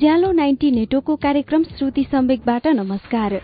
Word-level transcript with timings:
उज्यालो 0.00 0.30
ninety 0.32 0.70
नेटोको 0.70 1.14
कार्यक्रम 1.16 1.62
श्रुति 1.70 2.02
सम्वेकबाट 2.04 2.66
नमस्कार। 2.66 3.34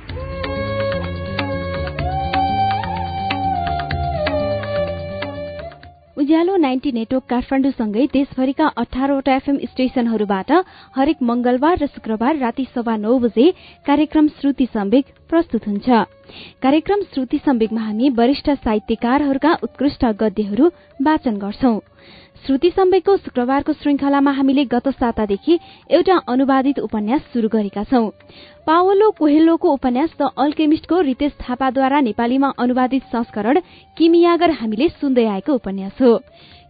उज्यालो 6.16 6.56
ninety 6.56 6.92
network 6.92 7.24
काठमाडौँसँगै 7.30 8.06
देशभरिका 8.12 8.66
अठारवटा 8.76 9.34
एफएम 9.36 9.58
स्टेशनहरूबाट 9.64 10.52
हरेक 10.96 11.22
मंगलबार 11.22 11.76
र 11.78 11.86
शुक्रबार 11.88 12.36
राति 12.38 12.66
सभा 12.74 12.96
नौ 12.96 13.18
बजे 13.18 13.50
कार्यक्रम 13.86 14.28
श्रुति 14.40 14.66
सम्वेक 14.66 15.12
प्रस्तुत 15.28 15.66
हुन्छ। 15.66 15.88
कार्यक्रम 16.62 17.02
श्रुति 17.12 17.38
सम्वेकमा 17.38 17.80
हामी 17.80 18.08
वरिष्ठ 18.16 18.50
साहित्यकारहरूका 18.64 19.52
उत्कृष्ट 19.62 20.04
गद्यहरू 20.22 20.70
वाचन 21.02 21.36
गर्छौं। 21.36 21.78
श्रुति 22.46 22.70
सम्वेकको 22.70 23.16
शुक्रबारको 23.16 23.72
श्रृंखलामा 23.72 24.30
हामीले 24.30 24.64
गत 24.64 24.88
सातादेखि 24.88 25.58
एउटा 25.90 26.16
अनुवादित 26.28 26.78
उपन्यास 26.78 27.20
शुरू 27.32 27.48
गरेका 27.48 27.84
छौं। 27.84 28.10
पावलो 28.66 29.10
कोहेल्लोको 29.10 29.72
उपन्यास 29.72 30.10
द 30.20 30.30
अल्केमिस्टको 30.38 31.00
रितेश 31.00 31.32
थापाद्वारा 31.40 32.00
नेपालीमा 32.00 32.52
अनुवादित 32.58 33.02
संस्करण 33.02 33.60
किमियागर 33.98 34.50
हामीले 34.50 34.88
सुन्दै 34.88 35.24
आएको 35.26 35.54
उपन्यास 35.54 36.00
हो। 36.00 36.20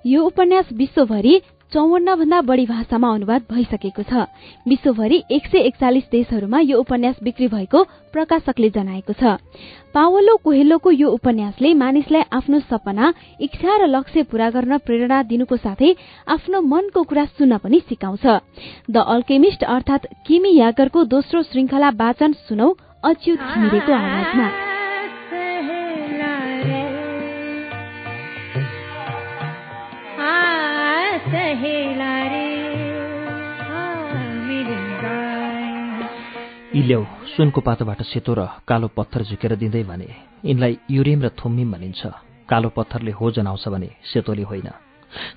यो 0.06 0.22
उपन्यास 0.22 0.68
विश्वभरि 0.72 1.40
चौवन्न 1.72 2.14
भन्दा 2.14 2.40
बढ़ी 2.42 2.64
भाषामा 2.66 3.08
अनुवाद 3.14 3.42
भइसकेको 3.50 4.02
छ। 4.02 4.26
विश्वभरि 4.68 5.22
एक 5.30 5.46
सय 5.46 5.58
एकचालिस 5.60 6.04
देशहरूमा 6.10 6.58
यो 6.60 6.78
उपन्यास 6.78 7.16
बिक्री 7.22 7.48
भएको 7.48 7.82
प्रकाशकले 8.12 8.70
जनाएको 8.70 9.12
छ। 9.12 9.36
पावलो 9.94 10.36
कोहेल्लोको 10.44 10.90
यो 10.90 11.08
उपन्यासले 11.10 11.72
मानिसलाई 11.74 12.22
आफ्नो 12.32 12.60
सपना 12.60 13.12
इच्छा 13.40 13.76
र 13.76 13.86
लक्ष्य 13.86 14.22
पूरा 14.30 14.50
गर्न 14.50 14.78
प्रेरणा 14.78 15.22
दिनुको 15.22 15.56
साथै 15.56 15.94
आफ्नो 16.28 16.60
मनको 16.62 17.02
कुरा 17.02 17.24
सुन्न 17.34 17.58
पनि 17.58 17.80
सिकाउँछ। 17.88 18.26
द 18.90 18.96
अल्केमिस्ट 18.96 19.64
अर्थात 19.64 20.06
किमी 20.26 20.54
यागरको 20.56 21.04
दोस्रो 21.04 21.42
श्रृंखला 21.42 21.90
वाचन 21.98 22.32
सुनौ 22.46 22.70
अच्युत 23.04 23.38
घिमिरेको 23.38 23.92
आवाजमा। 23.92 24.65
इल्याउ 36.76 37.04
सुनको 37.32 37.60
पातोबाट 37.64 38.00
सेतो 38.04 38.32
र 38.36 38.40
कालो 38.68 38.88
पत्थर 38.92 39.22
झुकेर 39.24 39.56
दिँदै 39.56 39.82
भने 39.82 40.08
यिनलाई 40.44 40.72
युरिम 40.90 41.20
र 41.24 41.28
थुम्मिम 41.32 41.72
भनिन्छ। 41.72 42.02
कालो 42.44 42.68
पत्थरले 42.68 43.12
हो 43.16 43.30
जनाउँछ 43.32 43.64
भने 43.72 43.88
सेतोले 44.04 44.44
होइन। 44.44 44.68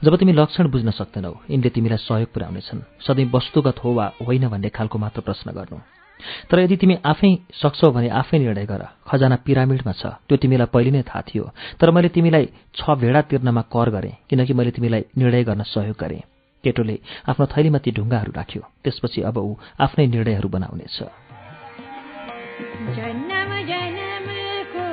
जब 0.03 0.15
तिमी 0.19 0.33
लक्षण 0.35 0.67
बुझ्न 0.67 0.91
सक्दैनौ 0.91 1.33
यिनले 1.47 1.69
तिमीलाई 1.71 2.03
सहयोग 2.03 2.29
पुर्याउनेछन्। 2.35 2.79
सधैँ 2.99 3.31
वस्तुगत 3.31 3.77
हो 3.79 3.89
वा 3.95 4.05
होइन 4.19 4.47
भन्ने 4.51 4.69
खालको 4.69 4.97
मात्र 4.99 5.21
प्रश्न 5.23 5.55
गर्नु। 5.55 5.79
तर 6.51 6.59
यदि 6.59 6.75
तिमी 6.75 6.95
आफै 7.07 7.31
सक्छौ 7.55 7.91
भने 7.95 8.09
आफै 8.11 8.37
निर्णय 8.37 8.65
गर। 8.67 8.83
खजाना 9.07 9.35
पिरामिडमा 9.39 9.93
छ 9.95 10.19
त्यो 10.27 10.35
तिमीलाई 10.43 10.67
पहिले 10.75 10.91
नै 10.91 11.07
थाहा 11.07 11.23
थियो। 11.23 11.45
तर 11.79 11.87
मैले 11.87 12.11
तिमीलाई 12.11 12.45
छ 12.75 12.99
भेडा 12.99 13.21
तिर्नमा 13.31 13.63
कर 13.71 13.87
गरेँ 13.95 14.27
किनकि 14.27 14.53
मैले 14.53 14.71
तिमीलाई 14.75 15.03
निर्णय 15.15 15.43
गर्न 15.47 15.63
सहयोग 15.63 15.95
गरेँ। 15.95 16.21
केटोले 16.63 16.95
आफ्नो 17.31 17.45
थैलीमा 17.47 17.79
ती 17.79 17.89
ढुङ्गाहरू 17.95 18.31
राख्यो। 18.35 18.61
त्यसपछि 18.83 19.19
अब 19.23 19.37
ऊ 19.39 19.55
आफ्नै 19.79 20.05
निर्णयहरू 20.05 20.49
बनाउनेछ। 20.51 21.28
जन्म 22.95 23.51
जन्म 23.69 24.27
को 24.73 24.85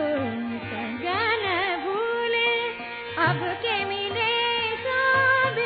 भूले 1.84 2.50
अब 3.26 3.40
के 3.62 3.76
मिले 3.84 4.32
सब 4.84 5.56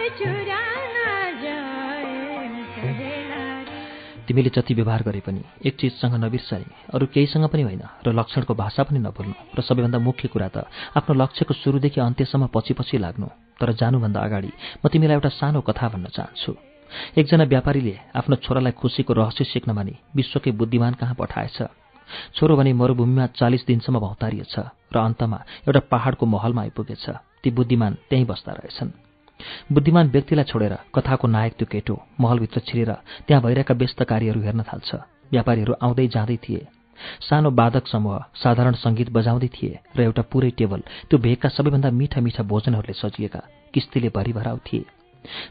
तिमीले 4.26 4.50
जति 4.54 4.74
व्यवहार 4.74 5.02
गरे 5.02 5.20
पनि 5.26 5.42
एक 5.66 5.74
चिजसँग 5.76 6.14
नबिर्साए 6.24 6.64
अरू 6.94 7.06
केहीसँग 7.14 7.46
पनि 7.50 7.62
होइन 7.62 7.82
र 8.06 8.12
लक्षणको 8.14 8.54
भाषा 8.54 8.82
पनि 8.86 8.98
नभुल्नु 8.98 9.34
र 9.58 9.60
सबैभन्दा 9.66 9.98
मुख्य 9.98 10.28
कुरा 10.30 10.48
त 10.54 10.56
आफ्नो 10.97 11.14
लक्ष्यको 11.18 11.54
सुरुदेखि 11.54 12.00
अन्त्यसम्म 12.00 12.47
पछि 12.54 12.72
पछि 12.78 12.98
लाग्नु 12.98 13.26
तर 13.58 13.72
जानुभन्दा 13.74 14.20
अगाडि 14.20 14.50
म 14.86 14.88
तिमीलाई 14.88 15.14
एउटा 15.18 15.30
सानो 15.34 15.60
कथा 15.66 15.88
भन्न 15.88 16.06
चाहन्छु। 16.14 16.52
एकजना 17.18 17.44
व्यापारीले 17.44 17.94
आफ्नो 18.14 18.36
छोरालाई 18.36 18.72
खुसीको 18.78 19.12
रहस्य 19.18 19.44
सिक्न 19.50 19.74
भनी 19.74 19.94
विश्वकै 20.16 20.50
बुद्धिमान 20.54 20.94
कहाँ 20.94 21.14
पठाएछ? 21.18 21.58
छोरो 22.34 22.56
भने 22.56 22.72
मरूभूमिमा 22.72 23.26
चालिस 23.38 23.66
दिनसम्म 23.66 23.98
भौतारिएछ 23.98 24.54
र 24.94 24.97
अन्तमा 24.98 25.38
एउटा 25.69 25.81
पहाड़को 25.91 26.26
महलमा 26.26 26.62
आइपुगेछ। 26.62 27.04
ती 27.43 27.50
बुद्धिमान 27.50 27.97
त्यहीँ 28.10 28.26
बस्दा 28.26 28.53
रहेछन्। 28.53 28.91
बुद्धिमान 29.72 30.09
व्यक्तिलाई 30.10 30.44
छोडेर 30.44 30.75
कथाको 30.94 31.26
नायक 31.28 31.53
त्यो 31.59 31.66
केटो 31.71 31.94
महलभित्र 32.21 32.60
छिरेर 32.60 32.93
त्यहाँ 33.26 33.43
भइरहेका 33.43 33.75
व्यस्त 33.75 34.03
कार्यहरू 34.03 34.41
हेर्न 34.41 34.62
थाल्छ। 34.62 34.94
व्यापारीहरू 35.32 35.75
आउँदै 35.82 36.06
जाँदै 36.09 36.37
थिए। 36.37 36.66
सानो 37.21 37.50
बाधक 37.50 37.87
समूह 37.87 38.25
साधारण 38.37 38.75
संगीत 38.77 39.10
बजाउँदै 39.10 39.48
थिए 39.48 39.78
र 39.97 40.00
एउटा 40.03 40.22
पुरै 40.22 40.50
टेबल 40.59 40.81
त्यो 41.09 41.19
भेगका 41.19 41.48
सबैभन्दा 41.48 41.91
मिठा 41.91 42.21
मिठा 42.21 42.42
भोजनहरूले 42.42 42.92
सजिएका 42.92 43.41
किस्तीले 43.75 44.09
भरिभराउ 44.12 44.59
थिए। 44.69 44.84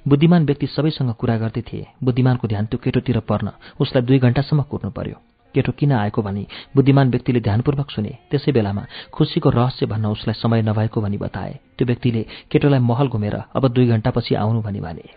बुद्धिमान 0.08 0.46
व्यक्ति 0.46 0.68
सबैसँग 0.68 1.14
कुरा 1.14 1.38
गर्दै 1.38 1.62
थिए। 1.62 1.88
बुद्धिमानको 2.03 2.47
ध्यान 2.47 2.66
त्यो 2.66 2.78
केटोतिर 2.84 3.20
पर्न 3.26 3.47
उसलाई 3.81 4.03
दुई 4.06 4.20
घण्टासम्म 4.20 4.62
कुर्नु 4.70 4.91
पर्यो। 4.91 5.18
केटो 5.54 5.72
किन 5.72 5.92
आएको 5.92 6.22
भनी 6.22 6.48
बुद्धिमान 6.76 7.10
व्यक्तिले 7.10 7.40
ध्यानपूर्वक 7.40 7.92
सुने। 7.92 8.14
त्यसै 8.32 8.52
बेलामा 8.52 8.84
खुसीको 9.14 9.50
रहस्य 9.50 9.86
भन्न 9.86 10.06
उसलाई 10.06 10.34
समय 10.34 10.62
नभएको 10.62 11.02
भनी 11.02 11.18
बताए। 11.18 11.54
त्यो 11.78 11.86
व्यक्तिले 11.86 12.22
केटोलाई 12.52 12.80
महल 12.80 13.08
घुमेर 13.08 13.36
अब 13.56 13.68
दुई 13.68 13.88
घण्टापछि 13.88 14.36
आउनु 14.36 14.62
भनी 14.62 14.80
भने। 14.80 15.08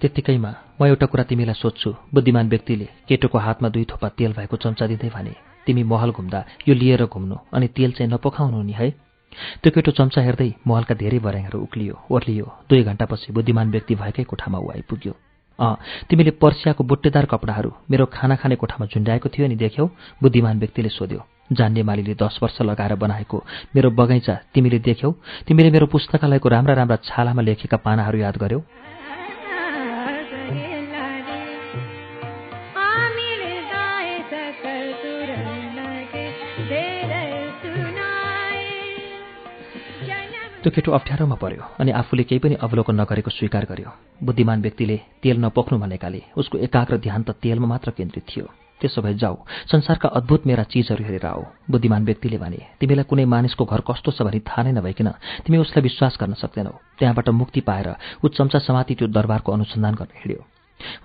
त्यत्तिकैमा 0.00 0.52
म 0.80 0.86
एउटा 0.86 1.06
कुरा 1.06 1.24
तिमीलाई 1.24 1.54
सोध्छु। 1.54 1.90
बुद्धिमान 2.14 2.48
व्यक्तिले 2.48 2.86
केटोको 3.08 3.38
हातमा 3.38 3.68
दुई 3.68 3.84
थोपा 3.90 4.08
तेल 4.08 4.32
भएको 4.32 4.56
चम्चा 4.56 4.86
दिँदै 4.86 5.08
भने 5.08 5.34
तिमी 5.66 5.82
महल 5.82 6.10
घुम्दा 6.12 6.44
यो 6.68 6.74
लिएर 6.74 7.04
घुम्नु 7.06 7.36
अनि 7.52 7.66
तेल 7.76 7.92
चाहिँ 7.92 8.12
नपोखाउनु 8.12 8.62
नि 8.62 8.72
है? 8.72 9.05
त्यो 9.62 9.70
केटो 9.74 9.90
चम्चा 9.90 10.20
हेर्दै 10.22 10.50
महलका 10.66 10.94
धेरै 10.94 11.18
बर्याङहरू 11.18 11.58
उक्लियो 11.60 11.94
ओर्लियो। 12.10 12.46
दुई 12.68 12.82
घण्टापछि 12.82 13.32
बुद्धिमान 13.32 13.70
व्यक्ति 13.70 13.94
भएकै 13.94 14.24
कोठामा 14.24 14.58
ऊ 14.58 14.68
आइपुग्यो। 14.70 15.12
अँ 15.58 15.76
तिमीले 16.10 16.30
पर्सियाको 16.42 16.84
बुट्टेदार 16.84 17.24
कपडाहरू 17.24 17.70
मेरो 17.90 18.04
खाना 18.06 18.34
खाने 18.36 18.56
कोठामा 18.56 18.86
झुन्ड्याएको 18.86 19.28
थियो 19.28 19.46
नि 19.48 19.56
देख्यौ? 19.56 19.86
बुद्धिमान 20.22 20.58
व्यक्तिले 20.58 20.88
सोध्यो। 20.88 21.20
जान्ने 21.52 21.82
मालीले 21.82 22.14
दस 22.14 22.38
वर्ष 22.42 22.60
लगाएर 22.62 22.94
बनाएको 22.94 23.36
मेरो 23.74 23.90
बगैँचा 23.90 24.34
तिमीले 24.54 24.78
देख्यौ? 24.78 25.10
तिमीले 25.46 25.70
मेरो 25.70 25.86
पुस्तकालयको 25.86 26.48
राम्रा 26.48 26.74
राम्रा 26.74 26.96
छालामा 27.06 27.42
लेखेका 27.42 27.76
पानाहरू 27.76 28.18
याद 28.18 28.36
गर्यौ? 28.36 28.60
त्यो 40.66 40.74
केटो 40.74 40.92
अप्ठ्यारोमा 40.92 41.34
पर्यो 41.38 41.62
अनि 41.78 41.90
आफूले 41.94 42.22
केही 42.26 42.42
पनि 42.42 42.54
अवलोकन 42.58 42.98
नगरेको 42.98 43.30
स्वीकार 43.30 43.64
गर्यो। 43.70 43.90
बुद्धिमान 44.18 44.58
व्यक्तिले 44.66 44.96
तेल 45.22 45.38
नपोख्नु 45.38 45.78
भनेकाले 45.78 46.20
उसको 46.34 46.58
एकाग्र 46.58 46.96
ध्यान 47.06 47.22
त 47.22 47.38
तेलमा 47.38 47.66
मात्र 47.70 47.94
केन्द्रित 47.94 48.26
थियो। 48.26 48.50
त्यसो 48.82 48.98
भए 48.98 49.14
जाऊ 49.14 49.36
संसारका 49.70 50.08
अद्भुत 50.18 50.46
मेरा 50.50 50.66
चिजहरू 50.66 51.06
हेरेर 51.06 51.26
आऊ 51.30 51.70
बुद्धिमान 51.70 52.02
व्यक्तिले 52.02 52.38
भने 52.42 52.60
तिमीलाई 52.82 53.06
कुनै 53.06 53.24
मानिसको 53.30 53.62
घर 53.62 53.80
कस्तो 53.86 54.10
छ 54.10 54.26
भनी 54.26 54.42
थाहा 54.42 54.66
नै 54.66 54.72
नभइकन 54.82 55.08
तिमी 55.46 55.62
उसलाई 55.62 55.86
विश्वास 55.86 56.18
गर्न 56.18 56.34
सक्दैनौ। 56.34 56.74
त्यहाँबाट 56.98 57.28
मुक्ति 57.30 57.60
पाएर 57.62 57.88
ऊ 58.18 58.26
चम्चा 58.34 58.58
समाति 58.66 58.94
त्यो 58.98 59.06
दरबारको 59.14 59.54
अनुसन्धान 59.54 59.94
गर्न 59.94 60.18
हिँड्यो। 60.18 60.40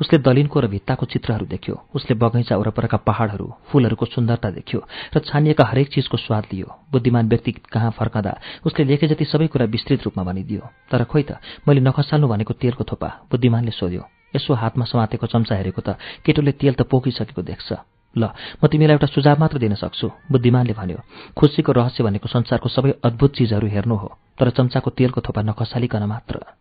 उसले 0.02 0.18
दलिनको 0.20 0.60
र 0.60 0.68
भित्ताको 0.68 1.06
चित्रहरू 1.06 1.46
देख्यो। 1.46 1.76
उसले 1.96 2.16
बगैँचा 2.16 2.58
वरपरका 2.58 2.98
पहाडहरू 3.08 3.48
फूलहरूको 3.70 4.06
सुन्दरता 4.06 4.50
देख्यो 4.52 4.80
र 5.16 5.20
छानिएका 5.22 5.66
हरेक 5.66 5.88
चिजको 5.90 6.18
स्वाद 6.18 6.44
लियो। 6.54 6.68
बुद्धिमान 6.92 7.30
व्यक्ति 7.30 7.52
कहाँ 7.72 7.92
फर्कँदा 7.92 8.34
उसले 8.66 8.86
लेखे 8.86 9.08
जति 9.08 9.26
सबै 9.26 9.48
कुरा 9.48 9.66
विस्तृत 9.66 10.04
रूपमा 10.06 10.24
भनिदियो। 10.24 10.62
तर 10.92 11.04
खोइ 11.04 11.24
त 11.24 11.40
मैले 11.68 11.82
नखसाल्नु 11.82 12.28
भनेको 12.28 12.54
तेलको 12.54 12.84
थोपा 12.84 13.10
बुद्धिमानले 13.32 13.72
सोध्यो। 13.72 14.04
यसो 14.36 14.54
हातमा 14.54 14.86
समातेको 14.86 15.28
चम्चा 15.28 15.56
हेरेको 15.56 15.82
त 15.82 15.96
केटोले 16.26 16.52
तेल 16.56 16.74
त 16.74 16.82
पोकिसकेको 16.88 17.42
देख्छ। 17.42 17.70
ल 18.16 18.28
म 18.60 18.68
तिमीलाई 18.68 18.96
एउटा 18.96 19.08
सुझाव 19.08 19.40
मात्र 19.40 19.58
दिन 19.58 19.76
सक्छु 19.80 20.08
बुद्धिमानले 20.32 20.74
भन्यो। 20.76 21.00
खुसीको 21.32 21.72
रहस्य 21.72 22.04
भनेको 22.04 22.28
संसारको 22.28 22.68
सबै 22.68 22.92
अद्भुत 23.08 23.32
चिजहरू 23.40 23.68
हेर्नु 23.72 23.96
हो 23.96 24.10
तर 24.36 24.50
चम्चाको 24.52 24.90
तेलको 24.92 25.20
थोपा 25.24 25.42
नखसालिकन 25.48 26.04
मात्र। 26.04 26.61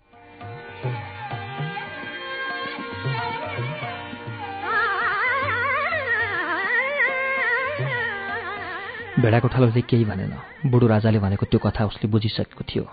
भेडा 9.20 9.38
गोठालोले 9.38 9.80
केही 9.84 10.04
भनेन। 10.04 10.32
बुढो 10.70 10.86
राजाले 10.86 11.18
भनेको 11.20 11.46
त्यो 11.46 11.60
कथा 11.60 11.84
उसले 11.84 12.06
बुझिसकेको 12.08 12.64
थियो। 12.64 12.84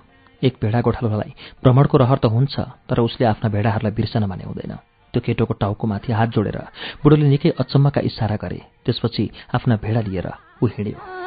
एक 0.44 0.54
भेडा 0.62 0.80
गोठालोलाई 0.82 1.32
भ्रमणको 1.64 1.98
रहर 1.98 2.18
त 2.20 2.26
हुन्छ 2.28 2.56
तर 2.90 3.00
उसले 3.00 3.26
आफ्ना 3.26 3.48
भेडाहरूलाई 3.50 3.94
बिर्सन 3.96 4.24
भने 4.28 4.44
हुँदैन। 4.44 4.74
त्यो 5.14 5.22
केटोको 5.24 5.54
टाउकोमाथि 5.56 6.12
हात 6.12 6.30
जोडेर 6.36 6.58
बुढोले 7.04 7.26
निकै 7.32 7.50
अचम्मका 7.58 8.02
इसारा 8.04 8.36
गरे। 8.44 8.60
त्यसपछि 8.86 9.24
आफ्ना 9.56 9.76
भेडा 9.80 10.02
लिएर 10.04 10.28
ऊ 10.62 10.66
हिँड्यो। 10.68 11.27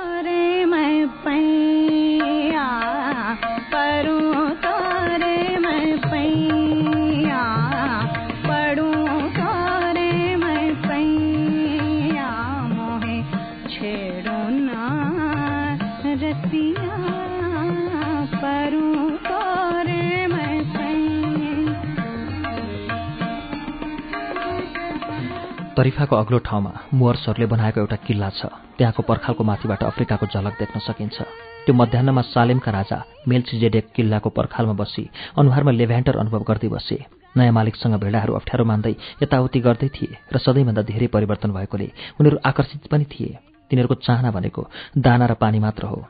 तरिफाको 25.81 26.17
अग्लो 26.17 26.39
ठाउँमा 26.45 26.73
मुवर्सहरूले 26.93 27.47
बनाएको 27.47 27.81
एउटा 27.81 27.97
किल्ला 28.05 28.29
छ। 28.37 28.53
त्यहाँको 28.77 29.03
पर्खालको 29.03 29.45
माथिबाट 29.45 29.83
अफ्रिकाको 29.83 30.27
झलक 30.29 30.55
देख्न 30.61 30.77
सकिन्छ। 30.77 31.17
त्यो 31.65 31.73
मध्याहमा 31.73 32.23
सालेमका 32.23 32.71
राजा 32.71 32.99
मेल्चिजेडेक 33.25 33.89
किल्लाको 33.97 34.29
पर्खालमा 34.29 34.77
बसी 34.77 35.09
अनुहारमा 35.41 35.73
लेभ्यान्टर 35.73 36.21
अनुभव 36.21 36.43
गर्दै 36.45 36.69
बसे। 36.69 36.99
नयाँ 37.33 37.53
मालिकसँग 37.57 37.97
भेडाहरू 37.97 38.33
अप्ठ्यारो 38.37 38.65
मान्दै 38.69 38.95
यताउति 39.25 39.61
गर्दै 39.61 39.89
थिए 39.89 40.21
र 40.29 40.37
सधैँभन्दा 40.37 40.83
धेरै 40.85 41.07
परिवर्तन 41.17 41.51
भएकोले 41.57 41.89
उनीहरू 42.21 42.37
आकर्षित 42.45 42.85
पनि 42.93 43.05
थिए। 43.09 43.41
तिनीहरूको 43.71 43.97
चाहना 44.05 44.31
भनेको 44.37 44.69
दाना 45.01 45.33
र 45.33 45.35
पानी 45.41 45.59
मात्र 45.65 45.85
हो। 45.89 46.05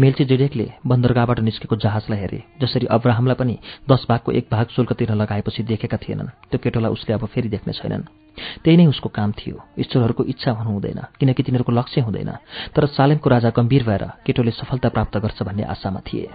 मेल्ची 0.00 0.24
जेडेकले 0.24 0.66
बन्दरगाहबाट 0.88 1.38
निस्केको 1.44 1.76
जहाजलाई 1.76 2.18
हेरे 2.18 2.40
जसरी 2.62 2.86
अब्राहमलाई 2.88 3.36
पनि 3.36 3.58
दस 3.92 4.08
भागको 4.08 4.32
एक 4.32 4.48
भाग 4.48 4.66
शुल्क 4.72 4.92
तिर्न 4.96 5.20
लगाएपछि 5.20 5.62
देखेका 5.68 5.96
थिएनन्। 6.00 6.32
त्यो 6.48 6.58
केटोलाई 6.64 6.92
उसले 6.96 7.12
अब 7.12 7.28
फेरि 7.28 7.48
देख्ने 7.52 7.72
छैनन्। 7.76 8.21
त्यही 8.64 8.76
नै 8.76 8.86
उसको 8.86 9.08
काम 9.08 9.32
थियो। 9.32 9.56
ईश्वरहरूको 9.78 10.24
इच्छा 10.24 10.50
हुनु 10.52 10.80
किनकि 11.20 11.42
तिनीहरूको 11.42 11.72
लक्ष्य 11.72 12.00
हुँदैन। 12.00 12.30
तर 12.74 12.86
सालेमको 12.86 13.30
राजा 13.30 13.50
गम्भीर 13.50 13.82
भएर 13.82 14.04
केटोले 14.26 14.50
सफलता 14.50 14.88
प्राप्त 14.88 15.16
गर्छ 15.18 15.42
भन्ने 15.42 15.62
आशामा 15.62 16.00
थिए। 16.00 16.28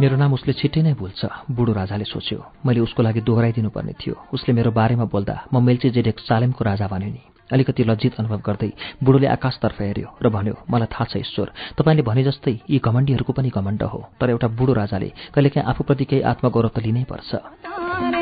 मेरो 0.00 0.16
नाम 0.16 0.32
उसले 0.32 0.52
छिट्टै 0.52 0.82
नै 0.82 0.94
भुल्छ 0.94 1.26
बुढो 1.50 1.72
राजाले 1.72 2.04
सोच्यो। 2.04 2.44
मैले 2.66 2.80
उसको 2.80 3.02
लागि 3.02 3.20
दोहोऱ्याइदिनु 3.20 3.70
पर्ने 3.70 3.92
थियो। 3.92 4.14
उसले 4.32 4.54
मेरो 4.54 4.70
बारेमा 4.70 5.04
बोल्दा 5.04 5.44
म 5.54 5.62
मेल्चे 5.62 5.90
जेडेक 5.90 6.18
सालेमको 6.18 6.64
राजा 6.64 6.86
भन्यो 6.86 7.08
नि। 7.08 7.39
अलिकति 7.52 7.84
लज्जित 7.84 8.14
अनुभव 8.20 8.40
गर्दै 8.46 8.70
बुढोले 9.04 9.26
आकाशतर्फ 9.26 9.80
हेऱ्यो 9.80 10.08
र 10.22 10.28
भन्यो 10.28 10.54
मलाई 10.70 10.88
थाहा 10.92 11.04
छ 11.10 11.16
ईश्वर। 11.16 11.48
तपाईँले 11.78 12.02
भने 12.02 12.22
जस्तै 12.24 12.54
यी 12.70 12.78
घमण्डीहरूको 12.78 13.32
पनि 13.32 13.50
घमण्ड 13.50 13.82
हो 13.82 14.00
तर 14.20 14.30
एउटा 14.30 14.48
बुढो 14.58 14.72
राजाले 14.72 15.08
कहिलेकाहीँ 15.34 15.68
आफूप्रति 15.70 16.04
केही 16.04 16.22
आत्मगौरव 16.32 16.70
त 16.74 16.78
लिनै 16.84 17.04
पर्छ। 17.10 18.19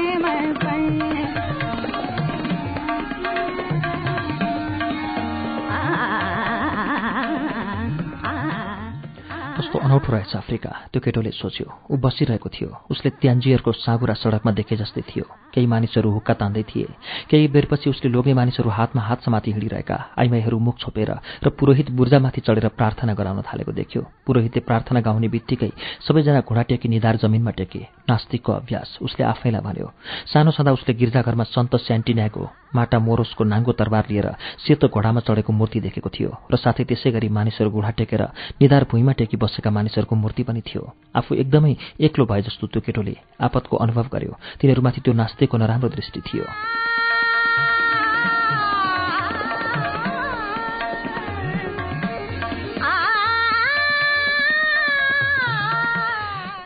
कस्तो 9.68 9.84
अनौठो 9.84 10.12
रहेछ 10.12 10.32
अफ्रिका 10.32 10.72
त्यो 10.92 11.00
केटोले 11.04 11.30
सोच्यो। 11.36 11.92
ऊ 11.92 11.96
बसिरहेको 12.00 12.48
थियो। 12.48 12.88
उसले 12.88 13.10
त्यान्जियरको 13.20 13.72
साबुरा 13.84 14.14
सडकमा 14.16 14.52
देखे 14.56 14.76
जस्तै 14.80 15.04
थियो। 15.04 15.24
केही 15.52 15.66
मानिसहरू 15.68 16.08
हुक्का 16.08 16.34
तान्दै 16.40 16.64
थिए। 16.64 16.88
केही 17.28 17.48
बेरपछि 17.52 17.90
उसले 17.92 18.08
लोग्ने 18.08 18.32
मानिसहरू 18.32 18.70
हातमा 18.72 19.02
हात 19.04 19.28
समाति 19.28 19.52
हिँडिरहेका 19.52 19.96
आइमाईहरू 20.16 20.58
मुख 20.58 20.76
छोपेर 20.80 21.10
र 21.44 21.48
पुरोहित 21.52 21.90
बुर्जामाथि 21.92 22.40
चढेर 22.48 22.68
प्रार्थना 22.80 23.12
गराउन 23.12 23.44
थालेको 23.44 23.72
देख्यो। 23.76 24.02
पुरोहितले 24.24 24.60
प्रार्थना 24.64 25.00
गाउने 25.04 25.28
बित्तिकै 25.28 25.70
सबैजना 26.00 26.40
घोडा 26.48 26.62
टेकी 26.64 26.88
निधार 26.88 27.16
जमिनमा 27.20 27.52
टेके। 27.60 28.08
नास्तिकको 28.08 28.52
अभ्यास। 28.52 28.98
उसले 29.04 29.22
आफैलाई 29.28 29.60
भन्यो 29.60 29.92
सानो 30.32 30.50
छँदा 30.56 30.72
उसले 30.72 30.96
गिर्जाघरमा 30.96 31.44
सन्त 31.44 31.76
स्यान्टिन्याको 31.76 32.42
माटा 32.74 32.98
मोरोसको 33.00 33.44
नाङ्गो 33.44 33.72
तरबार 33.72 34.04
लिएर 34.08 34.28
सेतो 34.64 34.88
घोडामा 34.88 35.20
चढेको 35.20 35.52
मूर्ति 35.52 35.80
देखेको 35.80 36.08
थियो 36.08 36.30
र 36.52 36.56
साथै 36.56 36.84
त्यसै 36.84 37.10
गरी 37.12 37.28
मानिसहरू 37.28 37.70
घुँडा 37.70 37.90
टेकेर 37.98 38.22
निधार 38.60 38.84
भुइँमा 38.90 39.12
टेकी 39.12 39.36
बसेका 39.58 39.70
मानिसहरूको 39.70 40.14
मूर्ति 40.14 40.42
पनि 40.46 40.62
थियो। 40.62 40.82
आफू 41.18 41.34
एकदमै 41.34 41.74
एक्लो 41.98 42.24
भए 42.30 42.42
जस्तो 42.46 42.66
त्यो 42.70 42.80
केटोले 42.86 43.14
आपतको 43.42 43.74
अनुभव 43.76 44.06
गर्यो। 44.06 44.32
तिनीहरूमाथि 44.62 45.00
त्यो 45.02 45.12
नास्तिकको 45.18 45.56
नराम्रो 45.58 45.88
दृष्टि 45.90 46.20
थियो। 46.22 46.46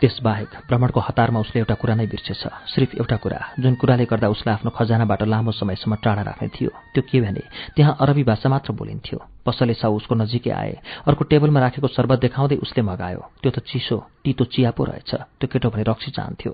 त्यसबाहेक 0.03 0.67
भ्रमणको 0.67 0.99
हतारमा 0.99 1.39
उसले 1.39 1.59
एउटा 1.63 1.75
कुरा 1.79 1.95
नै 1.95 2.05
बिर्सेछ। 2.11 2.43
सिर्फ 2.75 2.99
एउटा 2.99 3.17
कुरा 3.23 3.39
जुन 3.63 3.73
कुराले 3.79 4.05
गर्दा 4.11 4.27
उसलाई 4.35 4.53
आफ्नो 4.59 4.71
खजानाबाट 4.75 5.21
लामो 5.31 5.51
समयसम्म 5.55 5.95
टाढा 6.03 6.21
राख्ने 6.27 6.47
थियो 6.51 6.71
त्यो 6.91 7.03
के 7.07 7.21
भने 7.23 7.43
त्यहाँ 7.75 7.95
अरबी 8.03 8.23
भाषा 8.27 8.49
मात्र 8.51 8.75
बोलिन्थ्यो। 8.75 9.19
पसले 9.47 9.73
साउ 9.79 9.95
उसको 9.95 10.15
नजिकै 10.19 10.51
आए 10.51 10.73
अर्को 11.07 11.23
टेबलमा 11.31 11.59
राखेको 11.59 11.87
शर्बत 11.87 12.19
देखाउँदै 12.19 12.59
उसले 12.59 12.81
मगायो। 12.83 13.21
त्यो 13.39 13.51
त 13.55 13.59
चिसो 13.63 13.97
तितो 14.27 14.43
चिया 14.51 14.71
पो 14.75 14.83
रहेछ 14.83 15.11
त्यो 15.39 15.47
केटो 15.47 15.69
भने 15.71 15.83
रक्सी 15.87 16.11
चाहन्थ्यो। 16.11 16.51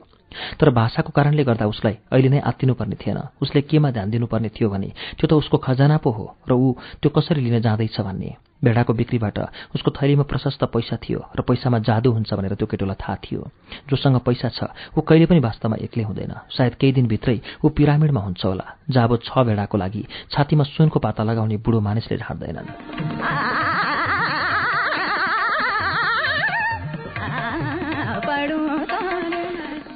तर 0.59 0.69
भाषाको 0.69 1.11
कारणले 1.15 1.43
गर्दा 1.43 1.65
उसलाई 1.65 1.95
अहिले 2.11 2.29
नै 2.29 2.39
आत्तिनुपर्ने 2.41 2.95
थिएन। 2.95 3.19
उसले 3.41 3.61
केमा 3.61 3.89
ध्यान 3.91 4.09
दिनुपर्ने 4.09 4.49
थियो 4.49 4.69
भने 4.69 4.89
त्यो 5.17 5.27
त 5.27 5.33
उसको 5.33 5.57
खजाना 5.57 5.97
पो 6.03 6.09
हो 6.11 6.25
र 6.49 6.51
ऊ 6.53 6.73
त्यो 7.01 7.09
कसरी 7.09 7.41
लिन 7.41 7.59
जाँदैछ 7.61 7.99
भन्ने। 8.01 8.35
भेडाको 8.59 8.91
बिक्रीबाट 8.93 9.37
उसको 9.75 9.91
थैलीमा 9.95 10.23
प्रशस्त 10.27 10.63
पैसा 10.67 10.95
थियो 10.99 11.19
र 11.31 11.41
पैसामा 11.47 11.79
जादु 11.79 12.11
हुन्छ 12.11 12.33
भनेर 12.35 12.59
त्यो 12.59 12.67
केटोलाई 12.67 12.99
थाहा 12.99 13.15
थियो। 13.23 13.41
जोसँग 13.87 14.19
पैसा 14.19 14.49
छ 14.51 14.67
ऊ 14.97 14.99
कहिले 14.99 15.25
पनि 15.31 15.39
वास्तवमा 15.39 15.79
एक्लै 15.79 16.03
हुँदैन। 16.03 16.33
सायद 16.51 16.75
केही 16.75 16.91
दिनभित्रै 16.91 17.39
ऊ 17.63 17.69
पिरामिडमा 17.71 18.19
हुन्छ 18.19 18.43
होला 18.43 18.67
जाबो 18.91 19.15
छ 19.23 19.31
भेडाको 19.47 19.77
लागि 19.79 20.03
छातीमा 20.27 20.63
सुनको 20.75 20.99
पाता 20.99 21.23
लगाउने 21.23 21.57
बुढो 21.63 21.79
मानिसले 21.79 22.17
झार्दैनन्। 22.19 23.68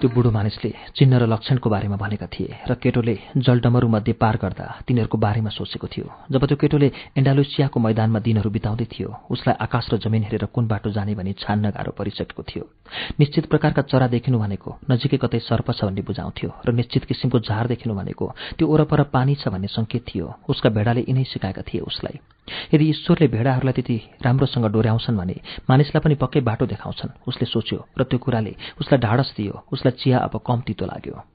त्यो 0.03 0.11
बुढो 0.11 0.31
मानिसले 0.31 0.69
चिन्ह 0.99 1.15
र 1.15 1.25
लक्षणको 1.31 1.69
बारेमा 1.71 1.95
भनेका 1.95 2.27
थिए 2.27 2.67
र 2.67 2.75
केटोले 2.75 3.15
जलडमरूमध्ये 3.39 4.13
पार 4.19 4.35
गर्दा 4.35 4.83
तिनीहरूको 4.83 5.17
बारेमा 5.17 5.49
सोचेको 5.49 5.87
थियो। 5.87 6.07
जब 6.27 6.43
त्यो 6.43 6.57
केटोले 6.59 6.87
एन्डालुसियाको 7.15 7.79
मैदानमा 7.79 8.19
दिनहरू 8.19 8.49
बिताउँदै 8.51 8.87
थियो 8.91 9.07
उसलाई 9.31 9.55
आकाश 9.63 9.85
र 9.93 10.03
जमिन 10.03 10.27
हेरेर 10.27 10.51
कुन 10.51 10.67
बाटो 10.67 10.91
जाने 10.91 11.15
भनी 11.15 11.31
छान्न 11.39 11.71
गाह्रो 11.71 11.95
परिसकेको 11.95 12.43
थियो। 12.43 12.63
निश्चित 13.15 13.47
प्रकारका 13.47 13.81
चरा 13.87 14.07
देखिनु 14.11 14.43
भनेको 14.43 14.69
नजिकै 14.91 15.23
कतै 15.23 15.39
सर्प 15.39 15.71
छ 15.71 15.87
भन्ने 15.87 16.03
बुझाउँथ्यो 16.03 16.49
र 16.67 16.69
निश्चित 16.75 17.07
किसिमको 17.07 17.39
झार 17.39 17.71
देखिनु 17.71 17.95
भनेको 17.95 18.25
त्यो 18.59 18.67
ओरपर 18.67 19.07
पानी 19.07 19.39
छ 19.39 19.55
भन्ने 19.55 19.71
सङ्केत 19.71 20.03
थियो। 20.03 20.27
उसका 20.51 20.69
भेडाले 20.69 21.07
यिनै 21.07 21.23
सिकाएका 21.31 21.63
थिए 21.63 21.79
उसलाई। 21.79 22.19
यदि 22.73 22.85
ईश्वरले 22.89 23.27
भेडाहरूलाई 23.27 23.73
त्यति 23.73 23.97
राम्रोसँग 24.25 24.65
डोर्याउँछन् 24.71 25.17
भने 25.17 25.35
मानिसलाई 25.69 26.01
पनि 26.03 26.15
पक्कै 26.15 26.41
बाटो 26.41 26.65
देखाउँछन्। 26.65 27.15
उसले 27.27 27.45
सोच्यो 27.45 27.77
र 27.97 28.03
त्यो 28.03 28.19
कुराले 28.19 28.55
उसलाई 28.81 28.99
ढाडस 28.99 29.33
दियो। 29.37 29.53
उसलाई 29.71 29.91
चिया 29.99 30.17
अब 30.19 30.41
कम 30.47 30.61
तितो 30.67 30.85
लाग्यो। 30.85 31.32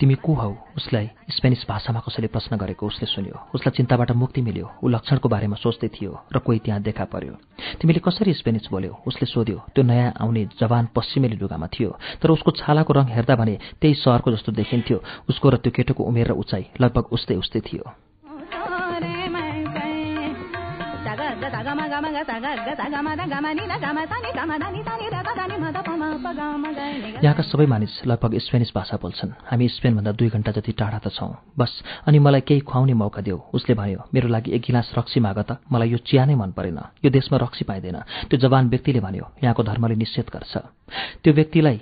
तिमी 0.00 0.14
को 0.14 0.32
हौ? 0.34 0.50
उसलाई 0.76 1.10
स्पेनिस 1.30 1.64
भाषामा 1.68 2.00
कसैले 2.06 2.28
प्रश्न 2.30 2.56
गरेको 2.56 2.86
उसले 2.86 3.06
सुन्यो। 3.06 3.36
उसलाई 3.54 3.76
चिन्ताबाट 3.76 4.10
मुक्ति 4.14 4.40
मिल्यो। 4.42 4.66
ऊ 4.84 4.88
लक्षणको 4.88 5.28
बारेमा 5.28 5.56
सोच्दै 5.58 5.88
थियो 5.90 6.12
र 6.34 6.38
कोही 6.38 6.58
त्यहाँ 6.58 6.82
देखा 6.82 7.04
पर्यो। 7.10 7.34
तिमीले 7.82 8.00
कसरी 8.00 8.32
स्पेनिस 8.34 8.68
बोल्यौ? 8.70 8.94
उसले 9.06 9.26
सोध्यो 9.26 9.58
त्यो 9.74 9.82
नयाँ 9.84 10.12
आउने 10.22 10.44
जवान 10.54 10.88
पश्चिमेली 10.94 11.36
लुगामा 11.36 11.66
थियो 11.66 11.90
तर 12.22 12.30
उसको 12.30 12.50
छालाको 12.54 12.92
रङ 12.94 13.06
हेर्दा 13.10 13.34
भने 13.34 13.58
त्यही 13.80 13.94
सहरको 13.94 14.30
जस्तो 14.30 14.52
देखिन्थ्यो। 14.54 15.02
उसको 15.30 15.46
र 15.50 15.56
त्यो 15.58 15.72
केटोको 15.74 16.04
उमेर 16.04 16.26
र 16.30 16.32
उचाइ 16.38 16.64
लगभग 16.80 17.04
उस्तै 17.10 17.34
उस्तै 17.34 17.60
थियो। 17.60 18.07
यहाँका 27.22 27.42
सबै 27.42 27.66
मानिस 27.66 28.06
लगभग 28.06 28.38
स्पेनिस 28.38 28.72
भाषा 28.74 28.96
बोल्छन्। 28.96 29.30
हामी 29.46 29.68
स्पेनभन्दा 29.68 30.12
दुई 30.12 30.28
घन्टा 30.28 30.52
जति 30.52 30.72
टाढा 30.72 30.98
त 30.98 31.08
छौँ। 31.08 31.36
बस 31.58 31.82
अनि 32.06 32.18
मलाई 32.18 32.40
केही 32.40 32.60
खुवाउने 32.60 32.94
मौका 32.94 33.22
देऊ 33.22 33.38
उसले 33.54 33.74
भन्यो 33.74 33.98
मेरो 34.14 34.28
लागि 34.28 34.50
एक 34.52 34.62
गिलास 34.62 34.92
रक्सी 34.98 35.20
माग 35.20 35.38
त। 35.38 35.58
मलाई 35.72 35.88
यो 35.90 35.98
चिया 35.98 36.24
नै 36.24 36.34
मन 36.34 36.50
परेन। 36.50 36.78
यो 37.04 37.10
देशमा 37.10 37.38
रक्सी 37.38 37.64
पाइँदैन। 37.64 37.96
त्यो 38.30 38.38
जवान 38.38 38.68
व्यक्तिले 38.68 39.00
भन्यो 39.00 39.24
यहाँको 39.44 39.62
धर्मले 39.62 39.94
निषेध 39.94 40.30
गर्छ। 40.32 40.56
त्यो 41.22 41.32
व्यक्तिलाई 41.32 41.78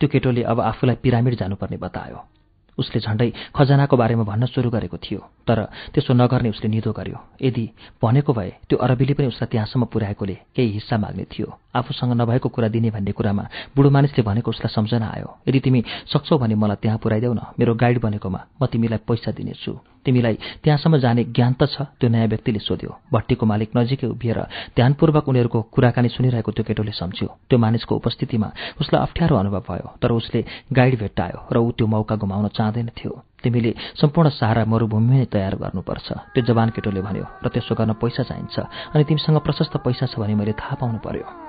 त्यो 0.00 0.08
केटोले 0.08 0.42
अब 0.42 0.60
आफूलाई 0.60 0.96
पिरामिड 0.96 1.34
जानुपर्ने 1.34 1.76
बतायो। 1.76 2.37
उसले 2.78 3.00
झण्डै 3.00 3.30
खजानाको 3.56 3.96
बारेमा 3.96 4.24
भन्न 4.24 4.46
सुरु 4.46 4.70
गरेको 4.70 4.96
थियो 4.96 5.20
तर 5.48 5.58
त्यसो 5.92 6.14
नगर्ने 6.14 6.48
उसले 6.50 6.68
निदो 6.68 6.92
गर्यो। 6.92 7.18
यदि 7.42 7.64
भनेको 8.02 8.32
भए 8.32 8.50
त्यो 8.68 8.78
अरबीले 8.78 9.14
पनि 9.14 9.26
उसलाई 9.26 9.48
त्यहाँसम्म 9.52 9.84
पुर्याएकोले 9.92 10.36
केही 10.56 10.70
हिस्सा 10.78 10.96
माग्ने 10.98 11.24
थियो। 11.32 11.48
आफूसँग 11.74 12.12
नभएको 12.20 12.48
कुरा 12.48 12.68
दिने 12.68 12.90
भन्ने 12.90 13.12
कुरामा 13.12 13.44
बुढो 13.76 13.90
मानिसले 13.90 14.22
भनेको 14.22 14.50
उसलाई 14.50 14.72
सम्झना 14.74 15.06
आयो। 15.16 15.28
यदि 15.48 15.60
तिमी 15.60 15.80
सक्छौ 16.12 16.38
भने 16.38 16.54
मलाई 16.54 16.76
त्यहाँ 16.82 16.98
पुऱ्याइदेऊ 16.98 17.32
न। 17.34 17.40
मेरो 17.58 17.74
गाइड 17.74 18.00
बनेकोमा 18.00 18.40
म 18.62 18.66
तिमीलाई 18.66 18.98
पैसा 19.08 19.30
दिनेछु। 19.32 19.72
तिमीलाई 20.04 20.36
त्यहाँसम्म 20.62 20.96
जाने 20.98 21.24
ज्ञान 21.36 21.52
त 21.60 21.66
छ 21.68 21.82
त्यो 21.98 22.08
नयाँ 22.08 22.28
व्यक्तिले 22.28 22.58
सोध्यो। 22.58 22.90
भट्टीको 23.12 23.44
मालिक 23.46 23.70
नजिकै 23.76 24.06
उभिएर 24.06 24.38
ध्यानपूर्वक 24.76 25.28
उनीहरूको 25.28 25.60
कुराकानी 25.74 26.08
सुनिरहेको 26.08 26.50
त्यो 26.52 26.64
केटोले 26.64 26.92
सम्झ्यो। 26.92 27.28
त्यो 27.48 27.58
मानिसको 27.58 27.92
उपस्थितिमा 27.96 28.48
उसलाई 28.80 29.02
अप्ठ्यारो 29.02 29.34
अनुभव 29.36 29.62
भयो 29.68 29.88
तर 30.02 30.10
उसले 30.12 30.40
गाइड 30.72 30.98
भेट्टायो 30.98 31.38
र 31.52 31.56
ऊ 31.58 31.70
त्यो 31.76 31.86
मौका 31.86 32.14
गुमाउन 32.16 32.48
चाहँदैन 32.56 32.88
थियो। 32.94 33.12
तिमीले 33.42 33.74
सम्पूर्ण 34.00 34.28
सारा 34.34 34.64
मरूभूमि 34.66 35.08
नै 35.14 35.24
तयार 35.30 35.54
गर्नुपर्छ 35.62 36.08
त्यो 36.34 36.42
जवान 36.42 36.68
केटोले 36.74 37.00
भन्यो 37.06 37.26
र 37.44 37.46
त्यसो 37.54 37.74
गर्न 37.78 37.92
पैसा 38.02 38.22
चाहिन्छ 38.26 38.56
अनि 38.94 39.04
तिमीसँग 39.04 39.38
प्रशस्त 39.46 39.76
पैसा 39.78 40.06
छ 40.10 40.18
भने 40.18 40.34
मैले 40.34 40.52
थाहा 40.58 40.74
पाउनु 40.82 40.98
पर्यो। 40.98 41.47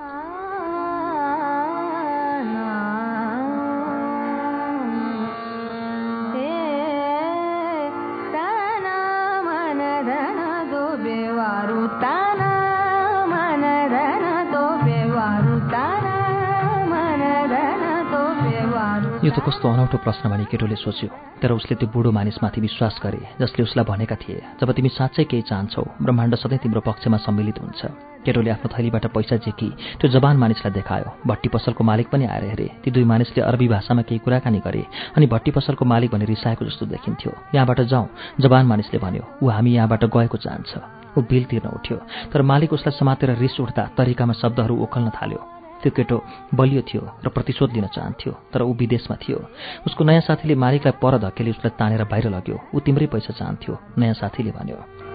यो 19.30 19.36
त 19.38 19.46
कस्तो 19.46 19.66
अनौठो 19.70 19.98
प्रश्न 20.02 20.26
भनी 20.26 20.44
केटोले 20.50 20.74
सोच्यो 20.74 21.08
तर 21.38 21.52
उसले 21.54 21.74
त्यो 21.78 21.86
बुढो 21.94 22.10
मानिसमाथि 22.10 22.60
विश्वास 22.60 22.98
गरे 22.98 23.22
जसले 23.38 23.62
उसलाई 23.62 23.86
भनेका 23.86 24.16
थिए 24.18 24.42
जब 24.58 24.68
तिमी 24.74 24.90
साँच्चै 24.90 25.24
केही 25.30 25.42
चाहन्छौ 25.46 25.82
ब्रह्माण्ड 26.02 26.34
सधैँ 26.34 26.58
तिम्रो 26.58 26.80
पक्षमा 26.82 27.18
सम्मिलित 27.22 27.58
हुन्छ 27.62 27.80
केटोले 28.26 28.50
आफ्नो 28.50 28.68
थैलीबाट 28.74 29.06
पैसा 29.14 29.36
झेकी 29.38 29.68
त्यो 30.02 30.10
जवान 30.10 30.36
मानिसलाई 30.42 30.72
देखायो 30.74 31.14
भट्टी 31.30 31.48
पसलको 31.54 31.82
मालिक 31.86 32.10
पनि 32.10 32.26
आएर 32.26 32.44
हेरे 32.50 32.66
ती 32.82 32.90
दुई 32.90 33.04
मानिसले 33.06 33.42
अरबी 33.46 33.68
भाषामा 33.70 34.02
केही 34.02 34.18
कुराकानी 34.26 34.60
गरे 34.66 34.82
अनि 35.14 35.26
भट्टी 35.30 35.50
पसलको 35.54 35.84
मालिक 35.86 36.10
भने 36.10 36.26
रिसाएको 36.34 36.66
जस्तो 36.66 36.90
देखिन्थ्यो। 36.90 37.32
यहाँबाट 37.54 37.80
जाउँ 37.86 38.06
जवान 38.42 38.66
मानिसले 38.66 38.98
भन्यो 38.98 39.24
ऊ 39.42 39.54
हामी 39.54 39.70
यहाँबाट 39.78 40.04
गएको 40.10 40.42
चाहन्छ। 40.42 40.70
ऊ 41.14 41.22
बिल 41.30 41.44
तिर्न 41.46 41.70
उठ्यो 41.78 41.96
तर 42.34 42.42
मालिक 42.50 42.72
उसलाई 42.72 42.98
समातेर 42.98 43.36
रिस 43.38 43.60
उठ्दा 43.60 43.88
तरिकामा 43.94 44.34
शब्दहरू 44.42 44.82
ओखल्न 44.84 45.14
थाल्यो। 45.14 45.59
त्यो 45.82 45.92
केटो 45.96 46.16
बलियो 46.54 46.82
थियो 46.82 47.02
र 47.24 47.28
प्रतिशोध 47.28 47.72
लिन 47.72 47.86
चाहन्थ्यो 47.86 48.32
तर 48.52 48.62
ऊ 48.62 48.72
विदेशमा 48.74 49.16
थियो। 49.16 49.38
उसको 49.86 50.04
नयाँ 50.04 50.20
साथीले 50.20 50.54
मालिकलाई 50.54 50.98
पर 51.02 51.18
धकेली 51.18 51.50
उसलाई 51.50 51.72
तानेर 51.80 52.04
बाहिर 52.04 52.28
लग्यो। 52.28 52.56
ऊ 52.74 52.78
तिम्रै 52.80 53.06
पैसा 53.06 53.32
चाहन्थ्यो 53.32 53.78
नयाँ 53.98 54.14
साथीले 54.14 54.52
भन्यो 54.52 55.09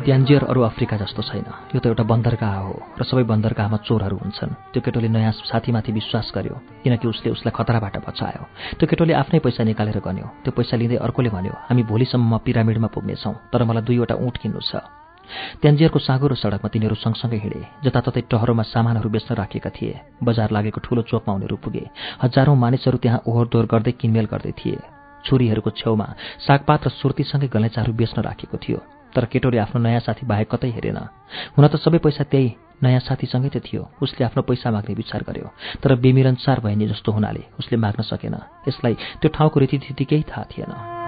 ट्यान्जियर 0.00 0.44
अरू 0.44 0.60
अफ्रिका 0.62 0.96
जस्तो 0.96 1.22
छैन। 1.22 1.44
यो 1.74 1.80
त 1.80 1.86
एउटा 1.92 2.04
बन्दरगाह 2.08 2.54
हो 2.64 2.74
र 2.98 3.02
सबै 3.04 3.24
बन्दरगाहमा 3.28 3.78
चोरहरू 3.84 4.16
हुन्छन्। 4.16 4.72
त्यो 4.72 4.80
केटोले 4.80 5.08
नयाँ 5.08 5.32
साथीमाथि 5.44 5.92
विश्वास 5.92 6.32
गर्यो 6.34 6.56
किनकि 6.84 7.06
उसले 7.08 7.28
उसलाई 7.36 7.52
खतराबाट 7.52 7.96
बचायो। 8.00 8.42
त्यो 8.80 8.86
केटोले 8.88 9.12
आफ्नै 9.12 9.38
पैसा 9.44 9.62
निकालेर 9.68 9.98
गन्यो। 10.00 10.26
त्यो 10.44 10.52
पैसा 10.56 10.74
लिँदै 10.80 10.96
अर्कोले 11.04 11.30
भन्यो 11.30 11.54
हामी 11.68 11.82
भोलिसम्म 11.84 12.32
पिरामिडमा 12.44 12.88
पुग्नेछौँ 12.94 13.34
तर 13.52 13.60
मलाई 13.68 13.84
दुईवटा 13.84 14.14
ऊँट 14.16 14.36
किन्नु 14.40 14.60
छ। 14.60 14.72
ट्यान्जियरको 15.62 15.98
साँगुरो 16.00 16.34
सडकमा 16.34 16.68
तिनीहरू 16.74 16.96
सँगसँगै 16.96 17.38
हिँडे। 17.38 17.60
जताततै 17.84 18.22
टहरोमा 18.26 18.64
सामानहरू 18.66 19.08
बेच्न 19.14 19.30
राखेका 19.36 19.70
थिए। 19.70 19.94
बजार 20.18 20.50
लागेको 20.50 20.80
ठूलो 20.80 21.02
चोकमा 21.06 21.32
उनीहरू 21.38 21.56
पुगे। 21.62 21.84
हजारौं 22.18 22.56
मानिसहरू 22.56 22.98
त्यहाँ 22.98 23.22
ओहोरदोहोर 23.28 23.66
गर्दै 23.70 23.92
किनमेल 23.94 24.26
गर्दै 24.26 24.52
थिए। 24.58 24.78
छुरीहरूको 25.22 25.70
छेउमा 25.70 26.06
सागपात 26.46 26.80
र 26.86 26.90
सुर्तीसँगै 26.90 27.46
गलैँचाहरू 27.46 27.92
बेच्न 27.94 28.18
राखेको 28.26 28.56
थियो। 28.58 28.80
तर 29.14 29.24
केटोले 29.32 29.58
आफ्नो 29.58 29.80
नयाँ 29.80 30.00
साथी 30.00 30.26
बाहेक 30.26 30.48
कतै 30.50 30.70
हेरेन। 30.76 30.98
हुन 31.56 31.64
त 31.66 31.76
सबै 31.76 31.98
पैसा 31.98 32.24
त्यही 32.24 32.48
नयाँ 32.82 33.00
साथीसँगै 33.00 33.50
त 33.54 33.58
थियो। 33.66 33.82
उसले 34.02 34.24
आफ्नो 34.24 34.42
पैसा 34.42 34.70
माग्ने 34.70 34.94
विचार 34.94 35.20
गर्यो 35.28 35.48
तर 35.82 35.94
बेमिरन्सार 36.00 36.60
भइने 36.64 36.86
जस्तो 36.88 37.12
हुनाले 37.12 37.42
उसले 37.60 37.76
माग्न 37.76 38.02
सकेन। 38.06 38.36
यसलाई 38.68 38.94
त्यो 39.20 39.28
ठाउँको 39.34 39.56
रीतिथिति 39.60 40.04
केही 40.04 40.24
थाहा 40.30 40.44
थिएन। 40.52 40.99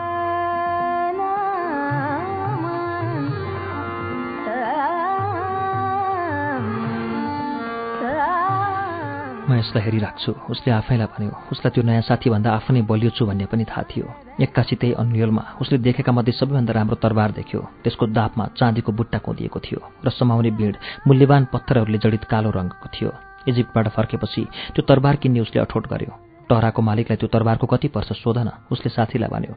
म 9.53 9.61
यसलाई 9.61 9.85
हेरिराख्छु। 9.85 10.33
उसले 10.49 10.71
आफैलाई 10.81 11.09
भन्यो 11.13 11.33
उसलाई 11.53 11.71
त्यो 11.77 11.83
नयाँ 11.85 12.09
साथीभन्दा 12.09 12.49
आफै 12.57 12.73
नै 12.73 12.83
बलियो 12.89 13.11
छु 13.13 13.29
भन्ने 13.29 13.45
पनि 13.53 13.65
थाहा 13.69 13.85
थियो। 13.85 14.07
एक्कासी 14.41 14.75
त्यही 14.81 14.93
अन्यलमा। 14.97 15.43
उसले 15.61 15.77
देखेका 15.85 16.13
मध्ये 16.17 16.33
सबैभन्दा 16.33 16.73
राम्रो 16.73 16.97
तरबार 17.05 17.31
देख्यो। 17.37 17.61
त्यसको 17.85 18.05
दापमा 18.17 18.45
चाँदीको 18.57 18.91
बुट्टा 18.97 19.19
कोदिएको 19.21 19.59
थियो 19.61 19.81
र 20.05 20.09
समाउने 20.09 20.51
बिड 20.57 20.75
मूल्यवान 21.05 21.43
पत्थरहरूले 21.53 21.99
जडित 22.01 22.25
कालो 22.33 22.51
रङको 22.57 22.89
थियो। 22.97 23.11
इजिप्टबाट 23.45 23.87
फर्केपछि 23.93 24.43
त्यो 24.73 24.83
तरबार 24.89 25.17
किन्ने 25.21 25.41
उसले 25.45 25.61
अठोट 25.61 25.85
गर्यो। 25.93 26.32
टहराको 26.53 26.83
मालिकलाई 26.85 27.17
त्यो 27.17 27.29
तरबारको 27.33 27.67
कति 27.67 27.89
पर्छ 27.89 28.13
सोध 28.13 28.39
न 28.45 28.69
उसले 28.69 28.93
साथीलाई 28.93 29.29
भन्यो 29.33 29.55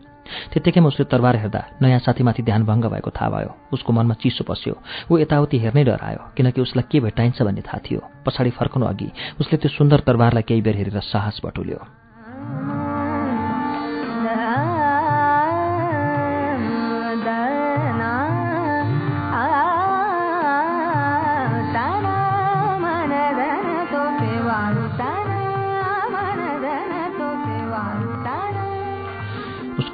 त्यत्तिकैमा 0.51 0.87
उसले 0.87 1.05
तरबार 1.11 1.35
हेर्दा 1.35 1.61
नयाँ 1.83 1.99
साथीमाथि 1.99 2.43
ध्यानभङ्ग 2.47 2.85
भएको 2.87 3.11
थाहा 3.11 3.29
भयो। 3.29 3.51
उसको 3.75 3.93
मनमा 3.93 4.15
चिसो 4.23 4.43
पस्यो। 4.47 4.73
ऊ 5.11 5.17
यताउति 5.19 5.57
हेर्नै 5.59 5.83
डरायो 5.83 6.21
किनकि 6.37 6.61
उसलाई 6.61 6.87
के 6.91 6.99
भेटाइन्छ 7.03 7.41
भन्ने 7.41 7.61
थाहा 7.67 7.79
थियो। 7.83 8.01
पछाडि 8.25 8.51
फर्कनु 8.55 8.85
अघि 8.85 9.09
उसले 9.43 9.57
त्यो 9.59 9.69
सुन्दर 9.75 9.99
तरबारलाई 10.07 10.43
केही 10.47 10.61
बेर 10.61 10.75
हेरेर 10.75 10.99
साहस 11.03 11.41
बटुल्यो। 11.45 12.04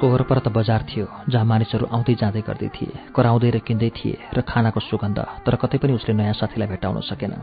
उसको 0.02 0.14
वरपर 0.14 0.38
त 0.42 0.48
बजार 0.50 0.82
थियो 0.82 1.06
जहाँ 1.30 1.46
मानिसहरू 1.46 1.86
आउँदै 1.86 2.14
जाँदै 2.18 2.42
गर्दै 2.42 2.68
थिए 2.74 3.14
कराउँदै 3.14 3.50
र 3.54 3.58
किन्दै 3.62 3.90
थिए 3.94 4.34
र 4.34 4.42
खानाको 4.42 4.82
सुगन्ध 4.82 5.46
तर 5.46 5.54
कतै 5.54 5.78
पनि 5.78 5.94
उसले 5.94 6.18
नयाँ 6.18 6.34
साथीलाई 6.34 6.66
भेटाउन 6.74 7.06
सकेन। 7.06 7.38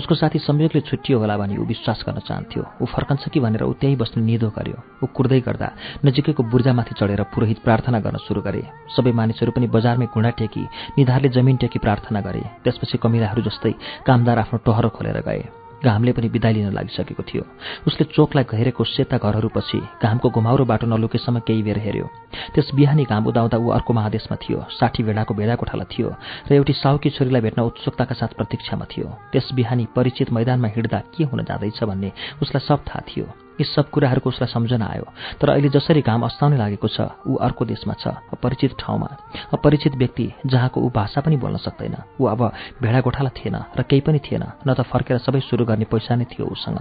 उसको 0.00 0.14
साथी 0.16 0.40
संयोगले 0.40 0.80
छुट्टियो 0.80 1.20
होला 1.20 1.36
भनी 1.36 1.60
ऊ 1.60 1.64
विश्वास 1.68 2.00
गर्न 2.08 2.24
चाहन्थ्यो। 2.24 2.62
ऊ 2.80 2.84
फर्कन्छ 2.88 3.28
कि 3.28 3.40
भनेर 3.44 3.68
ऊ 3.68 3.76
त्यहीँ 3.76 4.00
बस्ने 4.00 4.24
निदो 4.24 4.48
गर्यो। 4.48 4.78
ऊ 5.04 5.06
कुर्दै 5.12 5.40
गर्दा 5.44 5.68
नजिकैको 6.08 6.42
बुर्जामाथि 6.48 6.96
चढेर 6.96 7.20
पुरोहित 7.36 7.60
प्रार्थना 7.60 8.00
गर्न 8.00 8.16
सुरु 8.24 8.40
गरे। 8.48 8.64
सबै 8.96 9.12
मानिसहरू 9.12 9.52
पनि 9.52 9.68
बजारमै 9.68 10.08
घुँडा 10.08 10.30
टेकी 10.40 10.64
निधारले 10.96 11.28
जमिन 11.36 11.56
टेकी 11.60 11.78
प्रार्थना 11.84 12.20
गरे। 12.24 12.64
त्यसपछि 12.64 12.96
कमिलाहरू 12.96 13.44
जस्तै 13.44 13.72
कामदार 14.08 14.38
आफ्नो 14.40 14.64
टहरो 14.64 14.88
खोलेर 14.88 15.20
गए। 15.28 15.42
घामले 15.84 16.12
पनि 16.12 16.28
बिदाई 16.28 16.52
लिन 16.52 16.72
लागिसकेको 16.72 17.22
थियो। 17.22 17.42
उसले 17.86 18.04
चोकलाई 18.12 18.44
घेरेको 18.44 18.84
सेता 18.84 19.16
घरहरूपछि 19.18 19.78
घामको 20.02 20.30
घुमाउरो 20.30 20.64
बाटो 20.64 20.86
नलुकेसम्म 20.86 21.38
केही 21.46 21.62
बेर 21.62 21.78
हेऱ्यो। 21.78 22.06
त्यस 22.54 22.70
बिहानी 22.74 23.04
घाम 23.04 23.26
उदाउँदा 23.26 23.56
ऊ 23.56 23.68
अर्को 23.76 23.92
महादेशमा 23.92 24.36
थियो 24.36 24.64
साठी 24.70 25.02
भेडाको 25.02 25.34
भेडा 25.34 25.54
कोठाला 25.56 25.84
थियो 25.88 26.08
र 26.50 26.52
एउटी 26.54 26.72
साउकी 26.72 27.10
छोरीलाई 27.10 27.40
भेट्न 27.40 27.60
उत्सुकताका 27.62 28.14
साथ 28.14 28.36
प्रतीक्षामा 28.36 28.84
थियो। 28.92 29.08
त्यस 29.32 29.52
बिहानी 29.54 29.84
परिचित 29.96 30.32
मैदानमा 30.32 30.68
हिँड्दा 30.68 30.98
के 31.16 31.24
हुन 31.24 31.44
जाँदैछ 31.44 31.84
भन्ने 31.84 32.12
उसलाई 32.42 32.66
सब 32.66 32.84
थाहा 32.88 33.00
थियो। 33.08 33.49
यी 33.58 33.64
सब 33.64 33.90
कुराहरूको 33.90 34.28
उसलाई 34.30 34.52
सम्झना 34.52 34.86
आयो। 34.86 35.06
तर 35.40 35.48
अहिले 35.50 35.68
जसरी 35.68 36.00
घाम 36.00 36.22
अस्ताउने 36.22 36.56
लागेको 36.56 36.88
छ 36.88 37.00
ऊ 37.26 37.34
अर्को 37.36 37.64
देशमा 37.64 37.94
छ 37.98 38.14
अपरिचित 38.32 38.76
ठाउँमा। 38.78 39.08
अपरिचित 39.52 39.96
व्यक्ति 39.96 40.26
जहाँको 40.46 40.80
ऊ 40.80 40.88
भाषा 40.90 41.20
पनि 41.20 41.36
बोल्न 41.36 41.56
सक्दैन। 41.56 41.96
ऊ 42.20 42.24
अब 42.26 42.40
भेडा 42.82 43.00
गोठाला 43.00 43.30
थिएन 43.36 43.56
र 43.76 43.82
केही 43.82 44.00
पनि 44.00 44.18
थिएन 44.18 44.44
न 44.66 44.68
त 44.74 44.80
फर्केर 44.86 45.18
सबै 45.18 45.40
सुरु 45.40 45.64
गर्ने 45.64 45.84
पैसा 45.84 46.14
नै 46.16 46.24
थियो 46.24 46.46
उसँग। 46.46 46.78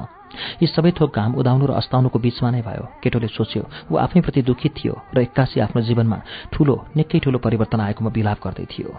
यी 0.62 0.68
सबै 0.68 0.92
थोक 0.96 1.10
घाम 1.16 1.36
उदाउनु 1.36 1.66
र 1.66 1.72
अस्ताउनुको 1.82 2.20
बीचमा 2.20 2.50
नै 2.52 2.62
भयो 2.62 2.84
केटोले 3.04 3.28
सोच्यो। 3.28 3.92
ऊ 3.92 3.96
आफैप्रति 3.98 4.42
दुखित 4.42 4.74
थियो 4.78 4.94
र 5.16 5.18
एक्कासी 5.26 5.60
आफ्नो 5.60 5.82
जीवनमा 5.82 6.18
ठूलो 6.54 6.76
निकै 6.96 7.20
ठूलो 7.20 7.38
परिवर्तन 7.44 7.80
आएकोमा 7.82 8.10
बिलाप 8.14 8.40
गर्दै 8.40 8.66
थियो। 8.70 8.92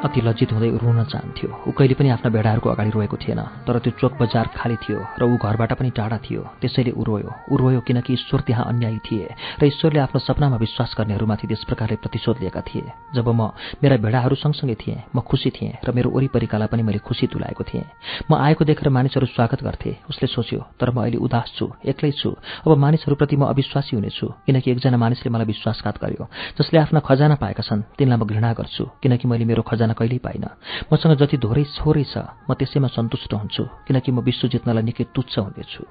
अति 0.00 0.20
लज्जित 0.20 0.52
हुँदै 0.52 0.68
रुन 0.80 1.04
चाहन्थ्यो। 1.12 1.48
ऊ 1.68 1.70
कहिले 1.76 1.94
पनि 1.94 2.08
आफ्ना 2.08 2.30
भेडाहरूको 2.32 2.68
अगाडि 2.72 2.90
रोएको 2.90 3.16
थिएन 3.20 3.40
तर 3.68 3.78
त्यो 3.84 3.92
चोक 4.00 4.12
बजार 4.16 4.46
खाली 4.56 4.76
थियो 4.80 4.96
र 5.20 5.22
ऊ 5.28 5.36
घरबाट 5.36 5.72
पनि 5.76 5.90
टाढा 5.92 6.18
थियो। 6.24 6.40
त्यसैले 6.56 6.96
ऊ 6.96 7.04
रोयो। 7.04 7.30
ऊ 7.52 7.54
रोयो 7.60 7.80
किनकि 7.84 8.12
ईश्वर 8.16 8.40
त्यहाँ 8.48 8.64
अन्यायी 8.64 8.98
थिए 9.04 9.28
र 9.60 9.62
ईश्वरले 9.68 10.00
आफ्नो 10.00 10.20
सपनामा 10.24 10.56
विश्वास 10.56 10.94
गर्नेहरूमाथि 10.96 11.46
त्यस 11.52 11.64
प्रकारले 11.68 11.96
प्रतिशोध 12.00 12.40
लिएका 12.40 12.60
थिए। 12.64 13.12
जब 13.12 13.28
म 13.28 13.52
मेरा 13.84 13.96
भेडाहरू 14.00 14.34
सँगसँगै 14.40 14.76
थिएँ 14.80 15.04
म 15.12 15.20
खुसी 15.20 15.50
थिएँ 15.52 15.84
र 15.84 15.92
मेरो 15.92 16.08
वरिपरिकालाई 16.16 16.68
पनि 16.72 16.82
मैले 16.82 17.04
खुसी 17.04 17.28
तुलाएको 17.28 17.64
थिएँ। 17.68 17.84
म 18.24 18.40
आएको 18.40 18.64
देखेर 18.64 18.88
मानिसहरू 18.88 19.26
स्वागत 19.36 19.60
गर्थे 19.60 20.08
उसले 20.08 20.26
सोच्यो 20.32 20.80
तर 20.80 20.96
म 20.96 21.04
अहिले 21.04 21.20
उदास 21.20 21.52
छु 21.60 21.68
एक्लै 21.84 22.12
छु। 22.16 22.32
अब 22.64 22.72
मानिसहरूप्रति 22.72 23.36
म 23.36 23.52
अविश्वासी 23.52 24.00
हुनेछु 24.00 24.26
किनकि 24.48 24.70
एकजना 24.72 24.96
मानिसले 24.96 25.28
मलाई 25.28 25.46
विश्वासघात 25.52 25.96
गर्यो। 26.00 26.24
जसले 26.56 26.78
आफ्ना 26.88 27.00
खजाना 27.04 27.36
पाएका 27.36 27.62
छन् 27.68 27.84
तिनलाई 28.00 28.16
म 28.16 28.24
घृणा 28.24 28.52
गर्छु 28.56 28.84
किनकि 29.04 29.28
मैले 29.28 29.44
मेरो 29.44 29.62
खजाना 29.62 29.89
खजाना 29.90 29.98
कहिल्यै 29.98 30.22
पाइन। 30.22 30.44
मसँग 30.92 31.14
जति 31.18 31.36
धोरै 31.36 31.64
छोरै 31.76 32.04
छ 32.04 32.14
म 32.46 32.54
त्यसैमा 32.54 32.88
सन्तुष्ट 32.88 33.32
हुन्छु 33.34 33.64
किनकि 33.86 34.10
म 34.12 34.18
विश्व 34.22 34.48
जित्नलाई 34.48 34.84
निकै 34.86 35.04
तुच्छ 35.14 35.34
हुनेछु 35.38 35.82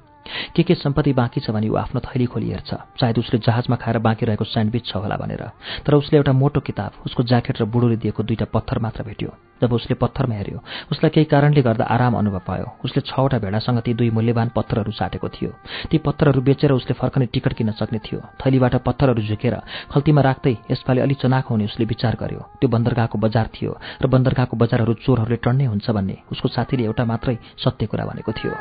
के 0.55 0.63
के 0.63 0.75
सम्पत्ति 0.75 1.13
बाँकी 1.13 1.41
छ 1.41 1.51
भने 1.51 1.69
ऊ 1.69 1.75
आफ्नो 1.75 1.99
थैली 2.01 2.25
खोली 2.25 2.49
हेर्छ। 2.49 2.73
सायद 2.99 3.17
उसले 3.17 3.39
जहाजमा 3.39 3.75
खाएर 3.75 3.97
बाँकी 3.99 4.25
रहेको 4.25 4.45
स्यान्डविच 4.45 4.85
छ 4.85 4.95
होला 4.95 5.17
भनेर। 5.17 5.43
तर 5.85 5.93
उसले 5.93 6.17
एउटा 6.17 6.33
मोटो 6.33 6.59
किताब 6.59 7.05
उसको 7.05 7.23
ज्याकेट 7.23 7.61
र 7.61 7.65
बुढोले 7.65 7.97
दिएको 7.97 8.23
दुईटा 8.23 8.45
पत्थर 8.53 8.79
मात्र 8.79 9.03
भेट्यो। 9.03 9.29
जब 9.61 9.73
उसले 9.73 9.95
पत्थरमा 9.99 10.35
हेऱ्यो 10.35 10.59
उसलाई 10.91 11.09
केही 11.11 11.25
कारणले 11.27 11.61
गर्दा 11.61 11.85
आराम 11.85 12.15
अनुभव 12.15 12.41
भयो 12.47 12.67
उसले 12.85 13.01
छवटा 13.03 13.37
भेडासँग 13.43 13.79
ती 13.83 13.93
दुई 13.93 14.09
मूल्यवान 14.15 14.55
पत्थरहरू 14.55 14.91
साटेको 14.91 15.27
थियो। 15.29 15.51
ती 15.91 15.97
पत्थरहरू 15.99 16.41
बेचेर 16.41 16.71
उसले 16.71 16.93
फर्कने 16.95 17.25
टिकट 17.27 17.53
किन्न 17.59 17.71
सक्ने 17.75 17.99
थियो। 17.99 18.19
थैलीबाट 18.39 18.75
पत्थरहरू 18.87 19.21
झुकेर 19.21 19.55
खल्तीमा 19.91 20.21
राख्दै 20.21 20.55
यसपालि 20.71 20.99
अलि 21.01 21.15
चनाखो 21.19 21.53
हुने 21.53 21.65
उसले 21.65 21.85
विचार 21.85 22.15
गर्यो। 22.15 22.39
त्यो 22.59 22.69
बन्दरगाहको 22.69 23.17
बजार 23.19 23.47
थियो 23.51 23.71
र 23.99 24.07
बन्दरगाहको 24.07 24.55
बजारहरू 24.55 24.93
चोरहरूले 25.03 25.43
टन्ने 25.43 25.65
हुन्छ 25.65 25.89
भन्ने 25.91 26.15
उसको 26.31 26.47
साथीले 26.47 26.83
एउटा 26.87 27.03
मात्रै 27.03 27.35
सत्य 27.59 27.85
कुरा 27.91 28.05
भनेको 28.05 28.31
थियो। 28.31 28.55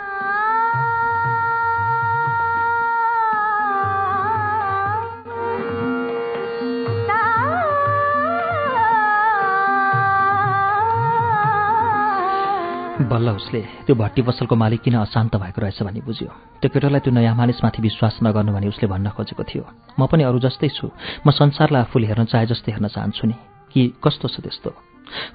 बल्ल 12.98 13.30
उसले 13.30 13.60
त्यो 13.86 13.94
भट्टी 13.94 14.22
पसलको 14.22 14.54
मालिक 14.56 14.80
किन 14.82 14.94
अशान्त 14.98 15.36
भएको 15.36 15.60
रहेछ 15.62 15.82
भनी 15.82 16.00
बुझ्यो। 16.02 16.28
त्यो 16.58 16.68
केटालाई 16.74 17.00
त्यो 17.00 17.12
नयाँ 17.14 17.34
मानिसमाथि 17.36 17.82
विश्वास 17.82 18.18
नगर्नु 18.22 18.52
भनी 18.52 18.66
उसले 18.68 18.86
भन्न 18.90 19.14
खोजेको 19.14 19.42
थियो। 19.44 19.64
म 19.98 20.06
पनि 20.10 20.22
अरू 20.26 20.38
जस्तै 20.42 20.68
छु। 20.68 20.90
म 21.26 21.30
संसारलाई 21.30 21.82
आफूले 21.86 22.06
हेर्न 22.06 22.24
चाहे 22.26 22.46
जस्तै 22.50 22.72
हेर्न 22.72 22.86
चाहन्छु 22.90 23.26
नि। 23.26 23.34
कि 23.70 23.80
कस्तो 24.02 24.28
छ 24.28 24.40
त्यस्तो? 24.40 24.70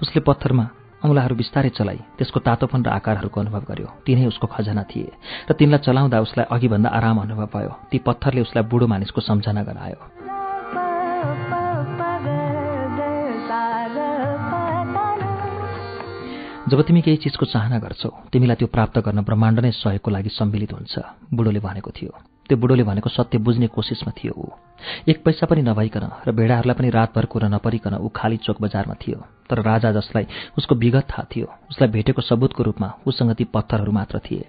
उसले 0.03 0.19
पत्थरमा 0.27 0.65
औँलाहरू 1.05 1.35
बिस्तारै 1.35 1.69
चलाई। 1.69 1.99
त्यसको 2.19 2.39
तातोपन 2.39 2.83
र 2.83 2.89
आकारहरूको 2.99 3.39
अनुभव 3.39 3.63
गर्यो। 3.69 3.87
तिनै 4.03 4.27
उसको 4.27 4.47
खजना 4.47 4.83
थिए 4.83 5.11
र 5.47 5.51
तिनलाई 5.53 5.79
चलाउँदा 5.87 6.19
उसलाई 6.19 6.45
अघिभन्दा 6.51 6.89
आराम 6.89 7.17
अनुभव 7.21 7.47
भयो। 7.47 7.71
ती 7.91 7.97
पत्थरले 8.03 8.41
उसलाई 8.41 8.63
बुढो 8.67 8.87
मानिसको 8.87 9.21
सम्झना 9.21 9.63
गरायो। 9.63 10.22
जब 16.63 16.81
तिमी 16.81 17.01
केही 17.01 17.17
चिजको 17.17 17.45
चाहना 17.45 17.77
गर्छौ 17.79 18.09
तिमीलाई 18.31 18.55
त्यो 18.55 18.67
प्राप्त 18.71 18.97
गर्न 19.03 19.19
ब्रह्माण्ड 19.27 19.59
नै 19.59 19.71
सहयोगको 19.75 20.11
लागि 20.11 20.29
सम्मिलित 20.31 20.71
हुन्छ 20.73 20.95
बुढोले 21.35 21.59
भनेको 21.59 21.91
थियो। 21.91 22.11
त्यो 22.47 22.57
बुढोले 22.57 22.83
भनेको 22.83 23.09
सत्य 23.09 23.37
बुझ्ने 23.37 23.67
कोसिसमा 23.67 24.11
थियो 24.15 24.31
ऊ। 24.31 24.47
एक 25.11 25.23
पैसा 25.27 25.43
पनि 25.43 25.61
नभइकन 25.61 26.05
र 26.23 26.31
भेडाहरूलाई 26.31 26.75
पनि 26.79 26.89
रातभर 26.89 27.25
कुरा 27.27 27.47
नपरिकन 27.51 27.99
ऊ 27.99 28.07
खाली 28.15 28.37
चोक 28.47 28.61
बजारमा 28.63 28.95
थियो। 28.95 29.19
तर 29.51 29.59
राजा 29.59 29.91
जसलाई 29.91 30.25
उसको 30.57 30.75
विगत 30.75 31.05
थाहा 31.11 31.27
थियो 31.27 31.47
उसलाई 31.71 31.89
भेटेको 31.91 32.21
सबुतको 32.21 32.63
रूपमा 32.63 32.89
उसँग 33.07 33.35
ती 33.35 33.43
पत्थरहरू 33.43 33.91
मात्र 33.91 34.19
थिए। 34.23 34.47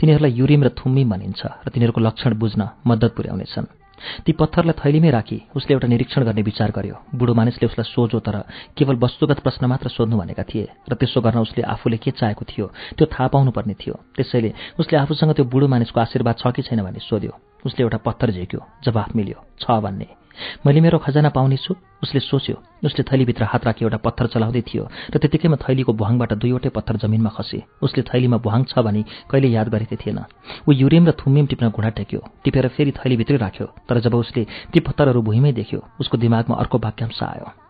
तिनीहरूलाई 0.00 0.32
युरिम 0.32 0.64
र 0.64 0.68
थुम्मी 0.80 1.04
भनिन्छ 1.04 1.40
र 1.44 1.68
तिनीहरूको 1.68 2.00
लक्षण 2.00 2.40
बुझ्न 2.40 2.68
मद्दत 2.88 3.12
पुर्याउनेछन्। 3.16 3.79
ती 4.24 4.32
पत्थरलाई 4.32 4.76
थैलीमै 4.80 5.10
राखी 5.10 5.38
उसले 5.56 5.72
एउटा 5.74 5.88
निरीक्षण 5.88 6.22
गर्ने 6.24 6.42
विचार 6.42 6.70
गर्यो। 6.70 6.96
बुढो 7.14 7.34
मानिसले 7.34 7.66
उसलाई 7.66 7.88
सोझो 7.88 8.18
तर 8.20 8.36
केवल 8.76 8.96
वस्तुगत 8.96 9.40
प्रश्न 9.40 9.66
मात्र 9.66 9.88
सोध्नु 9.88 10.16
भनेका 10.16 10.44
थिए 10.44 10.66
र 10.90 10.94
त्यसो 10.94 11.20
गर्न 11.20 11.38
उसले 11.40 11.62
आफूले 11.64 11.96
के 11.96 12.10
चाहेको 12.10 12.44
थियो 12.44 12.66
त्यो 12.96 13.06
थाहा 13.06 13.28
पाउनुपर्ने 13.32 13.74
थियो। 13.80 13.94
त्यसैले 14.16 14.50
उसले 14.80 14.98
आफूसँग 14.98 15.32
त्यो 15.36 15.44
बुढो 15.44 15.66
मानिसको 15.68 16.00
आशीर्वाद 16.00 16.36
छ 16.38 16.52
कि 16.54 16.62
छैन 16.62 16.82
भने 16.82 17.00
सोध्यो। 17.00 17.32
उसले 17.66 17.80
एउटा 17.82 17.98
पत्थर 18.06 18.30
झेक्यो 18.30 18.60
जवाफ 18.84 19.16
मिल्यो 19.16 19.38
छ 19.60 19.64
भन्ने। 19.84 20.19
मैले 20.66 20.80
मेरो 20.80 20.98
खजाना 20.98 21.28
पाउनेछु 21.30 21.74
उसले 22.02 22.20
सोच्यो 22.20 22.56
उसले 22.84 23.02
थैलीभित्र 23.10 23.44
हात 23.44 23.64
राखी 23.66 23.84
एउटा 23.84 23.98
पत्थर 24.04 24.26
चलाउँदै 24.32 24.62
थियो 24.68 24.84
र 25.14 25.18
त्यतिकैमा 25.18 25.56
थैलीको 25.64 25.92
भुहाङबाट 25.92 26.32
दुईवटै 26.40 26.70
पत्थर 26.76 26.96
जमिनमा 27.02 27.30
खसे। 27.36 27.62
उसले 27.82 28.02
थैलीमा 28.08 28.36
भुहाङ 28.44 28.62
छ 28.70 28.78
भने 28.80 29.02
कहिले 29.30 29.48
याद 29.48 29.68
गरेकै 29.68 29.96
थिएन। 29.96 30.18
ऊ 30.66 30.70
युरियम 30.72 31.04
र 31.08 31.12
थुम्मिम 31.20 31.46
टिप्न 31.46 31.68
घुँडा 31.70 31.90
टेक्यो 31.98 32.20
टिपेर 32.44 32.68
फेरि 32.74 32.92
थैलीभित्रै 32.98 33.36
राख्यो 33.36 33.66
तर 33.88 34.00
जब 34.00 34.14
उसले 34.14 34.42
ती 34.72 34.80
पत्थरहरू 34.80 35.20
भुइँमै 35.22 35.52
देख्यो 35.52 35.80
उसको 36.00 36.16
दिमागमा 36.18 36.56
अर्को 36.56 36.78
वाक्यांश 36.78 37.22
आयो। 37.22 37.69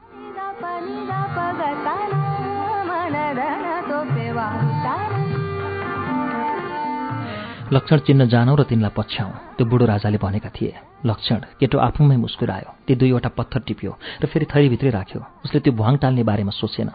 लक्षण 7.72 7.98
चिन्न 8.02 8.26
जानौ 8.26 8.54
र 8.59 8.62
तिनलाई 8.66 8.90
पछ्याउँ। 8.98 9.54
त्यो 9.54 9.64
बुढो 9.70 9.85
राजाले 9.87 10.18
भनेका 10.18 10.50
थिए 10.50 10.74
लक्षण 11.06 11.40
केटो 11.61 11.78
आफूमै 11.78 12.16
मुस्कुरायो। 12.18 12.70
ती 12.87 12.94
दुईवटा 12.98 13.30
पत्थर 13.38 13.61
टिप्यो 13.62 13.92
र 14.22 14.26
फेरि 14.26 14.46
थैलीभित्रै 14.50 14.90
राख्यो। 14.90 15.20
उसले 15.46 15.61
त्यो 15.62 15.72
भुवाङ 15.78 15.94
टाल्ने 16.02 16.22
बारेमा 16.26 16.50
सोचेन। 16.50 16.90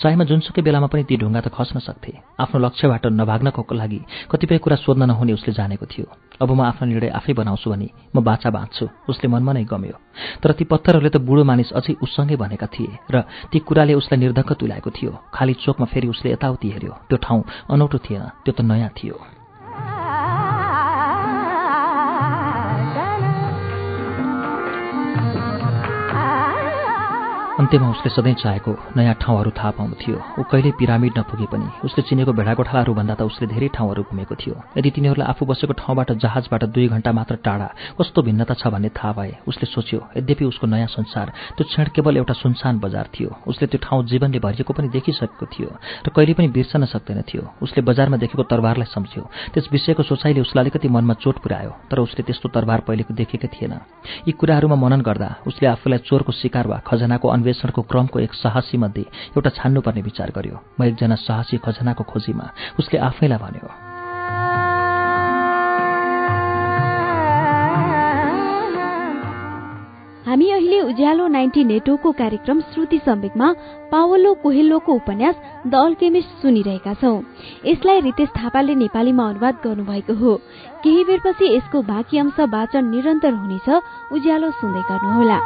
चाहेमा 0.00 0.24
जुनसुकै 0.24 0.62
बेलामा 0.64 0.88
पनि 0.88 1.04
ती 1.04 1.20
ढुङ्गा 1.20 1.40
त 1.44 1.52
खस्न 1.52 1.84
सक्थे। 1.84 2.40
आफ्नो 2.40 2.58
लक्ष्यबाट 2.64 3.04
नभाग्नको 3.12 3.60
लागि 3.76 4.00
कतिपय 4.32 4.58
कुरा 4.64 4.76
सोध्न 4.80 5.04
नहुने 5.04 5.36
उसले 5.36 5.52
जानेको 5.52 5.84
थियो। 5.84 6.08
अब 6.40 6.48
म 6.48 6.60
आफ्नो 6.64 6.88
निर्णय 6.88 7.12
आफै 7.12 7.32
बनाउँछु 7.36 7.68
भने 7.76 7.88
म 8.16 8.24
बाचा 8.24 8.48
बाँच्छु 8.56 8.88
उसले 9.12 9.28
मनमा 9.28 9.52
नै 9.52 9.68
गम्यो। 9.68 9.96
तर 10.40 10.56
ती 10.56 10.64
पत्थरहरूले 10.64 11.12
त 11.12 11.20
बुढो 11.20 11.44
मानिस 11.44 11.76
अझै 11.76 12.00
उसँगै 12.00 12.40
भनेका 12.40 12.66
थिए 12.72 13.04
र 13.12 13.28
ती 13.52 13.58
कुराले 13.60 13.92
उसलाई 14.00 14.16
निर्धक्क 14.16 14.52
तुल्याएको 14.64 14.90
थियो। 14.96 15.12
खाली 15.28 15.54
चोकमा 15.60 15.86
फेरि 15.92 16.08
उसले 16.08 16.32
यताउति 16.32 16.68
हेऱ्यो। 16.72 16.92
त्यो 17.12 17.16
ठाउँ 17.20 17.40
अनौठो 17.68 17.98
थिएन। 18.00 18.24
त्यो 18.44 18.52
त 18.56 18.60
नयाँ 18.64 18.96
थियो। 18.96 19.35
अन्त्यमा 27.66 27.88
उसले 27.90 28.10
सधैँ 28.14 28.34
चाहेको 28.38 28.72
नयाँ 28.94 29.14
ठाउँहरू 29.18 29.50
थाहा 29.50 29.70
पाउनु 29.74 29.94
थियो। 29.98 30.18
ऊ 30.38 30.42
कहिल्यै 30.46 30.78
पिरामिड 30.78 31.18
नपुगे 31.18 31.46
पनि। 31.50 31.66
उसले 31.82 32.02
चिनेको 32.06 32.30
भेडागोठालाहरूभन्दा 32.38 33.14
त 33.18 33.22
उसले 33.26 33.46
धेरै 33.50 33.68
ठाउँहरू 33.74 34.02
घुमेको 34.06 34.34
थियो। 34.38 34.54
यदि 34.78 34.90
तिनीहरूलाई 34.94 35.26
आफू 35.26 35.42
बसेको 35.50 35.74
ठाउँबाट 35.74 36.12
जहाजबाट 36.22 36.62
दुई 36.70 36.86
घन्टा 36.94 37.10
मात्र 37.10 37.34
टाढा 37.42 37.68
कस्तो 37.98 38.22
भिन्नता 38.22 38.54
छ 38.54 38.70
भन्ने 38.70 38.94
थाहा 38.94 39.12
भए 39.18 39.32
उसले 39.50 39.66
सोच्यो 39.66 39.98
यद्यपि 40.14 40.44
उसको 40.46 40.66
नयाँ 40.70 40.86
संसार 40.94 41.26
त्यो 41.58 41.66
क्षण 41.66 41.86
केवल 41.90 42.16
एउटा 42.22 42.34
सुनसान 42.38 42.78
बजार 42.78 43.10
थियो। 43.10 43.34
उसले 43.50 43.66
त्यो 43.66 43.82
ठाउँ 43.82 44.06
जीवनले 44.14 44.38
भरिएको 44.46 44.70
पनि 44.70 44.88
देखिसकेको 44.94 45.46
थियो 45.50 45.70
र 46.06 46.08
कहिले 46.14 46.38
पनि 46.38 46.48
बिर्सन 46.54 46.86
सक्दैन 46.86 47.26
थियो। 47.26 47.42
उसले 47.66 47.82
बजारमा 47.82 48.16
देखेको 48.22 48.46
तरबारलाई 48.46 48.94
सम्झ्यो। 48.94 49.22
त्यस 49.58 49.66
विषयको 49.74 50.06
सोचाइले 50.06 50.40
उसलाई 50.46 50.70
अलिकति 50.70 50.86
मनमा 50.86 51.18
चोट 51.18 51.42
पुर्यायो 51.42 51.72
तर 51.90 51.98
उसले 51.98 52.22
त्यस्तो 52.30 52.46
तरबार 52.54 52.86
पहिलेको 52.86 53.10
देखेकै 53.10 53.50
थिएन। 53.50 53.74
यी 54.22 54.32
कुराहरूमा 54.38 54.76
मनन 54.78 55.02
गर्दा 55.02 55.30
उसले 55.50 55.66
आफूलाई 55.74 56.06
चोरको 56.06 56.32
शिकार 56.32 56.66
वा 56.70 56.78
खजनाको 56.86 57.28
अन्वेषणको 57.56 57.82
क्रमको 57.82 58.18
एक 58.20 58.32
साहसी 58.34 58.76
मध्ये 58.76 59.04
एउटा 59.36 59.50
छान्नुपर्ने 59.56 60.02
विचार 60.02 60.30
गर्यो। 60.36 60.56
म 60.80 60.84
एकजना 60.84 61.16
साहसी 61.16 61.56
खजनाको 61.64 62.04
खोजीमा 62.04 62.46
उसले 62.78 62.98
आफैलाई 63.00 63.38
भन्यो 63.38 63.68
हामी 70.26 70.50
अहिले 70.50 70.80
उज्यालो 70.82 71.26
नाइन्टी 71.28 71.64
नेटवर्कको 71.64 72.12
कार्यक्रम 72.12 72.60
श्रुति 72.60 72.98
सम्वेकमा 72.98 73.48
पावलो 73.92 74.34
कोहेल्लोको 74.34 74.92
उपन्यास 74.92 75.36
द 75.66 75.74
अल्केमिस्ट 75.74 76.30
सुनिरहेका 76.42 76.94
छौं। 76.94 77.16
यसलाई 77.64 78.00
रितेश 78.00 78.28
थापाले 78.36 78.74
नेपालीमा 78.74 79.24
अनुवाद 79.30 79.54
गर्नुभएको 79.64 80.14
हो। 80.14 80.32
केही 80.84 81.04
बेरपछि 81.04 81.46
यसको 81.56 81.82
बाँकी 81.82 82.18
अंश 82.18 82.40
वाचन 82.42 82.84
निरन्तर 82.90 83.32
हुनेछ। 83.32 83.68
उज्यालो 84.12 84.50
सुन्दै 84.50 84.82
गर्नुहोला। 84.90 85.38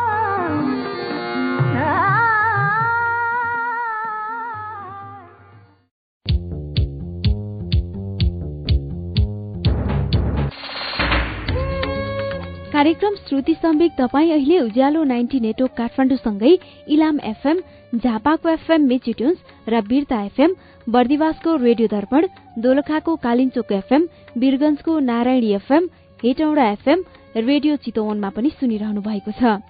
कार्यक्रम 12.80 13.14
श्रुति 13.16 13.54
सम्वेक 13.54 13.92
तपाईँ 13.92 14.30
अहिले 14.32 14.58
उज्यालो 14.58 15.02
नाइन्टी 15.04 15.38
नेटवर्क 15.40 15.72
काठमाडौँसँगै 15.76 16.52
इलाम 16.88 17.18
एफएम 17.30 17.58
झापाको 17.94 18.48
एफएम 18.48 18.86
मेचिट्युन्स 18.88 19.38
र 19.68 19.80
वीरता 19.88 20.20
एफएम 20.24 20.54
बर्दिवासको 20.86 21.56
रेडियो 21.56 21.88
दर्पण 21.92 22.26
दोलखाको 22.64 23.16
Kalinchowk 23.24 23.72
FM 23.72 24.06
वीरगंजको 24.40 24.98
Narayani 25.10 25.50
FM 25.54 25.88
Hetauda 26.20 26.64
FM 26.70 27.02
radio 27.36 27.76
चितवनमा 27.84 28.30
पनि 28.36 28.50
सुनिरहनु 28.56 29.00
भएको 29.08 29.32
छ। 29.36 29.60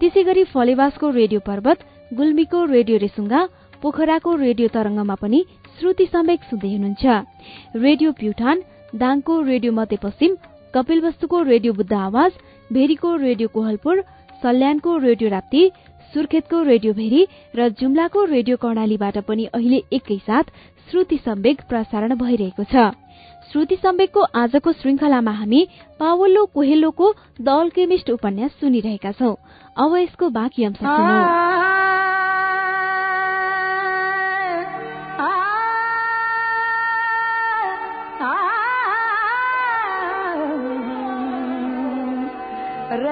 त्यसै 0.00 0.22
गरी 0.28 0.44
फलेवासको 0.52 1.10
रेडियो 1.10 1.40
पर्वत 1.48 1.86
गुल्मीको 2.20 2.64
रेडियो 2.74 2.98
रेसुङ्गा 3.06 3.40
पोखराको 3.82 4.34
रेडियो 4.44 4.68
तरंगमा 4.76 5.16
पनि 5.24 5.40
श्रुति 5.80 6.06
सम्वेक 6.12 6.44
सुन्दै 6.52 6.74
हुनुहुन्छ। 6.74 7.80
रेडियो 7.80 8.12
प्युठान 8.20 8.62
दाङको 9.00 9.40
रेडियो 9.50 9.72
मध्यपश्चिम 9.80 10.36
कपिलवस्तुको 10.74 11.38
रेडियो 11.42 11.72
बुद्ध 11.72 11.92
आवाज 11.96 12.32
भेरीको 12.72 13.14
रेडियो 13.16 13.48
कोहलपुर 13.48 14.00
सल्यानको 14.42 14.96
रेडियो 14.98 15.30
राप्ती 15.30 15.70
सुर्खेतको 16.14 16.62
रेडियो 16.62 16.92
भेरी 16.94 17.26
र 17.56 17.68
जुम्लाको 17.80 18.24
रेडियो 18.24 18.56
कर्णालीबाट 18.56 19.18
पनि 19.18 19.44
अहिले 19.54 19.82
एकैसाथ 19.92 20.52
श्रुति 20.90 21.16
सम्वेक 21.24 21.60
प्रसारण 21.68 22.14
भइरहेको 22.14 22.64
छ। 22.64 22.90
श्रुति 23.52 23.76
सम्वेकको 23.76 24.20
आजको 24.34 24.72
श्रृंखलामा 24.72 25.32
हामी 25.32 25.66
पावल्लो 26.00 26.44
कोहेल्लोको 26.54 27.12
द 27.40 27.48
अल्केमिस्ट 27.48 28.10
उपन्यास 28.10 28.50
सुनिरहेका 28.60 29.12
छौं। 29.12 29.34
अब 29.76 29.96
यसको 29.96 30.28
बाँकी 30.30 30.64
अंश 30.64 30.78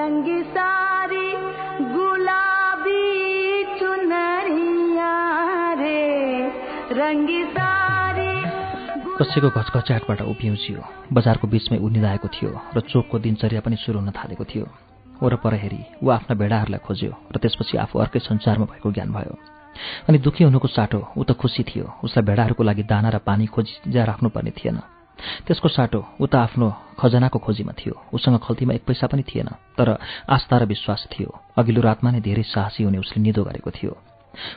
रंगी 0.07 0.41
सारी 0.43 1.25
गुलाबी 1.91 3.03
चुनरिया 3.79 5.13
रे। 5.73 6.03
कसैको 9.19 9.49
घचघच्याटबाट 9.49 10.21
उभिउँजियो 10.21 10.81
बजारको 11.13 11.47
बीचमै 11.47 11.77
ऊ 11.77 11.87
निधाएको 11.89 12.27
थियो 12.27 12.51
र 12.75 12.79
चोकको 12.79 13.19
दिनचर्या 13.19 13.61
पनि 13.61 13.75
सुरु 13.75 13.99
हुन 13.99 14.09
थालेको 14.15 14.43
थियो। 14.43 14.65
वरपर 15.23 15.53
हेरी 15.53 15.81
ऊ 16.03 16.09
आफ्ना 16.09 16.33
भेडाहरूलाई 16.39 16.79
खोज्यो 16.87 17.11
र 17.35 17.37
त्यसपछि 17.43 17.77
आफू 17.77 17.99
अर्कै 17.99 18.19
संसारमा 18.19 18.65
भएको 18.65 18.91
ज्ञान 18.91 19.11
भयो। 19.11 19.33
अनि 20.07 20.17
दुखी 20.17 20.43
हुनुको 20.43 20.67
साटो 20.67 20.99
ऊ 21.17 21.23
त 21.23 21.31
खुसी 21.35 21.63
थियो। 21.63 21.85
उसलाई 22.03 22.23
भेडाहरूको 22.25 22.63
लागि 22.63 22.83
दाना 22.83 23.09
र 23.09 23.17
पानी 23.17 23.45
खोजी 23.45 23.91
राख्नुपर्ने 23.91 24.51
थिएन। 24.51 24.79
त्यसको 25.47 25.69
साटो 25.69 26.05
उता 26.21 26.39
आफ्नो 26.41 26.67
खजनाको 26.99 27.39
खोजीमा 27.39 27.73
थियो। 27.73 27.95
उसँग 28.13 28.39
खल्तीमा 28.39 28.73
एक 28.73 28.83
पैसा 28.85 29.07
पनि 29.07 29.23
थिएन 29.23 29.49
तर 29.77 29.97
आस्था 30.29 30.57
र 30.57 30.65
विश्वास 30.65 31.07
थियो। 31.11 31.29
अघिल्लो 31.57 31.81
रातमा 31.81 32.11
नै 32.11 32.21
धेरै 32.21 32.43
साहसी 32.43 32.83
हुने 32.83 32.97
उसले 32.97 33.23
निदो 33.23 33.43
गरेको 33.43 33.71
थियो। 33.71 33.93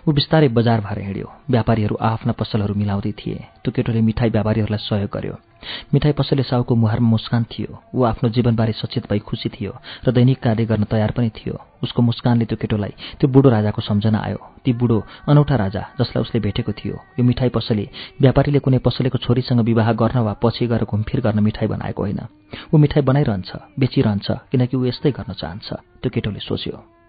ऊ 0.09 0.13
बिस्तारै 0.13 0.49
बजार 0.49 0.81
भएर 0.81 0.99
हिँड्यो। 0.99 1.29
व्यापारीहरू 1.51 1.97
आफ्ना 2.01 2.33
पसलहरू 2.33 2.75
मिलाउँदै 2.75 3.13
थिए। 3.13 3.39
त्यो 3.65 4.03
मिठाई 4.03 4.31
व्यापारीहरूलाई 4.31 4.79
सहयोग 4.79 5.11
गर्यो। 5.13 5.50
मिठाई 5.95 6.13
पसलले 6.13 6.43
साउको 6.43 6.75
मुहारमा 6.75 7.09
मुस्कान 7.09 7.45
थियो। 7.53 7.71
ऊ 7.95 8.03
आफ्नो 8.05 8.29
जीवनबारे 8.31 8.73
सचेत 8.73 9.09
भई 9.11 9.19
खुसी 9.19 9.49
थियो 9.49 9.73
र 10.07 10.13
दैनिक 10.13 10.39
कार्य 10.41 10.65
गर्न 10.65 10.85
तयार 10.85 11.11
पनि 11.17 11.31
थियो। 11.31 11.55
उसको 11.83 12.03
मुस्कानले 12.03 12.45
त्यो 12.45 12.57
केटोलाई 12.61 12.93
त्यो 13.21 13.29
बुढो 13.29 13.49
राजाको 13.51 13.81
सम्झना 13.81 14.19
आयो। 14.19 14.41
ती 14.65 14.73
बुढो 14.73 14.99
अनौठा 15.29 15.57
राजा 15.57 15.83
जसलाई 16.01 16.23
उसले 16.23 16.41
भेटेको 16.41 16.73
थियो 16.73 16.95
यो 17.19 17.25
मिठाई 17.25 17.49
पसले 17.49 17.89
व्यापारीले 18.21 18.59
कुनै 18.61 18.79
पसलेको 18.85 19.19
छोरीसँग 19.19 19.61
विवाह 19.65 19.93
गर्न 19.97 20.19
वा 20.21 20.33
पछि 20.43 20.67
गएर 20.67 20.85
घुमफिर 20.85 21.21
गर्न 21.21 21.41
मिठाई 21.41 21.69
बनाएको 21.69 22.03
होइन। 22.03 22.21
ऊ 22.73 22.77
मिठाई 22.77 23.03
बनाइरहन्छ 23.03 23.51
बेचिरहन्छ 23.81 24.31
किनकि 24.53 24.77
ऊ 24.77 24.85
यस्तै 24.85 25.11
गर्न 25.17 25.33
चाहन्छ 25.33 25.69
त्यो 26.01 26.11
केटोले 26.15 26.41
सोच्यो। 26.41 27.00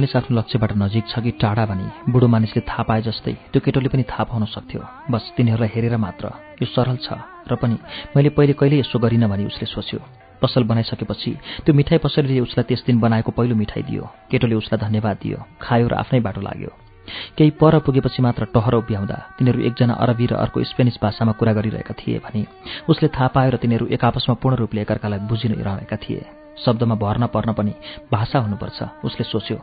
मानिस 0.00 0.16
आफ्नो 0.16 0.36
लक्ष्यबाट 0.38 0.72
नजिक 0.80 1.04
छ 1.12 1.20
कि 1.20 1.30
टाढा 1.36 1.64
भनी 1.68 1.84
बुढो 2.08 2.26
मानिसले 2.32 2.64
थाहा 2.64 2.82
पाए 2.88 3.00
जस्तै 3.04 3.52
त्यो 3.52 3.60
केटोले 3.60 3.88
पनि 3.92 4.08
थाहा 4.08 4.24
पाउन 4.32 4.48
सक्थ्यो। 4.48 4.80
बस 5.12 5.36
तिनीहरूलाई 5.36 5.68
हेरेर 5.76 5.96
मात्र 6.00 6.56
यो 6.56 6.66
सरल 6.72 6.96
छ 7.04 7.20
र 7.44 7.60
पनि 7.60 7.76
मैले 8.16 8.32
पहिले 8.32 8.56
कहिले 8.56 8.80
यसो 8.80 8.96
गरिनँ 8.96 9.28
भनी 9.28 9.44
उसले 9.44 9.68
सोच्यो। 9.68 10.00
पसल 10.40 10.64
बनाइसकेपछि 10.64 11.30
त्यो 11.68 11.76
मिठाई 11.76 11.98
पसलले 12.00 12.40
उसलाई 12.40 12.64
त्यस 12.64 12.80
दिन 12.88 12.96
बनाएको 12.96 13.30
पहिलो 13.36 13.54
मिठाई 13.60 13.82
दियो। 13.92 14.08
केटोले 14.32 14.56
उसलाई 14.56 14.80
धन्यवाद 14.88 15.16
दियो। 15.20 15.38
खायो 15.60 15.86
र 15.92 15.94
आफ्नै 16.00 16.20
बाटो 16.24 16.40
लाग्यो। 16.40 16.72
केही 17.36 17.50
पर 17.60 17.84
पुगेपछि 17.84 18.24
मात्र 18.24 18.48
टहर 18.56 18.74
उभ्याउँदा 18.80 19.16
तिनीहरू 19.36 19.60
एकजना 19.68 20.00
अरबी 20.00 20.26
र 20.32 20.40
अर्को 20.40 20.64
स्पेनिस 20.64 20.96
भाषामा 20.96 21.32
कुरा 21.36 21.52
गरिरहेका 21.52 21.92
थिए 21.92 22.24
भने 22.24 22.48
उसले 22.88 23.08
थाहा 23.12 23.28
पायो 23.36 23.50
र 23.52 23.56
तिनीहरू 23.60 23.92
एक 23.92 24.00
आपसमा 24.00 24.40
पूर्ण 24.40 24.64
रूपले 24.64 24.80
एकअर्कालाई 24.80 25.28
बुझिरहेका 25.28 25.96
थिए। 26.00 26.39
शब्दमा 26.64 26.94
भर्न 26.94 27.26
पर्न 27.26 27.52
पनि 27.52 27.72
भाषा 28.12 28.38
हुनुपर्छ 28.38 28.78
उसले 29.04 29.24
सोच्यो। 29.24 29.56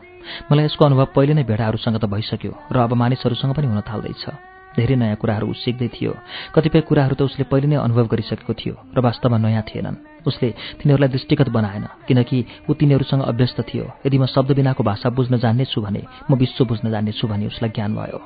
मलाई 0.52 0.64
यसको 0.64 0.84
अनुभव 0.84 1.06
पहिले 1.16 1.34
नै 1.34 1.44
भेडाहरूसँग 1.44 1.96
त 1.98 2.04
भइसक्यो 2.04 2.52
र 2.72 2.76
अब 2.78 2.92
मानिसहरूसँग 2.94 3.54
पनि 3.54 3.66
हुन 3.66 3.80
थाल्दैछ। 3.80 4.24
धेरै 4.76 4.96
नयाँ 4.96 5.16
कुराहरू 5.16 5.46
ऊ 5.48 5.52
सिक्दै 5.54 5.88
थियो। 5.90 6.12
कतिपय 6.54 6.80
कुराहरू 6.86 7.14
त 7.14 7.22
उसले 7.22 7.44
पहिले 7.50 7.66
नै 7.66 7.76
अनुभव 7.82 8.06
गरिसकेको 8.12 8.52
थियो 8.54 8.74
र 8.94 8.98
वास्तवमा 9.00 9.38
नयाँ 9.38 9.64
थिएनन्। 9.66 9.96
उसले 10.26 10.48
तिनीहरूलाई 10.78 11.10
दृष्टिगत 11.14 11.48
बनाएन 11.48 11.84
किनकि 12.06 12.38
ऊ 12.68 12.72
तिनीहरूसँग 12.74 13.22
अभ्यस्त 13.22 13.58
थियो। 13.68 13.84
यदि 14.06 14.16
म 14.18 14.26
शब्द 14.26 14.52
बिनाको 14.54 14.82
भाषा 14.84 15.08
बुझ्न 15.10 15.38
जान्नेछु 15.38 15.80
भने 15.80 16.02
म 16.30 16.34
विश्व 16.36 16.64
बुझ्न 16.64 16.90
जान्नेछु 16.90 17.24
भने 17.26 17.46
उसलाई 17.46 17.70
ज्ञान 17.74 17.90
भयो। 17.96 18.20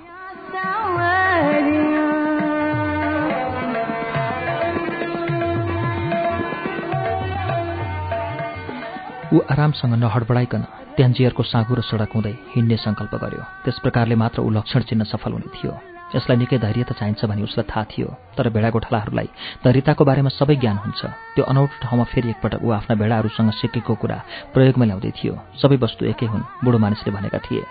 ऊ 9.33 9.39
आरामसँग 9.49 9.95
नहडबडाइकन 9.97 10.63
त्यान्जियरको 10.97 11.43
साँगु 11.43 11.75
र 11.75 11.81
सडक 11.89 12.13
हुँदै 12.13 12.35
हिँड्ने 12.53 12.77
सङ्कल्प 12.77 13.15
गर्यो। 13.17 13.43
त्यस 13.65 13.79
प्रकारले 13.81 14.15
मात्र 14.21 14.45
ऊ 14.45 14.51
लक्षण 14.53 14.81
चिन्न 14.89 15.05
सफल 15.09 15.33
हुने 15.33 15.49
थियो। 15.57 15.73
यसलाई 16.13 16.37
निकै 16.37 16.59
धैर्यता 16.61 16.95
चाहिन्छ 17.01 17.25
भने 17.25 17.43
उसलाई 17.49 17.65
थाहा 17.65 17.85
थियो 17.89 18.09
तर 18.37 18.53
भेडा 18.53 18.69
गोठालाहरूलाई 18.77 19.29
धैर्यताको 19.65 20.05
बारेमा 20.05 20.31
सबै 20.37 20.57
ज्ञान 20.61 20.77
हुन्छ। 20.85 21.01
त्यो 21.33 21.45
अनौठो 21.49 21.81
ठाउँमा 21.81 22.05
फेरि 22.13 22.29
एकपटक 22.29 22.61
ऊ 22.61 22.69
आफ्ना 22.77 22.95
भेडाहरूसँग 23.01 23.51
सिकेको 23.57 23.95
कुरा 23.97 24.19
प्रयोगमा 24.53 24.85
ल्याउँदै 24.85 25.13
थियो। 25.17 25.35
सबै 25.57 25.77
वस्तु 25.81 26.13
एकै 26.13 26.29
हुन् 26.29 26.45
बुढो 26.61 26.79
मानिसले 26.85 27.11
भनेका 27.17 27.41
थिए। 27.49 27.65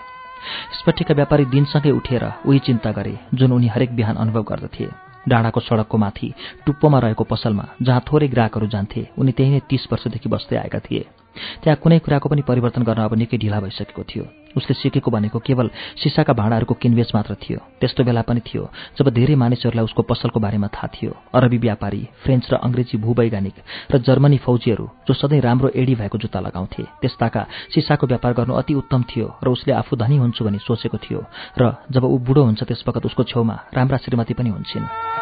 स्पटिका 0.82 1.14
व्यापारी 1.14 1.44
दिनसँगै 1.46 1.90
उठेर 1.94 2.24
उही 2.42 2.58
चिन्ता 2.66 2.90
गरे 2.90 3.14
जुन 3.38 3.54
उनी 3.54 3.68
हरेक 3.70 3.94
बिहान 3.94 4.18
अनुभव 4.18 4.42
गर्दथे। 4.50 4.90
डाँडाको 5.30 5.60
सडकको 5.62 5.96
माथि 6.02 6.34
टुप्पोमा 6.66 6.98
रहेको 6.98 7.24
पसलमा 7.30 7.64
जहाँ 7.86 8.02
थोरै 8.02 8.28
ग्राहकहरू 8.34 8.66
जान्थे 8.66 9.02
उनी 9.14 9.32
त्यही 9.38 9.50
नै 9.54 9.60
तीस 9.70 9.86
वर्षदेखि 9.86 10.28
बस्दै 10.28 10.56
आएका 10.58 10.78
थिए। 10.82 11.21
त्यहाँ 11.62 11.76
कुनै 11.82 11.98
कुराको 11.98 12.28
पनि 12.28 12.42
परिवर्तन 12.42 12.82
गर्न 12.82 13.02
अब 13.02 13.14
निकै 13.14 13.36
ढिला 13.38 13.60
भइसकेको 13.60 14.02
थियो। 14.04 14.24
उसले 14.56 14.74
सिकेको 14.74 15.10
भनेको 15.10 15.38
केवल 15.38 15.70
सिसाका 15.96 16.32
भाँडाहरूको 16.32 16.74
किनबेच 16.74 17.10
मात्र 17.14 17.34
थियो। 17.40 17.58
त्यस्तो 17.80 18.04
बेला 18.04 18.22
पनि 18.22 18.40
थियो 18.44 18.68
जब 18.98 19.08
धेरै 19.08 19.34
मानिसहरूलाई 19.34 19.84
उसको 19.84 20.02
पसलको 20.02 20.40
बारेमा 20.40 20.68
थाहा 20.68 20.88
थियो। 20.92 21.12
अरबी 21.32 21.58
व्यापारी 21.58 22.02
फ्रेन्च 22.22 22.44
र 22.52 22.54
अङ्ग्रेजी 22.60 22.96
भूवैज्ञानिक 22.98 23.56
र 23.92 23.98
जर्मनी 23.98 24.38
फौजीहरू 24.44 24.86
जो 25.08 25.14
सधैँ 25.14 25.40
राम्रो 25.40 25.68
एडी 25.72 25.94
भएको 25.94 26.18
जुत्ता 26.18 26.40
लगाउँथे 26.40 26.82
त्यस्ताका 27.00 27.42
सिसाको 27.72 28.06
व्यापार 28.06 28.32
गर्नु 28.34 28.54
अति 28.54 28.74
उत्तम 28.74 29.02
थियो 29.08 29.26
र 29.40 29.48
उसले 29.48 29.72
आफू 29.72 29.96
धनी 29.96 30.16
हुन्छु 30.16 30.44
भनी 30.44 30.58
सोचेको 30.60 30.98
थियो 31.00 31.20
र 31.56 31.72
जब 31.88 32.04
ऊ 32.04 32.18
बुढो 32.20 32.42
हुन्छ 32.44 32.62
त्यसवखत 32.62 33.06
उसको 33.06 33.22
छेउमा 33.24 33.56
राम्रा 33.72 33.96
श्रीमती 34.04 34.34
पनि 34.34 34.50
हुन्छन्। 34.50 35.21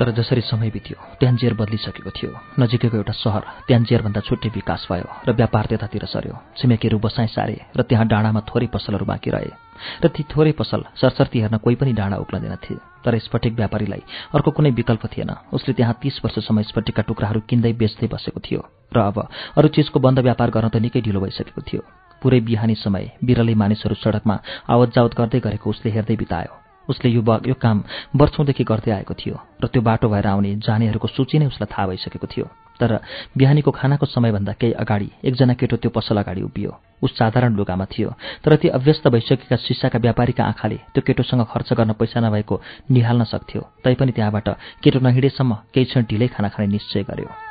तर 0.00 0.10
जसरी 0.16 0.40
समय 0.40 0.70
बित्यो 0.72 0.96
त्यान्जियर 1.20 1.54
बदलिसकेको 1.54 2.10
थियो। 2.10 2.32
नजिकैको 2.56 2.96
एउटा 2.96 3.12
सहर 3.12 3.42
त्यान्जियरभन्दा 3.68 4.20
छुट्टै 4.24 4.48
विकास 4.48 4.86
भयो 4.88 5.08
र 5.28 5.32
व्यापार 5.36 5.66
त्यतातिर 5.68 6.04
सर्यो 6.08 6.34
छिमेकीहरू 6.56 6.98
बसाइ 6.98 7.26
सारे 7.28 7.56
र 7.76 7.82
त्यहाँ 7.84 8.06
डाँडामा 8.08 8.40
थोरै 8.48 8.66
पसलहरू 8.72 9.04
बाँकी 9.04 9.30
रहे। 9.30 9.52
र 10.00 10.08
ती 10.08 10.22
थोरै 10.24 10.52
पसल 10.56 10.80
सरसर्ती 10.96 11.40
हेर्न 11.40 11.56
कोही 11.60 11.76
पनि 11.76 11.92
डाँडा 11.92 12.16
उक्लँदैनथे। 12.16 12.74
तर 13.04 13.18
स्फटिक 13.18 13.52
व्यापारीलाई 13.60 14.02
अर्को 14.34 14.50
कुनै 14.56 14.70
विकल्प 14.72 15.04
थिएन। 15.12 15.30
उसले 15.52 15.72
त्यहाँ 15.76 15.94
तीस 16.00 16.20
वर्षसम्म 16.24 16.62
स्फटिकका 16.64 17.02
टुक्राहरू 17.04 17.40
किन्दै 17.44 17.72
बेच्दै 17.76 18.08
बसेको 18.08 18.40
थियो। 18.40 18.60
र 18.96 18.98
अब 19.04 19.16
अरू 19.56 19.68
चिजको 19.68 20.00
बन्द 20.00 20.18
व्यापार 20.24 20.48
गर्न 20.48 20.68
त 20.72 20.76
निकै 20.80 21.00
ढिलो 21.04 21.20
भइसकेको 21.20 21.60
थियो। 21.60 21.80
पुरै 22.22 22.40
बिहानी 22.40 22.74
समय 22.80 23.20
बिरलै 23.20 23.54
मानिसहरू 23.54 24.00
सडकमा 24.00 24.36
आवत 24.64 24.88
जावत 24.96 25.12
गर्दै 25.12 25.40
गरेको 25.44 25.70
उसले 25.70 25.92
हेर्दै 25.92 26.16
बितायो। 26.16 26.69
उसले 26.88 27.10
यो 27.10 27.22
यो 27.46 27.54
काम 27.54 27.82
वर्षौँदेखि 28.16 28.64
गर्दै 28.64 28.90
आएको 28.90 29.14
थियो 29.14 29.36
र 29.62 29.66
त्यो 29.66 29.82
बाटो 29.82 30.08
भएर 30.08 30.26
आउने 30.26 30.56
जानेहरूको 30.66 31.08
सूची 31.08 31.38
नै 31.38 31.46
उसलाई 31.46 31.68
थाहा 31.72 31.86
भइसकेको 31.86 32.26
थियो। 32.26 32.46
तर 32.80 32.98
बिहानीको 33.36 33.70
खानाको 33.70 34.06
समयभन्दा 34.06 34.52
केही 34.56 34.72
अगाडि 34.72 35.08
एकजना 35.24 35.54
केटो 35.54 35.76
त्यो 35.76 35.90
पसल 35.92 36.16
अगाडि 36.16 36.42
उभियो। 36.42 36.72
उस 37.02 37.12
साधारण 37.18 37.52
लुगामा 37.56 37.84
थियो 37.84 38.08
तर 38.44 38.56
ती 38.56 38.68
अभ्यस्त 38.68 39.08
भइसकेका 39.08 39.56
सिसाका 39.56 39.98
व्यापारीका 39.98 40.44
आँखाले 40.44 40.78
त्यो 40.94 41.02
केटोसँग 41.06 41.44
खर्च 41.52 41.72
गर्न 41.76 41.92
पैसा 42.00 42.20
नभएको 42.20 42.60
निहाल्न 42.90 43.24
सक्थ्यो। 43.28 43.60
तैपनि 43.84 44.12
त्यहाँबाट 44.12 44.48
केटो 44.82 44.98
नहिँडेसम्म 45.00 45.52
केही 45.74 45.84
क्षण 45.84 46.02
ढिलै 46.10 46.28
खाना 46.32 46.48
खाने 46.48 46.66
निश्चय 46.66 47.02
गर्यो। 47.04 47.49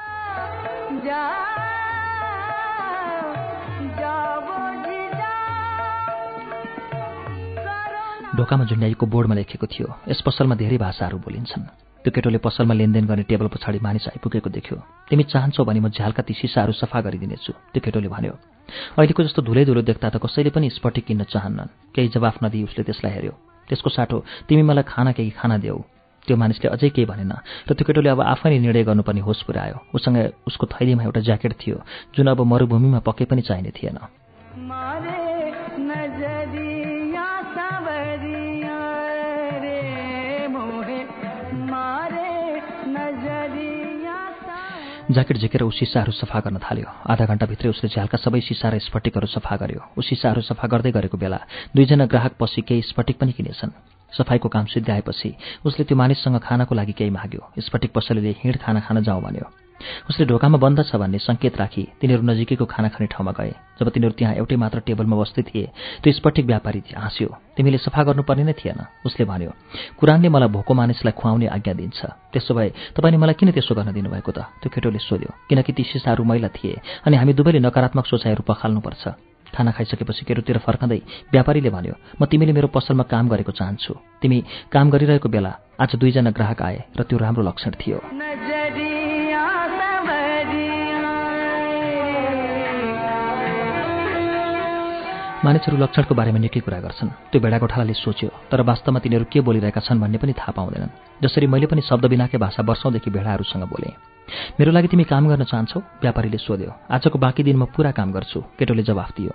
ढोकामा 8.30 8.64
झुन्ड्याइएको 8.70 9.06
बोर्डमा 9.06 9.36
लेखेको 9.36 9.66
थियो 9.66 9.88
यस 10.06 10.22
पसलमा 10.22 10.56
धेरै 10.56 10.78
भाषाहरू 10.78 11.18
बोलिन्छन्। 11.18 11.66
त्यो 12.06 12.12
केटोले 12.14 12.38
पसलमा 12.38 12.74
लेनदेन 12.78 13.06
गर्ने 13.10 13.24
टेबल 13.26 13.48
पछाडि 13.50 13.80
मानिस 13.82 14.08
आइपुगेको 14.14 14.50
देख्यो। 14.50 14.78
तिमी 15.10 15.24
चाहन्छौ 15.34 15.66
भने 15.66 15.80
म 15.82 15.90
झ्यालका 15.90 16.22
ती 16.22 16.34
सिसाहरू 16.38 16.72
सफा 16.78 17.00
गरिदिनेछु 17.02 17.52
त्यो 17.74 17.82
केटोले 17.82 18.08
भन्यो। 18.08 18.34
अहिलेको 18.96 19.22
जस्तो 19.26 19.42
धुलै 19.42 19.66
धुलो 19.66 19.82
देख्दा 19.82 20.14
त 20.14 20.22
कसैले 20.22 20.54
पनि 20.54 20.70
स्पटिक 20.70 21.06
किन्न 21.10 21.26
चाहन्नन्। 21.26 21.74
केही 21.92 22.08
जवाफ 22.14 22.36
नदिई 22.46 22.64
उसले 22.70 22.84
त्यसलाई 22.86 23.14
हेऱ्यो। 23.18 23.34
त्यसको 23.66 23.90
साटो 23.90 24.18
तिमी 24.46 24.62
मलाई 24.62 24.86
खाना 24.86 25.12
केही 25.18 25.32
खाना 25.34 25.58
देऊ। 25.58 25.82
त्यो 26.30 26.36
मानिसले 26.38 26.70
अझै 26.70 26.90
केही 26.94 27.10
भनेन 27.10 27.34
र 27.66 27.74
त्यो 27.74 27.84
केटोले 27.84 28.10
अब 28.14 28.22
आफै 28.22 28.48
नै 28.54 28.58
निर्णय 28.62 28.84
गर्नुपर्ने 28.86 29.22
होस 29.26 29.42
पुऱ्यायो। 29.50 29.78
उसँग 29.90 30.46
उसको 30.46 30.66
थैलीमा 30.70 31.04
एउटा 31.04 31.22
ज्याकेट 31.26 31.54
थियो 31.58 31.78
जुन 32.14 32.28
अब 32.30 32.46
मरुभूमिमा 32.46 33.00
पक्कै 33.02 33.26
पनि 33.26 33.42
चाहिने 33.42 33.74
थिएन। 33.74 33.98
ज्याकेट 45.10 45.38
झिकेर 45.38 45.64
ऊ 45.64 45.70
सिसाहरू 45.74 46.12
सफा 46.12 46.40
गर्न 46.40 46.58
थाल्यो। 46.62 46.86
आधा 47.10 47.26
घन्टाभित्रै 47.26 47.70
उसले 47.70 47.90
झ्यालका 47.90 48.18
सबै 48.22 48.40
सिसा 48.46 48.70
र 48.70 48.78
स्फटिकहरू 48.78 49.26
सफा 49.26 49.56
गर्यो। 49.58 49.82
ऊ 49.98 50.02
सिसाहरू 50.06 50.42
सफा 50.46 50.68
गर्दै 50.70 50.92
गरेको 50.94 51.18
बेला 51.18 51.40
दुईजना 51.74 52.06
ग्राहक 52.06 52.38
पछि 52.38 52.62
केही 52.62 52.82
स्फटिक 52.94 53.18
पनि 53.18 53.32
किनेछन्। 53.34 53.74
सफाईको 54.14 54.50
काम 54.50 54.66
सिद्ध्याएपछि 54.70 55.30
उसले 55.66 55.84
त्यो 55.90 55.98
मानिससँग 55.98 56.38
खानाको 56.46 56.76
लागि 56.76 56.94
केही 56.94 57.10
माग्यो। 57.10 57.42
स्फटिक 57.58 57.92
पसलेले 57.94 58.36
हिँड 58.38 58.58
खाना 58.62 58.80
खान 58.86 59.02
जाउँ 59.02 59.22
भन्यो। 59.22 59.69
उसले 60.10 60.26
ढोकामा 60.26 60.58
बन्द 60.58 60.80
छ 60.86 60.96
भन्ने 60.96 61.20
सङ्केत 61.20 61.58
राखी 61.58 61.84
तिनीहरू 62.00 62.24
नजिकैको 62.24 62.66
खाना 62.66 62.88
खाने 62.94 63.08
ठाउँमा 63.08 63.32
गए। 63.32 63.54
जब 63.80 63.88
तिनीहरू 63.90 64.14
त्यहाँ 64.20 64.36
एउटै 64.36 64.56
मात्र 64.56 64.80
टेबलमा 64.88 65.16
बस्दै 65.16 65.44
थिए 65.50 65.66
त्यो 66.04 66.12
स्फटिक 66.14 66.46
व्यापारी 66.46 66.80
हाँस्यो 66.96 67.30
तिमीले 67.56 67.78
सफा 67.80 68.02
गर्नुपर्ने 68.08 68.44
नै 68.44 68.54
थिएन। 68.60 68.80
उसले 69.08 69.24
भन्यो 69.26 69.52
कुरानले 70.00 70.30
मलाई 70.30 70.50
भोको 70.52 70.74
मानिसलाई 70.74 71.14
खुवाउने 71.16 71.48
आज्ञा 71.48 71.74
दिन्छ। 71.80 72.00
त्यसो 72.34 72.52
भए 72.54 72.70
तपाईँले 72.96 73.18
मलाई 73.18 73.36
किन 73.40 73.52
त्यसो 73.56 73.76
गर्न 73.76 73.92
दिनुभएको 73.96 74.32
त? 74.32 74.40
त्यो 74.62 74.70
केटोले 74.70 75.00
सोध्यो 75.00 75.30
किनकि 75.50 75.72
ती 75.74 75.84
सिसाहरू 75.84 76.24
मैला 76.24 76.50
थिए 76.52 76.76
अनि 77.08 77.16
हामी 77.18 77.34
दुवैले 77.34 77.60
नकारात्मक 77.64 78.06
सोचाइहरू 78.06 78.44
पखाल्नुपर्छ। 78.44 79.04
खाना 79.50 79.72
खाइसकेपछि 79.74 80.26
केटोतिर 80.30 80.58
फर्कँदै 80.62 81.00
व्यापारीले 81.34 81.70
भन्यो 81.74 81.96
म 82.22 82.26
तिमीले 82.30 82.54
मेरो 82.54 82.70
पसलमा 82.70 83.04
काम 83.10 83.34
गरेको 83.34 83.52
चाहन्छु। 83.58 83.94
तिमी 84.22 84.38
काम 84.70 84.86
गरिरहेको 84.94 85.30
बेला 85.30 85.52
आज 85.82 85.96
दुईजना 85.98 86.32
ग्राहक 86.38 86.62
आए 86.62 86.78
र 86.94 87.02
त्यो 87.10 87.18
राम्रो 87.18 87.42
लक्षण 87.50 87.74
थियो। 87.82 88.89
मानिसहरू 95.40 95.78
लक्षणको 95.80 96.14
बारेमा 96.20 96.40
निकै 96.44 96.60
कुरा 96.68 96.80
गर्छन्। 96.84 97.32
त्यो 97.32 97.40
भेडा 97.40 97.58
गोठालाले 97.64 97.96
सोच्यो 97.96 98.52
तर 98.52 98.60
वास्तवमा 98.60 99.00
तिनीहरू 99.00 99.26
के 99.32 99.40
बोलिरहेका 99.40 99.82
छन् 99.88 100.02
भन्ने 100.04 100.20
पनि 100.20 100.34
थाहा 100.36 100.52
पाउँदैनन्। 100.52 101.24
जसरी 101.24 101.48
मैले 101.48 101.68
पनि 101.72 101.82
शब्द 101.88 102.06
बिनाकै 102.12 102.38
भाषा 102.44 102.62
वर्षौँदेखि 102.68 103.08
भेडाहरूसँग 103.08 103.64
बोलेँ। 103.72 103.96
मेरो 104.60 104.72
लागि 104.76 104.88
तिमी 104.92 105.04
काम 105.08 105.24
गर्न 105.32 105.44
चाहन्छौ? 105.48 105.80
व्यापारीले 106.04 106.40
सोध्यो 106.44 106.72
आजको 106.92 107.18
बाँकी 107.24 107.44
दिन 107.48 107.56
म 107.56 107.72
पुरा 107.72 107.92
काम 107.96 108.12
गर्छु। 108.12 108.40
केटोले 108.60 108.84
जवाफ 108.84 109.10
दियो 109.16 109.32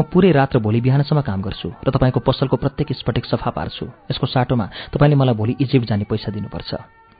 म 0.00 0.02
पुरै 0.08 0.32
रात 0.32 0.56
र 0.56 0.58
भोलि 0.64 0.80
बिहानसम्म 0.80 1.20
काम 1.20 1.40
गर्छु 1.44 1.68
र 1.84 1.88
तपाईँको 1.92 2.24
पसलको 2.24 2.56
प्रत्येक 2.56 2.96
स्फटिक 3.04 3.24
सफा 3.28 3.50
पार्छु। 3.52 3.84
यसको 4.08 4.26
साटोमा 4.26 4.66
तपाईँले 4.96 5.16
मलाई 5.20 5.36
भोलि 5.36 5.52
इजिप्ट 5.60 5.86
जाने 5.92 6.04
पैसा 6.08 6.32
दिनुपर्छ। 6.32 6.70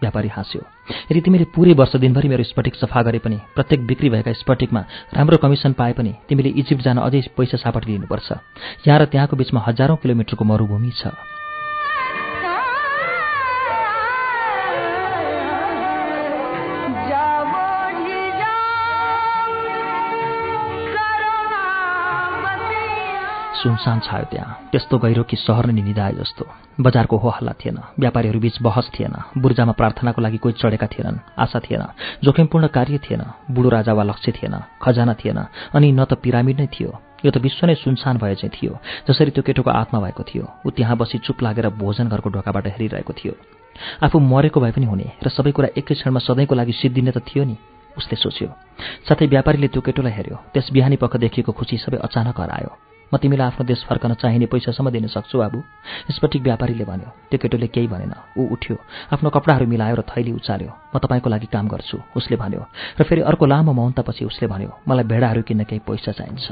व्यापारी 0.01 0.29
हाँस्यो। 0.29 0.63
यदि 1.11 1.21
तिमीले 1.21 1.45
पुरै 1.45 1.73
वर्ष 1.73 1.97
दिनभरि 1.97 2.29
मेरो 2.29 2.45
स्फटिक 2.45 2.75
सफा 2.75 3.03
गरे 3.03 3.19
पनि 3.19 3.39
प्रत्येक 3.55 3.87
बिक्री 3.87 4.09
भएका 4.11 4.33
स्फटिकमा 4.33 4.81
राम्रो 5.15 5.37
कमिसन 5.37 5.73
पाए 5.73 5.93
पनि 5.93 6.15
तिमीले 6.29 6.49
इजिप्ट 6.61 6.83
जान 6.83 6.99
अझै 6.99 7.21
पैसा 7.37 7.57
सापट 7.57 7.87
लिनुपर्छ। 7.87 8.33
यहाँ 8.89 8.99
र 9.01 9.05
त्यहाँको 9.05 9.37
बिचमा 9.37 9.61
हजारौँ 9.67 9.97
किलोमिटरको 9.97 10.45
मरुभूमि 10.45 10.91
छ। 10.91 11.15
सुनसान 23.65 24.01
छायो 24.05 24.25
त्यहाँ 24.29 24.69
त्यस्तो 24.73 24.99
गहिरो 25.01 25.23
कि 25.25 25.37
सहर 25.41 25.67
नै 25.73 25.83
निदाए 25.83 26.13
जस्तो। 26.21 26.45
बजारको 26.85 27.17
हो 27.17 27.29
हल्ला 27.29 27.53
थिएन 27.57 27.79
व्यापारीहरूबीच 27.97 28.61
बहस 28.61 28.91
थिएन। 28.93 29.41
बुर्जामा 29.41 29.73
प्रार्थनाको 29.73 30.21
लागि 30.21 30.37
कोही 30.37 30.55
चढेका 30.61 30.87
थिएनन्। 30.87 31.19
आशा 31.33 31.59
थिएन। 31.65 31.83
जोखिमपूर्ण 32.25 32.67
कार्य 32.69 32.99
थिएन। 32.99 33.23
बुढो 33.51 33.69
राजा 33.69 33.93
वा 33.93 34.03
लक्ष्य 34.05 34.33
थिएन। 34.33 34.55
खजाना 34.85 35.15
थिएन। 35.15 35.39
अनि 35.73 35.93
न 35.93 36.05
त 36.05 36.21
पिरामिड 36.21 36.61
नै 36.61 36.69
थियो। 36.77 36.93
यो 37.25 37.31
त 37.33 37.41
विश्व 37.41 37.67
नै 37.67 37.75
सुनसान 37.81 38.21
भए 38.21 38.35
चाहिँ 38.37 38.53
थियो। 38.53 38.73
जसरी 39.09 39.31
त्यो 39.33 39.43
केटोको 39.43 39.71
आत्मा 39.71 40.01
भएको 40.01 40.23
थियो। 40.29 40.45
ऊ 40.67 40.71
त्यहाँ 40.71 40.97
बसी 41.01 41.19
चुप 41.25 41.41
लागेर 41.43 41.69
भोजन 41.81 42.13
घरको 42.13 42.31
ढोकाबाट 42.31 42.67
हेरिरहेको 42.69 43.13
थियो। 43.17 43.33
आफू 44.05 44.19
मरेको 44.21 44.61
भए 44.61 44.73
पनि 44.77 44.87
हुने। 44.87 45.09
र 45.25 45.29
सबै 45.33 45.57
कुरा 45.57 45.69
एकै 45.73 45.95
क्षणमा 45.95 46.21
सधैँको 46.21 46.55
लागि 46.55 46.73
सिद्धिने 46.85 47.17
त 47.17 47.25
थियो 47.25 47.45
नि। 47.49 47.57
उसले 47.97 48.17
सोच्यो। 48.21 48.49
साथै 49.09 49.27
व्यापारीले 49.27 49.69
त्यो 49.73 49.81
केटोलाई 49.81 50.13
हेऱ्यो। 50.13 50.37
त्यस 50.53 50.69
बिहानी 50.69 50.97
पख 51.01 51.17
देखिएको 51.17 51.53
खुसी 51.57 51.81
सबै 51.81 51.97
अचानक 52.05 52.41
हरायो। 52.41 52.94
म 53.15 53.17
तिमीलाई 53.17 53.47
आफ्नो 53.47 53.65
देश 53.65 53.87
फर्कन 53.87 54.15
चाहिने 54.19 54.47
पैसासम्म 54.51 54.91
दिन 54.91 55.07
सक्छु 55.07 55.39
बाबु 55.39 55.59
स्फटिक 56.11 56.43
व्यापारीले 56.43 56.85
भन्यो 56.85 57.09
त्यो 57.31 57.39
केटोले 57.39 57.67
केही 57.71 57.87
भनेन। 57.87 58.15
ऊ 58.35 58.43
उठ्यो 58.51 58.77
आफ्नो 59.15 59.31
कपडाहरू 59.31 59.67
मिलायो 59.71 59.95
र 59.95 60.03
थैली 60.03 60.33
उचाल्यो। 60.35 60.71
म 60.91 60.99
तपाईँको 60.99 61.31
लागि 61.31 61.47
काम 61.55 61.67
गर्छु 61.71 61.97
उसले 62.19 62.37
भन्यो। 62.43 62.63
र 62.99 63.03
फेरि 63.07 63.23
अर्को 63.23 63.47
लामो 63.47 63.73
मौनतापछि 63.73 64.25
उसले 64.27 64.47
भन्यो 64.51 64.71
मलाई 64.83 65.07
भेडाहरू 65.07 65.43
किन्न 65.47 65.63
केही 65.63 65.87
पैसा 65.87 66.13
चाहिन्छ। 66.19 66.47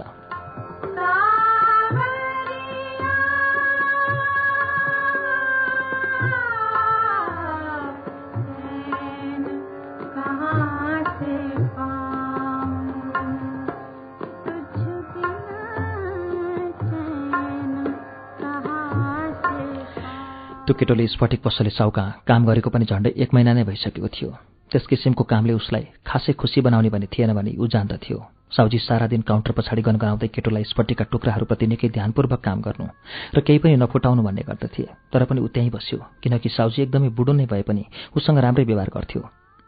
त्यो 20.62 20.74
केटोले 20.78 21.06
स्फटिक 21.08 21.40
पसले 21.42 21.70
साउका 21.74 22.02
काम 22.22 22.44
गरेको 22.46 22.70
पनि 22.70 22.86
झन्डै 22.86 23.10
एक 23.18 23.34
महिना 23.34 23.52
नै 23.52 23.62
भइसकेको 23.66 24.08
थियो। 24.08 24.30
त्यस 24.70 24.86
किसिमको 24.86 25.24
कामले 25.26 25.52
उसलाई 25.58 25.84
खासै 26.06 26.32
खुसी 26.38 26.60
बनाउने 26.62 26.90
भने 26.94 27.06
थिएन 27.10 27.34
भने 27.34 27.52
ऊ 27.58 27.66
जान्दथ्यो 27.66 28.18
साउजी 28.54 28.78
सारा 28.78 29.06
दिन 29.10 29.26
काउन्टर 29.26 29.52
पछाडि 29.58 29.82
गनगनाउँदै 29.82 30.28
केटोलाई 30.30 30.64
स्फटिकका 30.70 31.04
टुक्राहरूप्रति 31.10 31.66
निकै 31.66 31.88
ध्यानपूर्वक 31.98 32.40
काम 32.46 32.60
गर्नु 32.62 32.86
र 33.34 33.40
केही 33.42 33.58
पनि 33.58 33.74
नफुटाउनु 33.76 34.22
भन्ने 34.22 34.42
गर्दथे। 34.46 34.84
तर 35.10 35.24
पनि 35.26 35.40
ऊ 35.42 35.48
त्यहीँ 35.50 35.70
बस्यो 35.74 35.98
किनकि 36.22 36.48
साउजी 36.48 36.82
एकदमै 36.82 37.10
बुढो 37.10 37.32
नै 37.32 37.46
भए 37.50 37.62
पनि 37.66 37.82
उसँग 38.14 38.38
राम्रै 38.38 38.64
व्यवहार 38.64 38.90
गर्थ्यो। 38.94 39.22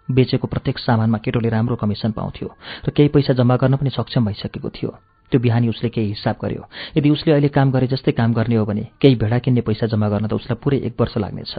बेचेको 0.09 0.46
प्रत्येक 0.46 0.78
सामानमा 0.78 1.18
केटोले 1.18 1.48
राम्रो 1.50 1.76
कमिसन 1.83 2.14
पाउँथ्यो 2.14 2.48
र 2.87 2.90
केही 2.94 3.09
पैसा 3.11 3.33
जम्मा 3.35 3.57
गर्न 3.57 3.83
पनि 3.83 3.90
सक्षम 3.90 4.30
भइसकेको 4.30 4.70
थियो। 4.70 4.90
त्यो 5.34 5.42
बिहानी 5.42 5.68
उसले 5.68 5.88
केही 5.90 6.14
हिसाब 6.14 6.36
गर्यो। 6.38 6.62
यदि 6.94 7.10
उसले 7.10 7.32
अहिले 7.34 7.48
काम 7.50 7.70
गरे 7.74 7.86
जस्तै 7.90 8.12
काम 8.14 8.30
गर्ने 8.38 8.54
हो 8.54 8.64
भने 8.70 8.94
केही 9.02 9.14
भेडा 9.18 9.38
किन्ने 9.42 9.66
पैसा 9.66 9.90
जम्मा 9.90 10.08
गर्न 10.08 10.30
त 10.30 10.38
उसलाई 10.38 10.62
पुरै 10.62 10.78
एक 10.86 10.94
वर्ष 10.94 11.18
लाग्नेछ। 11.18 11.54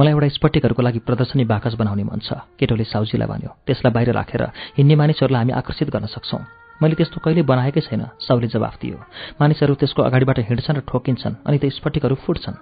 मलाई 0.00 0.12
एउटा 0.16 0.28
स्फटिकहरूको 0.32 0.82
लागि 0.82 0.98
प्रदर्शनी 1.04 1.44
बाकस 1.44 1.74
बनाउने 1.76 2.04
मन 2.08 2.24
छ 2.24 2.40
केटोले 2.56 2.88
साउजीलाई 2.88 3.28
भन्यो। 3.28 3.50
त्यसलाई 3.68 3.92
बाहिर 3.92 4.08
राखेर 4.16 4.42
हिँड्ने 4.80 4.96
मानिसहरूलाई 4.96 5.40
हामी 5.44 5.52
आकर्षित 5.60 5.88
गर्न 5.92 6.08
सक्छौँ। 6.08 6.40
मैले 6.80 6.94
त्यस्तो 6.96 7.20
कहिले 7.20 7.42
बनाएकै 7.44 7.84
छैन 7.84 8.16
साउले 8.16 8.48
जवाफ 8.48 8.74
दियो। 8.80 8.96
मानिसहरू 9.36 9.74
त्यसको 9.76 10.00
अगाडिबाट 10.08 10.38
हिँड्छन् 10.48 10.78
र 10.78 10.82
ठोकिन्छन् 10.88 11.44
अनि 11.44 11.58
त 11.58 11.68
स्फटिकहरू 11.68 12.16
फुट्छन्। 12.24 12.56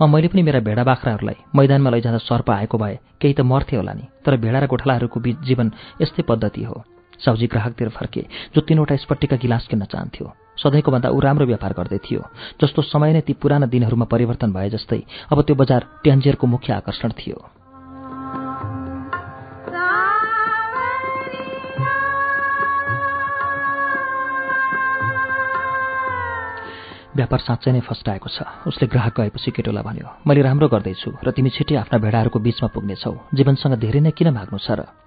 अँ 0.00 0.08
मैले 0.08 0.32
पनि 0.32 0.42
मेरा 0.48 0.64
भेडा 0.64 0.84
बाख्राहरूलाई 0.86 1.36
मैदानमा 1.52 1.90
लैजाँदा 1.92 2.24
सर्प 2.24 2.48
आएको 2.56 2.76
भए 2.78 2.94
केही 3.20 3.34
त 3.36 3.40
मर्थे 3.44 3.76
होला 3.76 3.92
नि 3.92 4.08
तर 4.24 4.40
भेडा 4.40 4.64
र 4.64 4.66
गोठालाहरूको 4.72 5.18
जीवन 5.44 5.66
यस्तै 6.00 6.24
पद्धति 6.24 6.64
हो। 6.64 6.95
साउजी 7.18 7.46
ग्राहकतिर 7.46 7.88
फर्के 7.88 8.22
जो 8.54 8.60
तिनवटा 8.60 8.96
स्पट्टिका 8.96 9.36
गिलास 9.36 9.66
किन्न 9.70 9.84
चाहन्थ्यो। 9.84 10.26
सधैँको 10.56 10.90
भन्दा 10.92 11.08
ऊ 11.10 11.20
राम्रो 11.20 11.46
व्यापार 11.46 11.72
गर्दै 11.78 11.98
थियो 12.00 12.22
जस्तो 12.60 12.82
समय 12.82 13.12
नै 13.12 13.20
ती 13.20 13.32
पुराना 13.36 13.66
दिनहरूमा 13.66 14.06
परिवर्तन 14.08 14.52
भए 14.52 14.68
जस्तै 14.72 15.00
अब 15.32 15.42
त्यो 15.42 15.54
बजार 15.56 15.80
ट्यान्जियरको 16.04 16.46
मुख्य 16.46 16.72
आकर्षण 16.72 17.12
थियो। 17.20 17.38
व्यापार 27.16 27.40
साँच्चै 27.40 27.72
नै 27.72 27.80
फस्टाएको 27.80 28.28
छ 28.28 28.44
उसले 28.68 28.86
ग्राहक 28.92 29.14
गएपछि 29.16 29.50
केटोलाई 29.56 29.84
भन्यो 29.88 30.08
मैले 30.28 30.40
राम्रो 30.44 30.68
गर्दैछु 30.68 31.10
र 31.24 31.32
तिमी 31.32 31.48
छिट्टै 31.48 31.76
आफ्ना 31.80 31.96
भेडाहरूको 31.96 32.38
बीचमा 32.44 32.68
पुग्नेछौ 32.76 33.12
जीवनसँग 33.32 33.80
धेरै 33.80 34.00
नै 34.04 34.12
किन 34.12 34.28
माग्नु 34.36 34.60
छ 34.60 34.76
र 34.76 35.05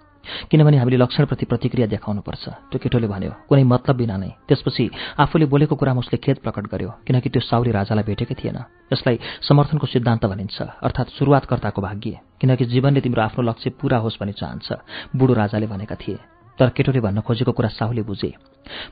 किनभने 0.51 0.77
हामीले 0.77 0.97
लक्षणप्रति 0.97 1.45
प्रतिक्रिया 1.45 1.87
देखाउनुपर्छ। 1.87 2.43
त्यो 2.69 2.77
केटोले 2.79 3.07
भन्यो 3.07 3.31
कुनै 3.49 3.63
मतलब 3.63 3.95
बिना 3.95 4.17
नै। 4.17 4.31
त्यसपछि 4.47 4.89
आफूले 5.19 5.45
बोलेको 5.45 5.75
कुरामा 5.75 5.99
उसले 5.99 6.17
खेद 6.17 6.37
प्रकट 6.43 6.65
गर्यो 6.71 6.89
किनकि 7.05 7.29
त्यो 7.29 7.41
साउली 7.41 7.71
राजालाई 7.71 8.03
भेटेकै 8.09 8.35
थिएन। 8.39 8.57
यसलाई 8.93 9.15
समर्थनको 9.43 9.85
सिद्धान्त 9.87 10.25
भनिन्छ 10.25 10.57
अर्थात् 10.85 11.15
सुरुवातकर्ताको 11.17 11.81
भाग्य 11.81 12.11
किनकि 12.41 12.65
जीवनले 12.65 13.01
तिम्रो 13.01 13.21
आफ्नो 13.21 13.41
लक्ष्य 13.49 13.69
पूरा 13.79 13.97
होस् 13.97 14.19
भनी 14.21 14.33
चाहन्छ। 14.33 14.67
बुढो 15.15 15.33
राजाले 15.33 15.67
भनेका 15.67 15.95
थिए। 15.95 16.38
तर 16.59 16.69
केटोले 16.75 16.99
भन्न 16.99 17.19
खोजेको 17.23 17.51
कुरा 17.55 17.69
साहुले 17.71 18.01
बुझे। 18.03 18.31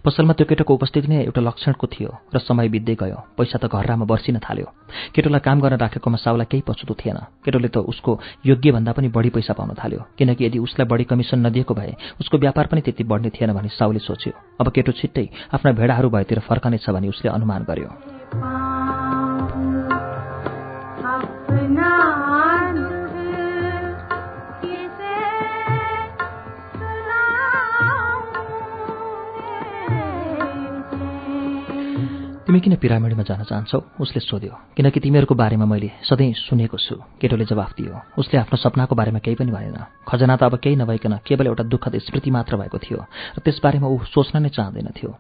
पसलमा 0.04 0.34
त्यो 0.34 0.46
केटोको 0.48 0.74
उपस्थिति 0.74 1.08
नै 1.08 1.28
एउटा 1.28 1.42
लक्षणको 1.44 1.88
थियो 1.88 2.12
र 2.34 2.40
समय 2.40 2.68
बित्दै 2.72 2.96
गयो। 2.96 3.20
पैसा 3.36 3.60
त 3.60 3.68
घररामा 3.68 4.06
बर्सिन 4.08 4.40
थाल्यो। 4.40 4.68
केटोलाई 5.14 5.44
काम 5.44 5.58
गर्न 5.60 5.76
राखेकोमा 5.76 6.18
साउलाई 6.18 6.48
केही 6.48 6.64
पछुतो 6.64 6.94
थिएन। 6.96 7.20
केटोले 7.44 7.68
त 7.68 7.84
उसको 7.84 8.12
योग्यभन्दा 8.48 8.92
पनि 8.96 9.08
बढी 9.12 9.30
पैसा 9.36 9.54
पाउन 9.54 9.76
थाल्यो। 9.76 10.00
किनकि 10.18 10.46
यदि 10.46 10.58
उसलाई 10.64 10.88
बढी 10.88 11.04
कमिसन 11.12 11.44
नदिएको 11.46 11.74
भए 11.76 11.94
उसको 12.24 12.36
व्यापार 12.40 12.68
पनि 12.72 12.82
त्यति 12.88 13.04
बढ्ने 13.04 13.30
थिएन 13.36 13.52
भनी 13.54 13.70
साउले 13.76 14.00
सोच्यो। 14.00 14.32
अब 14.64 14.72
केटो 14.72 14.92
छिट्टै 14.96 15.28
आफ्ना 15.54 15.72
भेडाहरू 15.76 16.10
भएतिर 16.10 16.40
फर्कनेछ 16.48 16.90
भनी 16.90 17.08
उसले 17.12 17.30
अनुमान 17.30 17.68
गर्यो। 17.68 18.77
तिमी 32.48 32.60
किन 32.64 32.76
पिरामिडमा 32.80 33.24
जान 33.28 33.44
चाहन्छौ? 33.44 33.80
उसले 34.00 34.20
सोध्यो। 34.24 34.56
किनकि 34.72 35.00
तिमीहरूको 35.04 35.36
बारेमा 35.36 35.66
मैले 35.68 36.00
सधैँ 36.00 36.32
सुनेको 36.48 36.78
छु। 36.80 36.96
केटोले 37.20 37.44
जवाफ 37.44 37.72
दियो। 37.76 37.92
उसले 38.16 38.40
आफ्नो 38.40 38.56
सपनाको 38.56 38.96
बारेमा 38.96 39.20
केही 39.20 39.36
पनि 39.36 39.52
भनेन 39.52 39.76
खजना 40.08 40.36
त 40.40 40.44
अब 40.48 40.56
केही 40.64 40.76
नभइकन 40.80 41.28
केवल 41.28 41.48
एउटा 41.52 41.64
दुःखद 41.68 42.00
स्मृति 42.08 42.32
मात्र 42.32 42.56
भएको 42.56 42.78
थियो 42.80 43.00
र 43.04 43.40
त्यसबारेमा 43.44 43.88
ऊ 43.92 44.00
सोच्न 44.08 44.40
नै 44.40 44.50
चाहँदैन 44.56 44.88
थियो। 44.96 45.12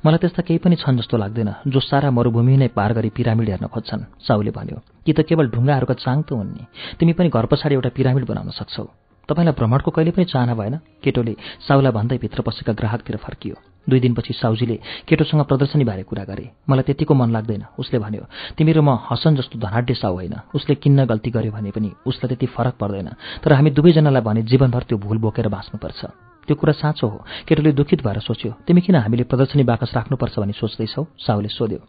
मलाई 0.00 0.18
त्यस्ता 0.24 0.42
केही 0.48 0.64
पनि 0.64 0.80
छन् 0.80 0.96
जस्तो 0.96 1.16
लाग्दैन 1.20 1.68
जो 1.68 1.80
सारा 1.92 2.08
मरुभूमि 2.08 2.56
नै 2.56 2.68
पार 2.72 2.96
गरी 2.96 3.12
पिरामिड 3.20 3.48
हेर्न 3.52 3.68
खोज्छन् 3.68 4.24
साउले 4.24 4.56
भन्यो। 4.56 4.80
कि 5.04 5.12
त 5.12 5.28
केवल 5.28 5.52
ढुङ्गाहरूका 5.52 5.94
चाङ 6.00 6.24
त 6.24 6.32
हुन् 6.32 6.56
नि? 6.56 6.64
तिमी 6.96 7.12
पनि 7.12 7.28
घर 7.28 7.52
पछाडि 7.52 7.74
एउटा 7.76 7.92
पिरामिड 7.92 8.24
बनाउन 8.24 8.48
सक्छौ। 8.48 9.11
तपाईँलाई 9.28 9.54
भ्रमणको 9.54 9.90
कहिले 9.90 10.10
पनि 10.10 10.24
चाहना 10.24 10.54
भएन? 10.54 10.74
केटोले 11.02 11.34
साउलाई 11.66 11.92
भन्दै 11.92 12.18
भित्र 12.18 12.42
पसेका 12.42 12.72
ग्राहकतिर 12.72 13.16
फर्कियो। 13.16 13.56
दुई 13.88 14.00
दिनपछि 14.00 14.32
साउजीले 14.34 14.76
केटोसँग 15.08 15.42
प्रदर्शनीबारे 15.42 16.02
कुरा 16.02 16.24
गरे। 16.24 16.50
मलाई 16.70 16.82
त्यतिको 16.86 17.14
मन 17.14 17.30
लाग्दैन 17.30 17.64
उसले 17.78 17.98
भन्यो। 17.98 18.24
तिमी 18.56 18.72
र 18.72 18.80
म 18.80 18.98
हसन 19.10 19.36
जस्तो 19.36 19.58
धनाढ्य 19.58 19.94
साउ 19.94 20.14
होइन। 20.14 20.34
उसले 20.54 20.74
किन्न 20.74 21.04
गल्ती 21.06 21.30
गर्यो 21.30 21.52
भने 21.52 21.70
पनि 21.70 21.90
उसलाई 22.06 22.28
त्यति 22.30 22.46
फरक 22.46 22.74
पर्दैन। 22.78 23.08
तर 23.42 23.52
हामी 23.52 23.70
दुवैजनालाई 23.70 24.22
भने 24.22 24.42
जीवनभर 24.42 24.82
त्यो 24.86 24.98
भूल 24.98 25.18
बोकेर 25.18 25.48
बाँच्नुपर्छ। 25.48 26.31
त्यो 26.46 26.54
कुरा 26.58 26.72
साँचो 26.72 27.06
हो। 27.06 27.18
केटोले 27.46 27.72
दुखित 27.72 28.00
भएर 28.02 28.18
सोच्यो 28.18 28.50
तिमी 28.66 28.80
किन 28.82 28.96
हामीले 29.06 29.24
प्रदर्शनी 29.30 29.62
बाकस 29.62 29.90
राख्नुपर्छ 29.94 30.34
भनी 30.42 30.52
सोच्दैछौ? 30.52 31.02
साउले 31.22 31.48
सोध्यो 31.48 31.80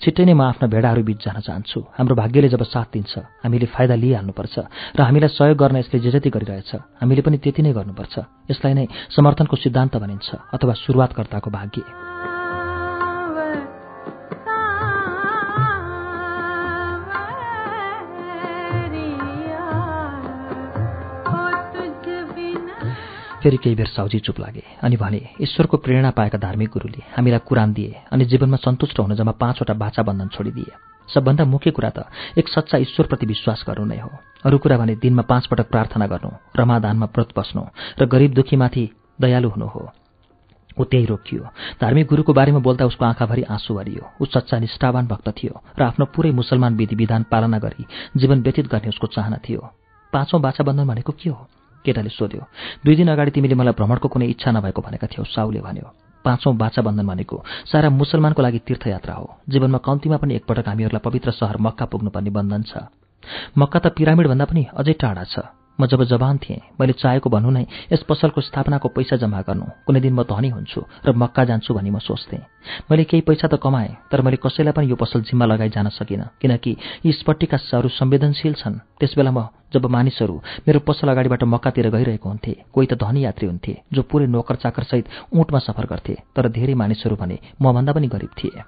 छिट्टै 0.00 0.24
नै 0.24 0.34
म 0.34 0.42
आफ्ना 0.52 0.66
भेडाहरू 0.68 1.02
बीच 1.08 1.18
जान 1.24 1.40
चाहन्छु। 1.40 1.78
हाम्रो 1.96 2.14
भाग्यले 2.14 2.48
जब 2.52 2.62
साथ 2.62 2.88
दिन्छ 2.92 3.12
हामीले 3.42 3.66
फाइदा 3.72 3.94
लिइहाल्नुपर्छ 3.96 4.54
र 4.96 5.00
हामीलाई 5.00 5.30
सहयोग 5.32 5.56
गर्न 5.56 5.76
यसले 5.80 5.98
जे 6.04 6.10
जति 6.14 6.30
गरिरहेछ 6.30 6.70
हामीले 7.00 7.22
पनि 7.24 7.36
त्यति 7.40 7.62
नै 7.64 7.72
गर्नुपर्छ। 7.72 8.14
यसलाई 8.52 8.74
नै 8.74 8.84
समर्थनको 9.16 9.56
सिद्धान्त 9.56 9.96
भनिन्छ 9.96 10.28
अथवा 10.54 10.72
सुरुवातकर्ताको 10.84 11.48
भाग्य। 11.50 12.13
फेरि 23.44 23.56
केही 23.60 23.76
बेर 23.76 23.86
साउजी 23.86 24.18
चुप 24.24 24.40
लागे 24.40 24.62
अनि 24.82 24.96
भने 24.96 25.20
ईश्वरको 25.44 25.76
प्रेरणा 25.76 26.10
पाएका 26.16 26.38
धार्मिक 26.40 26.68
गुरुले 26.72 27.02
हामीलाई 27.12 27.44
कुरान 27.44 27.72
दिए 27.76 27.92
अनि 28.12 28.24
जीवनमा 28.24 28.56
सन्तुष्ट 28.56 28.98
हुन 28.98 29.14
जम्मा 29.14 29.32
पाँचवटा 29.36 29.74
बाचा 29.76 30.02
बन्धन 30.02 30.28
छोडिदिए। 30.32 30.72
सबभन्दा 31.08 31.44
मुख्य 31.44 31.70
कुरा 31.76 31.90
त 31.92 32.08
एक 32.40 32.48
सच्चा 32.48 32.78
ईश्वरप्रति 32.80 33.26
विश्वास 33.26 33.64
गर्नु 33.68 33.84
नै 33.84 33.98
हो। 34.00 34.08
अरू 34.48 34.58
कुरा 34.58 34.76
भने 34.80 34.94
दिनमा 34.96 35.22
पाँच 35.28 35.46
पटक 35.52 35.68
प्रार्थना 35.68 36.06
गर्नु 36.08 36.30
रमादानमा 36.56 37.06
व्रत 37.12 37.36
बस्नु 37.36 37.62
र 38.00 38.06
गरिब 38.08 38.32
दुखीमाथि 38.32 38.84
दयालु 39.20 39.48
हुनु 39.52 39.66
हो। 39.68 39.82
ऊ 40.80 40.84
त्यही 40.88 41.06
रोकियो। 41.06 41.44
धार्मिक 41.80 42.06
गुरुको 42.08 42.32
बारेमा 42.32 42.60
बोल्दा 42.64 42.84
उसको 42.88 43.04
आँखाभरि 43.04 43.42
आँसु 43.44 43.74
भरियो 43.74 44.04
ऊ 44.20 44.24
सच्चा 44.24 44.58
निष्ठावान 44.58 45.06
भक्त 45.06 45.28
थियो 45.36 45.60
र 45.78 45.82
आफ्नो 45.84 46.04
पुरै 46.16 46.30
मुसलमान 46.32 46.76
विधि 46.76 46.96
विधान 46.96 47.28
पालना 47.28 47.58
गरी 47.60 47.84
जीवन 48.16 48.40
व्यतीत 48.40 48.72
गर्ने 48.72 48.88
उसको 48.88 49.06
चाहना 49.12 49.36
थियो। 49.44 49.60
पाँचौँ 50.12 50.40
बाछा 50.40 50.64
बन्धन 50.64 50.88
भनेको 50.88 51.12
के 51.12 51.30
हो? 51.30 51.46
केटाले 51.84 52.10
सोध्यो 52.10 52.42
दुई 52.84 52.94
दिन 52.96 53.08
अगाडि 53.12 53.30
तिमीले 53.30 53.54
मलाई 53.54 53.74
भ्रमणको 53.78 54.08
कुनै 54.08 54.26
इच्छा 54.34 54.50
नभएको 54.50 54.80
भनेका 54.82 55.06
थियौ? 55.06 55.24
साउले 55.24 55.60
भन्यो 55.60 55.86
पाँचौँ 56.24 56.56
बाछा 56.56 56.82
बन्धन 56.82 57.06
भनेको 57.06 57.36
सारा 57.68 57.88
मुसलमानको 57.90 58.42
लागि 58.42 58.58
तीर्थयात्रा 58.64 59.14
हो। 59.14 59.26
जीवनमा 59.48 59.78
कम्तीमा 59.84 60.16
पनि 60.16 60.34
एकपटक 60.34 60.68
हामीहरूलाई 60.68 61.04
पवित्र 61.04 61.30
सहर 61.36 61.56
मक्का 61.60 61.84
पुग्नुपर्ने 61.84 62.30
बन्धन 62.30 62.62
छ। 62.64 62.72
मक्का 63.58 63.78
त 63.78 63.86
पिरामिडभन्दा 63.96 64.44
पनि 64.44 64.62
अझै 64.72 64.92
टाढा 64.96 65.24
छ। 65.24 65.36
म 65.80 65.86
जब 65.86 66.02
जवान 66.04 66.38
थिएँ 66.38 66.60
मैले 66.80 66.92
चाहेको 66.92 67.30
भन्नु 67.30 67.50
नै 67.50 67.66
यस 67.92 68.02
पसलको 68.08 68.40
स्थापनाको 68.40 68.88
पैसा 68.94 69.16
जम्मा 69.16 69.40
गर्नु। 69.42 69.66
कुनै 69.86 70.00
दिन 70.00 70.14
म 70.14 70.22
धनी 70.22 70.48
हुन्छु 70.54 70.80
र 71.06 71.12
मक्का 71.12 71.44
जान्छु 71.44 71.74
भनी 71.74 71.90
म 71.90 71.98
सोच्थेँ। 71.98 72.42
मैले 72.90 73.04
केही 73.04 73.22
पैसा 73.26 73.48
त 73.48 73.58
कमाएँ 73.58 74.10
तर 74.10 74.22
मैले 74.22 74.38
कसैलाई 74.38 74.72
पनि 74.72 74.86
यो 74.86 74.96
पसल 74.96 75.20
जिम्मा 75.26 75.46
लगाइ 75.46 75.68
जान 75.74 75.88
सकिनँ 75.90 76.30
किनकि 76.40 76.76
यी 77.06 77.12
स्पट्टिका 77.12 77.56
साहरू 77.58 77.88
संवेदनशील 77.90 78.54
छन्। 78.54 78.78
त्यसबेला 79.00 79.30
म 79.30 79.48
जब 79.74 79.86
मानिसहरू 79.90 80.34
मेरो 80.66 80.80
पसल 80.86 81.08
अगाडिबाट 81.10 81.42
मक्कातिर 81.44 81.90
गइरहेको 81.90 82.28
हुन्थे 82.28 82.52
कोही 82.70 82.86
त 82.86 82.94
धनी 82.94 83.24
यात्री 83.24 83.46
हुन्थे 83.46 83.74
जो 83.90 84.02
पुरै 84.06 84.26
नोकर 84.30 84.56
चाकरसहित 84.62 85.34
ऊँटमा 85.34 85.58
सफर 85.58 85.86
गर्थे 85.90 86.14
तर 86.36 86.48
धेरै 86.54 86.74
मानिसहरू 86.78 87.16
भने 87.18 87.38
मभन्दा 87.58 87.92
पनि 87.92 88.08
गरिब 88.14 88.30
थिए। 88.38 88.62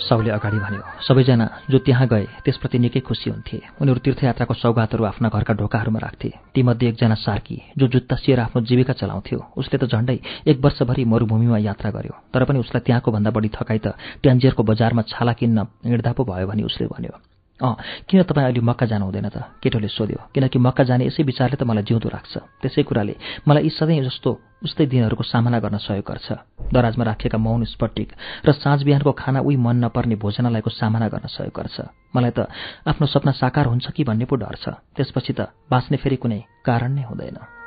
साउले 0.00 0.30
अगाडि 0.30 0.58
भन्यो 0.58 0.82
सबैजना 1.06 1.46
जो 1.70 1.78
त्यहाँ 1.78 2.06
गए 2.08 2.26
त्यसप्रति 2.44 2.78
निकै 2.78 3.00
खुसी 3.00 3.30
हुन्थे। 3.30 3.58
उनीहरू 3.80 4.00
तीर्थयात्राको 4.00 4.54
सौगातहरू 4.54 5.04
आफ्ना 5.04 5.28
घरका 5.28 5.54
ढोकाहरूमा 5.54 5.98
राख्थे। 5.98 6.30
तीमध्ये 6.54 6.88
एकजना 6.88 7.14
सार्की 7.14 7.56
जो 7.78 7.86
जुत्ता 7.86 8.16
सिएर 8.16 8.40
आफ्नो 8.40 8.62
जीविका 8.62 8.92
चलाउँथ्यो। 8.92 9.38
उसले 9.56 9.76
त 9.78 9.84
झण्डै 9.86 10.18
एक 10.46 10.56
वर्षभरि 10.64 11.04
मरुभूमिमा 11.04 11.58
यात्रा 11.58 11.90
गर्यो। 11.90 12.14
तर 12.32 12.44
पनि 12.44 12.58
उसलाई 12.58 12.82
त्यहाँको 12.86 13.10
भन्दा 13.12 13.30
बढी 13.30 13.48
थकाइ 13.52 13.78
त 13.78 13.94
ट्यान्जियरको 14.22 14.62
बजारमा 14.62 15.02
छाला 15.02 15.32
किन्न 15.32 15.58
हिँड्दा 15.84 16.12
भयो 16.12 16.46
भने 16.46 16.62
उसले 16.62 16.86
भन्यो। 16.86 17.29
अँ 17.62 17.76
किन 18.08 18.22
तपाईँ 18.22 18.46
अहिले 18.46 18.60
मक्का 18.60 18.86
जानु 18.86 19.04
हुँदैन 19.04 19.28
त? 19.28 19.36
केटोले 19.60 19.88
सोध्यो। 19.88 20.32
किनकि 20.34 20.58
मक्का 20.58 20.84
जाने 20.84 21.06
यसै 21.06 21.22
विचारले 21.22 21.56
त 21.56 21.62
मलाई 21.68 21.84
जिउँदो 21.84 22.08
राख्छ। 22.08 22.34
त्यसै 22.60 22.82
कुराले 22.88 23.14
मलाई 23.44 23.62
यी 23.64 23.70
सधैँ 23.70 24.00
जस्तो 24.00 24.30
उस्तै 24.64 24.86
दिनहरूको 24.88 25.24
सामना 25.24 25.58
गर्न 25.60 25.76
सहयोग 25.76 26.04
गर्छ। 26.04 26.28
दराजमा 26.72 27.04
राखिएका 27.04 27.38
मौन 27.38 27.64
स्पट्टिक 27.68 28.08
र 28.44 28.52
साँझ 28.52 28.80
बिहानको 28.84 29.12
खाना 29.12 29.40
उही 29.44 29.56
मन 29.56 29.76
नपर्ने 29.84 30.16
भोजनालयको 30.16 30.70
सामना 30.72 31.08
गर्न 31.12 31.28
सहयोग 31.28 31.52
गर्छ। 31.52 31.76
मलाई 32.16 32.32
त 32.32 32.48
आफ्नो 32.88 33.06
सपना 33.06 33.32
साकार 33.36 33.66
हुन्छ 33.68 33.92
कि 33.92 34.04
भन्ने 34.04 34.24
पो 34.24 34.36
डर 34.40 34.56
छ। 34.56 34.80
त्यसपछि 34.96 35.32
त 35.36 35.52
बाँच्ने 35.68 35.96
फेरि 36.00 36.16
कुनै 36.16 36.40
कारण 36.64 36.96
नै 36.96 37.04
हुँदैन। 37.04 37.59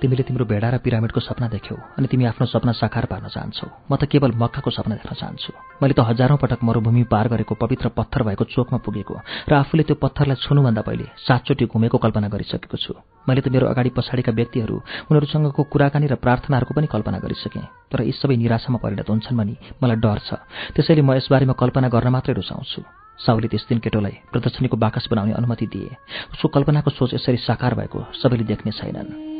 तिमीले 0.00 0.22
तिम्रो 0.24 0.44
भेडा 0.48 0.68
र 0.72 0.76
पिरामिडको 0.80 1.20
सपना 1.20 1.48
देख्यौ 1.52 1.76
अनि 1.98 2.06
तिमी 2.08 2.24
आफ्नो 2.24 2.46
सपना 2.48 2.72
साकार 2.72 3.04
पार्न 3.04 3.28
चाहन्छौ। 3.28 3.66
म 3.84 3.92
त 4.00 4.08
केवल 4.08 4.32
मक्काको 4.32 4.70
सपना 4.72 4.96
देख्न 4.96 5.12
चाहन्छु। 5.12 5.52
मैले 5.76 5.92
त 5.92 6.00
हजारौँ 6.08 6.40
पटक 6.40 6.64
मरुभूमि 6.64 7.04
पार 7.04 7.28
गरेको 7.28 7.54
पवित्र 7.54 7.92
पत्थर 7.92 8.22
भएको 8.24 8.44
चोकमा 8.48 8.78
पुगेको 8.80 9.14
र 9.48 9.52
आफूले 9.60 9.82
त्यो 9.84 10.00
पत्थरलाई 10.00 10.40
छुनुभन्दा 10.40 10.82
पहिले 10.82 11.06
सातचोटि 11.20 11.64
घुमेको 11.68 11.98
कल्पना 12.00 12.28
गरिसकेको 12.32 12.76
छु। 12.80 12.92
मैले 13.28 13.40
त 13.44 13.52
मेरो 13.52 13.68
अगाडि 13.68 13.90
पछाडिका 13.92 14.32
व्यक्तिहरू 14.32 14.76
उनीहरूसँगको 15.12 15.62
कुराकानी 15.68 16.06
र 16.08 16.16
प्रार्थनाहरूको 16.16 16.72
पनि 16.72 16.86
कल्पना 16.88 17.18
गरिसकेँ। 17.20 17.92
तर 17.92 18.00
यी 18.08 18.16
सबै 18.16 18.36
निराशामा 18.40 18.80
परिणत 18.80 19.04
हुन्छन् 19.04 19.36
भनी 19.36 19.54
मलाई 19.84 20.00
डर 20.00 20.18
छ। 20.24 20.30
त्यसैले 20.72 21.04
म 21.04 21.12
यसबारेमा 21.20 21.54
कल्पना 21.60 21.88
गर्न 21.92 22.08
मात्रै 22.08 22.34
रुचाउँछु। 22.40 22.80
साउले 23.20 23.48
त्यस 23.52 23.68
दिन 23.68 23.78
केटोलाई 23.84 24.32
प्रदर्शनीको 24.32 24.76
बाकस 24.80 25.12
बनाउने 25.12 25.36
अनुमति 25.36 25.66
दिए। 25.68 25.92
उसको 26.32 26.48
कल्पनाको 26.48 26.90
सोच 26.96 27.20
यसरी 27.20 27.36
साकार 27.44 27.76
भएको 27.76 28.16
सबैले 28.16 28.48
देख्ने 28.48 28.72
छैनन्। 28.72 29.39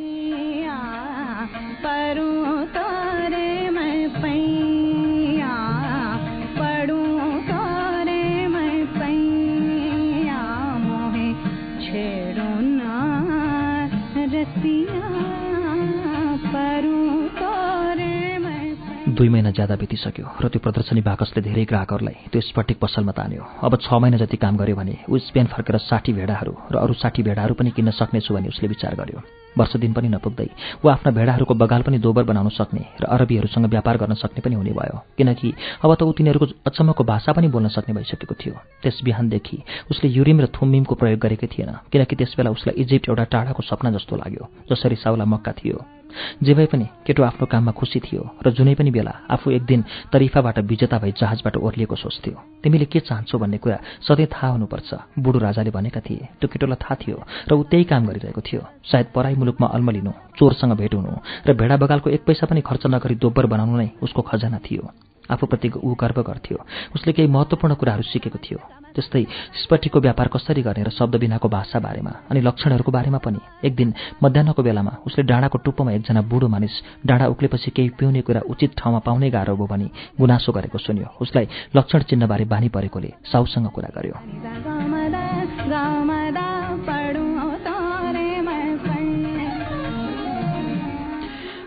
दुई 19.21 19.29
महिना 19.29 19.51
ज्यादा 19.53 19.77
बितिसक्यो 19.77 20.27
र 20.41 20.49
त्यो 20.49 20.65
प्रदर्शनी 20.65 21.01
बाकसले 21.05 21.45
धेरै 21.45 21.65
ग्राहकहरूलाई 21.69 22.33
त्यो 22.33 22.41
स्पटिक 22.41 22.81
पसलमा 22.81 23.13
तान्यो। 23.13 23.45
अब 23.61 23.77
छ 23.77 23.93
महिना 23.93 24.17
जति 24.17 24.37
काम 24.41 24.57
गर्यो 24.57 24.77
भने 24.81 24.95
ऊ 25.13 25.19
स्पेन 25.21 25.47
फर्केर 25.53 25.77
साठी 25.77 26.13
भेडाहरू 26.17 26.53
र 26.73 26.77
अरू 26.81 26.97
साठी 26.97 27.21
भेडाहरू 27.29 27.53
पनि 27.53 27.71
किन्न 27.77 27.93
सक्नेछु 28.01 28.33
भने 28.33 28.49
उसले 28.49 28.69
विचार 28.73 28.97
गर्यो। 28.97 29.21
वर्ष 29.61 29.77
दिन 29.77 29.93
पनि 29.93 30.09
नपुग्दै 30.09 30.49
ऊ 30.81 30.89
आफ्ना 30.89 31.13
भेडाहरूको 31.13 31.53
बगाल 31.53 31.83
पनि 31.85 31.99
दोबर 32.01 32.25
बनाउन 32.33 32.49
सक्ने 32.49 32.83
र 32.97 33.05
अरबीहरूसँग 33.13 33.69
व्यापार 33.69 33.97
गर्न 34.01 34.15
सक्ने 34.17 34.41
पनि 34.41 34.57
हुने 34.57 34.73
भयो। 34.73 34.97
किनकि 35.21 35.53
अब 35.85 35.91
त 35.93 36.01
ऊ 36.01 36.13
तिनीहरूको 36.17 36.47
अचम्मको 36.65 37.05
भाषा 37.05 37.37
पनि 37.37 37.53
बोल्न 37.53 37.69
सक्ने 37.77 37.93
भइसकेको 37.93 38.35
थियो। 38.41 38.57
त्यस 38.81 39.05
बिहानदेखि 39.05 39.59
उसले 39.93 40.09
युरिम 40.17 40.41
र 40.41 40.47
थुम्मिमको 40.49 40.95
प्रयोग 40.97 41.21
गरेकै 41.21 41.49
थिएन 41.53 41.93
किनकि 41.93 42.17
त्यसबेला 42.17 42.57
उसलाई 42.57 42.75
इजिप्ट 42.81 43.13
एउटा 43.13 43.25
टाढाको 43.29 43.69
सपना 43.69 43.91
जस्तो 44.01 44.17
लाग्यो 44.17 44.45
जसरी 44.73 44.97
साउला 44.97 45.29
मक्का 45.29 45.53
थियो। 45.61 46.00
जे 46.43 46.55
भए 46.55 46.67
पनि 46.67 46.87
केटो 47.07 47.23
आफ्नो 47.23 47.47
काममा 47.47 47.73
खुसी 47.73 48.01
थियो 48.01 48.23
र 48.47 48.51
जुनै 48.51 48.75
पनि 48.75 48.91
बेला 48.91 49.13
आफू 49.31 49.51
एक 49.51 49.65
दिन 49.65 49.81
तरिफाबाट 50.13 50.59
विजेता 50.71 50.99
भई 50.99 51.13
जहाजबाट 51.13 51.57
ओर्लिएको 51.57 51.97
सोच्थ्यो। 51.97 52.37
तिमीले 52.63 52.87
के 52.87 53.01
चाहन्छौ 53.01 53.39
भन्ने 53.39 53.59
कुरा 53.59 53.79
सधैँ 54.07 54.27
थाहा 54.27 54.49
हुनुपर्छ 54.55 54.91
बुढो 55.19 55.39
राजाले 55.39 55.71
भनेका 55.71 56.01
थिए। 56.01 56.29
त्यो 56.41 56.49
केटोलाई 56.49 56.79
थाहा 56.81 56.95
थियो 57.03 57.19
र 57.49 57.53
ऊ 57.55 57.63
त्यही 57.71 57.85
काम 57.85 58.07
गरिरहेको 58.07 58.41
थियो। 58.41 58.63
सायद 58.85 59.07
पराई 59.15 59.35
मुलुकमा 59.35 59.67
अल्मलिनु 59.67 60.13
चोरसँग 60.39 60.73
भेट 60.77 60.95
हुनु 60.95 61.13
र 61.47 61.51
भेडा 61.55 61.77
बगालको 61.77 62.11
एक 62.11 62.23
पैसा 62.25 62.47
पनि 62.47 62.61
खर्च 62.61 62.87
नगरी 62.87 63.15
दोब्बर 63.15 63.47
बनाउनु 63.47 63.77
नै 63.77 63.89
उसको 64.03 64.23
खजना 64.23 64.59
थियो। 64.61 65.10
आफूप्रति 65.31 65.69
ऊ 65.79 65.95
गर्व 65.95 66.23
गर्थ्यो। 66.23 66.59
उसले 66.95 67.13
केही 67.13 67.29
महत्त्वपूर्ण 67.29 67.75
कुराहरू 67.75 68.03
सिकेको 68.03 68.39
थियो 68.39 68.59
त्यस्तै 68.91 69.23
स्पटिको 69.63 70.01
व्यापार 70.01 70.29
कसरी 70.29 70.63
गर्ने 70.63 70.83
र 70.83 70.91
शब्द 70.91 71.17
बिनाको 71.17 71.49
भाषा 71.49 71.79
बारेमा 71.79 72.13
अनि 72.31 72.41
लक्षणहरूको 72.41 72.91
बारेमा 72.91 73.19
पनि। 73.23 73.39
एक 73.63 73.75
दिन 73.77 73.95
मध्याहको 74.23 74.63
बेलामा 74.63 74.93
उसले 75.07 75.23
डाँडाको 75.31 75.59
टुप्पोमा 75.63 75.93
एकजना 75.93 76.23
बुढो 76.27 76.49
मानिस 76.49 76.75
डाँडा 77.07 77.27
उक्लेपछि 77.31 77.71
केही 77.71 77.89
पिउने 77.95 78.21
कुरा 78.27 78.41
उचित 78.51 78.71
ठाउँमा 78.75 78.99
पाउनै 79.07 79.31
गाह्रो 79.31 79.55
भयो 79.55 79.67
भनी 79.67 79.91
गुनासो 80.19 80.51
गरेको 80.53 80.79
सुन्यो। 80.81 81.07
उसलाई 81.23 81.47
लक्षण 81.77 82.01
चिन्हबारे 82.11 82.45
बानी 82.51 82.69
परेकोले 82.69 83.11
साउसँग 83.31 83.71
कुरा 83.71 83.91
गर्यो। 83.95 84.17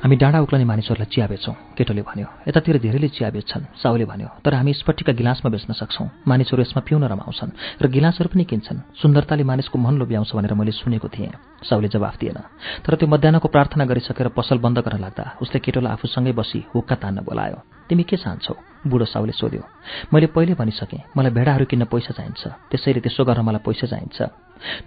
हामी 0.03 0.15
डाँडा 0.19 0.39
उक्लने 0.43 0.67
मानिसहरूलाई 0.67 1.07
चिया 1.15 1.27
बेच्छौँ 1.31 1.55
केटोले 1.79 2.03
भन्यो। 2.03 2.27
यतातिर 2.43 2.75
धेरैले 2.83 3.07
चिया 3.15 3.29
बेच्छन् 3.31 3.71
साउले 3.79 4.03
भन्यो। 4.03 4.43
तर 4.43 4.53
हामी 4.59 4.73
स्पट्टिका 4.75 5.15
गिलासमा 5.15 5.47
बेच्न 5.47 5.71
सक्छौँ। 5.79 6.27
मानिसहरू 6.27 6.59
यसमा 6.59 6.83
पिउन 6.83 7.07
रमाउँछन् 7.07 7.79
र 7.79 7.87
गिलासहरू 7.87 8.27
पनि 8.35 8.43
किन्छन्। 8.43 8.83
सुन्दरताले 8.99 9.43
मानिसको 9.47 9.79
मन 9.79 9.95
लोभ्याउँछ 10.03 10.35
भनेर 10.35 10.53
मैले 10.59 10.75
सुनेको 10.75 11.07
थिएँ। 11.07 11.31
साउले 11.63 11.87
जवाफ 11.87 12.19
दिएन। 12.19 12.39
तर 12.83 12.99
त्यो 12.99 13.07
मध्याहको 13.07 13.47
प्रार्थना 13.47 13.83
गरिसकेर 13.87 14.27
पसल 14.35 14.59
बन्द 14.59 14.83
गर्न 14.83 14.99
लाग्दा 14.99 15.39
उसले 15.39 15.59
केटोलाई 15.63 15.95
आफूसँगै 15.95 16.35
बसी 16.35 16.59
हुक्का 16.75 16.95
तान्न 16.99 17.23
बोलायो। 17.23 17.63
तिमी 17.87 18.03
के 18.03 18.19
चाहन्छौ 18.19 18.59
बुढो 18.83 19.07
साउले 19.07 19.31
सोध्यो। 19.31 19.63
मैले 20.11 20.27
पहिले 20.35 20.59
भनिसकेँ 20.59 21.15
मलाई 21.15 21.31
भेडाहरू 21.31 21.65
किन्न 21.71 21.87
पैसा 21.87 22.11
चाहिन्छ। 22.11 22.43
त्यसैले 22.75 22.99
त्यसो 22.99 23.23
गर्न 23.23 23.39
मलाई 23.39 23.63
पैसा 23.63 23.87
चाहिन्छ। 23.87 24.19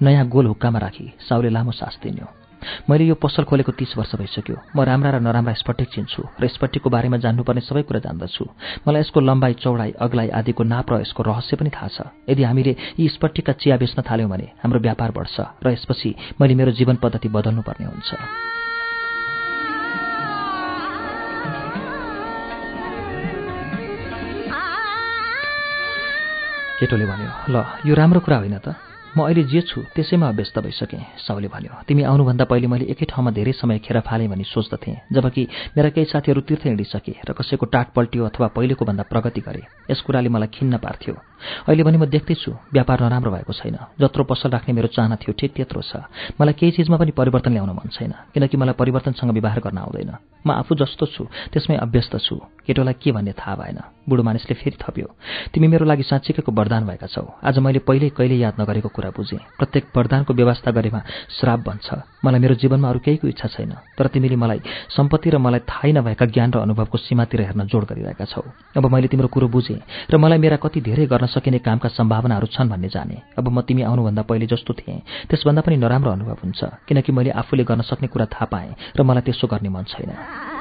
नयाँ 0.04 0.28
गोल 0.28 0.46
हुक्कामा 0.52 0.78
राखी। 0.78 1.06
साउले 1.24 1.48
लामो 1.48 1.72
सास 1.72 2.04
दिन्यो। 2.04 2.45
मैले 2.90 3.04
यो 3.04 3.14
पसल 3.14 3.44
खोलेको 3.44 3.72
तीस 3.72 3.94
वर्ष 3.98 4.14
भइसक्यो। 4.16 4.56
म 4.76 4.80
राम्रा 4.82 5.10
र 5.10 5.20
नराम्रा 5.20 5.54
स्पटिक 5.54 5.88
चिन्छु 5.94 6.22
र 6.40 6.46
स्पटिकको 6.48 6.90
बारेमा 6.90 7.16
जान्नुपर्ने 7.24 7.60
सबै 7.60 7.82
कुरा 7.82 8.00
जान्दछु। 8.06 8.44
मलाई 8.86 9.00
यसको 9.00 9.20
लम्बाइ 9.20 9.52
चौडाइ 9.62 9.90
अग्लाइ 9.98 10.28
आदिको 10.38 10.62
नाप 10.64 10.86
र 10.92 10.94
यसको 11.00 11.22
रहस्य 11.22 11.56
पनि 11.56 11.70
थाहा 11.70 11.88
छ। 11.88 11.98
यदि 12.28 12.42
हामीले 12.42 12.72
यी 12.98 13.08
स्पटिकका 13.08 13.52
चिया 13.60 13.76
बेच्न 13.76 14.02
थाल्यौँ 14.02 14.30
भने 14.30 14.46
हाम्रो 14.62 14.80
व्यापार 14.80 15.10
बढ्छ 15.10 15.36
र 15.64 15.66
यसपछि 15.72 16.10
मैले 16.40 16.54
मेरो 16.54 16.72
जीवन 16.72 16.96
पद्धति 17.02 17.28
बदल्नुपर्ने 17.28 17.86
हुन्छ। 17.86 18.10
केटोले 26.76 27.06
भन्यो 27.08 27.30
ल 27.48 27.56
यो 27.88 27.94
राम्रो 27.96 28.20
कुरा 28.20 28.36
होइन 28.36 28.58
त। 28.60 28.85
म 29.16 29.24
अहिले 29.24 29.42
जे 29.48 29.60
छु 29.64 29.80
त्यसैमा 29.96 30.28
व्यस्त 30.30 30.58
भइसकेँ 30.60 31.00
साउले 31.24 31.48
भन्यो। 31.48 31.72
तिमी 31.88 32.02
आउनुभन्दा 32.04 32.44
पहिले 32.44 32.68
मैले 32.68 32.84
एकै 32.92 33.06
ठाउँमा 33.08 33.30
धेरै 33.32 33.52
समय 33.56 33.78
खेर 33.80 34.00
फालेँ 34.04 34.28
भनी 34.28 34.44
सोच्दथेँ 34.44 35.08
जबकि 35.08 35.42
मेरा 35.72 35.88
केही 35.88 36.04
साथीहरू 36.12 36.40
तीर्थ 36.44 36.66
हिँडिसके 36.68 37.12
र 37.24 37.32
कसैको 37.32 37.66
टाट 37.66 37.96
पल्टियो 37.96 38.24
अथवा 38.28 38.46
पहिलेको 38.52 38.84
भन्दा 38.84 39.08
प्रगति 39.08 39.40
गरे। 39.40 39.62
यस 39.88 40.00
कुराले 40.04 40.28
मलाई 40.28 40.52
खिन्न 40.52 40.76
पार्थ्यो। 40.84 41.14
अहिले 41.64 41.82
भने 41.82 41.96
म 41.96 42.04
देख्दैछु 42.12 42.52
व्यापार 42.76 43.00
नराम्रो 43.08 43.30
भएको 43.32 43.52
छैन। 43.56 43.76
जत्रो 43.96 44.24
पसल 44.28 44.52
राख्ने 44.52 44.76
मेरो 44.76 44.92
चाहना 44.92 45.16
थियो 45.16 45.32
ठिक 45.32 45.52
त्यत्रो 45.56 45.80
छ। 45.80 46.04
मलाई 46.36 46.52
केही 46.52 46.76
चिजमा 46.76 46.96
पनि 47.00 47.16
परिवर्तन 47.16 47.56
ल्याउन 47.56 47.72
मन 47.72 47.88
छैन 47.96 48.12
किनकि 48.36 48.56
मलाई 48.60 48.76
परिवर्तनसँग 48.76 49.32
व्यवहार 49.32 49.60
गर्न 49.64 49.78
आउँदैन। 49.80 50.12
म 50.44 50.48
आफू 50.60 50.76
जस्तो 50.76 51.04
छु 51.08 51.24
त्यसमै 51.56 51.80
अभ्यस्त 51.80 52.20
छु। 52.20 52.36
केटोलाई 52.68 53.00
के 53.00 53.12
भन्ने 53.16 53.32
थाहा 53.32 53.56
भएन। 53.56 53.95
बुढो 54.08 54.22
मानिसले 54.22 54.54
फेरि 54.54 54.76
थप्यो। 54.80 55.06
तिमी 55.54 55.66
मेरो 55.68 55.84
लागि 55.84 56.02
साँच्चीकैको 56.02 56.52
वरदान 56.52 56.86
भएका 56.86 57.06
छौ। 57.06 57.26
आज 57.42 57.58
मैले 57.58 57.78
पहिले 57.78 58.08
कहिले 58.10 58.36
याद 58.38 58.54
नगरेको 58.60 58.88
कुरा 58.88 59.10
बुझेँ। 59.10 59.38
प्रत्येक 59.58 59.84
वरदानको 59.96 60.34
व्यवस्था 60.34 60.70
गरेमा 60.70 61.00
श्राप 61.30 61.60
बन्छ। 61.66 61.86
मलाई 62.24 62.40
मेरो 62.40 62.54
जीवनमा 62.54 62.88
अरू 62.88 62.98
केहीको 62.98 63.28
इच्छा 63.28 63.48
छैन। 63.48 63.72
तर 63.98 64.06
तिमीले 64.06 64.36
मलाई 64.36 64.60
सम्पत्ति 64.90 65.30
र 65.30 65.38
मलाई 65.38 65.60
थाहै 65.66 65.92
नभएका 65.92 66.26
ज्ञान 66.26 66.50
र 66.52 66.58
अनुभवको 66.58 66.98
सीमातिर 66.98 67.40
हेर्न 67.40 67.66
जोड 67.66 67.84
गरिरहेका 67.84 68.24
छौ। 68.24 68.42
अब 68.76 68.86
मैले 68.86 69.08
तिम्रो 69.08 69.28
कुरो 69.28 69.48
बुझेँ 69.48 69.80
र 70.10 70.16
मलाई 70.16 70.38
मेरा 70.38 70.56
कति 70.56 70.80
धेरै 70.80 71.06
गर्न 71.06 71.26
सकिने 71.26 71.58
कामका 71.58 71.88
सम्भावनाहरू 71.88 72.46
छन् 72.46 72.70
भन्ने 72.70 72.88
जाने। 72.88 73.16
अब 73.38 73.48
म 73.48 73.60
तिमी 73.62 73.82
आउनुभन्दा 73.82 74.22
पहिले 74.22 74.46
जस्तो 74.46 74.74
थिएँ। 74.74 75.02
त्यसभन्दा 75.30 75.62
पनि 75.62 75.76
नराम्रो 75.76 76.10
अनुभव 76.10 76.38
हुन्छ। 76.44 76.64
किनकि 76.86 77.12
मैले 77.12 77.30
आफूले 77.30 77.64
गर्न 77.64 77.82
सक्ने 77.82 78.08
कुरा 78.08 78.26
थाहा 78.26 78.46
पाएँ 78.46 78.74
र 78.96 79.02
मलाई 79.02 79.22
त्यसो 79.22 79.46
गर्ने 79.46 79.68
मन 79.68 79.84
छैन। 79.84 80.55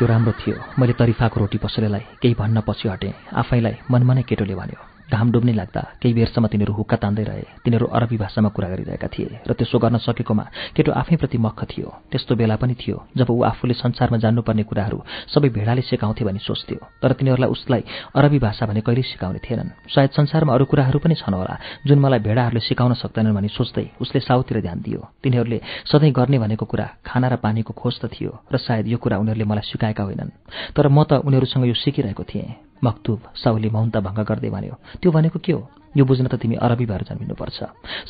त्यो 0.00 0.08
राम्रो 0.08 0.32
थियो। 0.32 0.56
मैले 0.80 0.92
तरिफाको 0.96 1.40
रोटी 1.40 1.58
पसलेलाई 1.60 2.04
केही 2.24 2.34
भन्न 2.34 2.60
पछि 2.64 2.88
हटेँ। 2.88 3.12
आफैलाई 3.36 3.84
मनमनै 3.84 4.22
केटोले 4.24 4.54
भन्यो। 4.56 4.89
घाम 5.10 5.26
डुब्नै 5.32 5.52
लाग्दा 5.52 5.82
केही 6.00 6.14
बेरसम्म 6.14 6.46
तिनीहरू 6.46 6.72
हुक्का 6.72 6.96
तान्दै 7.02 7.24
रहे। 7.24 7.44
तिनीहरू 7.64 7.86
अरबी 7.86 8.16
भाषामा 8.16 8.48
कुरा 8.54 8.68
गरिरहेका 8.72 9.08
थिए 9.14 9.42
र 9.48 9.52
त्यसो 9.58 9.78
गर्न 9.78 9.96
सकेकोमा 9.98 10.44
केटो 10.76 10.90
आफैप्रति 10.92 11.38
मख 11.38 11.58
थियो। 11.70 11.88
त्यस्तो 12.10 12.32
बेला 12.40 12.56
पनि 12.56 12.74
थियो 12.74 12.96
जब 13.16 13.28
ऊ 13.30 13.42
आफूले 13.42 13.74
संसारमा 13.74 14.18
जान्नुपर्ने 14.22 14.62
कुराहरू 14.70 14.98
सबै 15.28 15.48
भेडाले 15.50 15.82
सिकाउँथे 15.82 16.24
भनी 16.24 16.40
सोच्थ्यो। 16.40 16.78
तर 17.02 17.12
तिनीहरूलाई 17.18 17.50
उसलाई 17.50 17.82
अरबी 18.14 18.38
भाषा 18.38 18.66
भने 18.66 18.80
कहिले 18.80 19.02
सिकाउने 19.02 19.40
थिएनन्। 19.42 19.70
सायद 19.90 20.10
संसारमा 20.10 20.54
अरू 20.54 20.64
कुराहरू 20.70 20.98
पनि 20.98 21.14
छन् 21.14 21.34
होला 21.34 21.54
जुन 21.86 21.98
मलाई 21.98 22.20
भेडाहरूले 22.22 22.60
सिकाउन 22.60 22.94
सक्दैनन् 23.02 23.34
भनी 23.34 23.48
सोच्दै 23.48 23.86
उसले 24.00 24.20
साउतिर 24.20 24.60
ध्यान 24.60 24.78
दियो। 24.86 25.00
तिनीहरूले 25.22 25.58
सधैँ 25.90 26.12
गर्ने 26.12 26.38
भनेको 26.38 26.64
कुरा 26.66 26.86
खाना 27.02 27.28
र 27.28 27.36
पानीको 27.42 27.72
खोज 27.74 27.94
त 28.00 28.04
थियो 28.14 28.32
र 28.52 28.56
सायद 28.56 28.86
यो 28.88 28.98
कुरा 28.98 29.18
उनीहरूले 29.18 29.44
मलाई 29.44 29.66
सिकाएका 29.66 30.02
होइनन्। 30.02 30.30
तर 30.76 30.88
म 30.88 31.02
त 31.04 31.20
उनीहरूसँग 31.24 31.66
यो 31.66 31.74
सिकिरहेको 31.74 32.24
थिएँ। 32.24 32.69
मक्तुब 32.84 33.20
साउले 33.36 33.68
मौनता 33.70 34.00
भङ्ग 34.00 34.20
गर्दै 34.24 34.50
भन्यो 34.50 34.74
त्यो 35.00 35.10
भनेको 35.12 35.38
के 35.38 35.52
हो? 35.52 35.62
यो 35.96 36.04
बुझ्न 36.04 36.26
त 36.30 36.38
तिमी 36.38 36.54
अरबी 36.54 36.86
भएर 36.86 37.02
जन्मिनुपर्छ। 37.02 37.58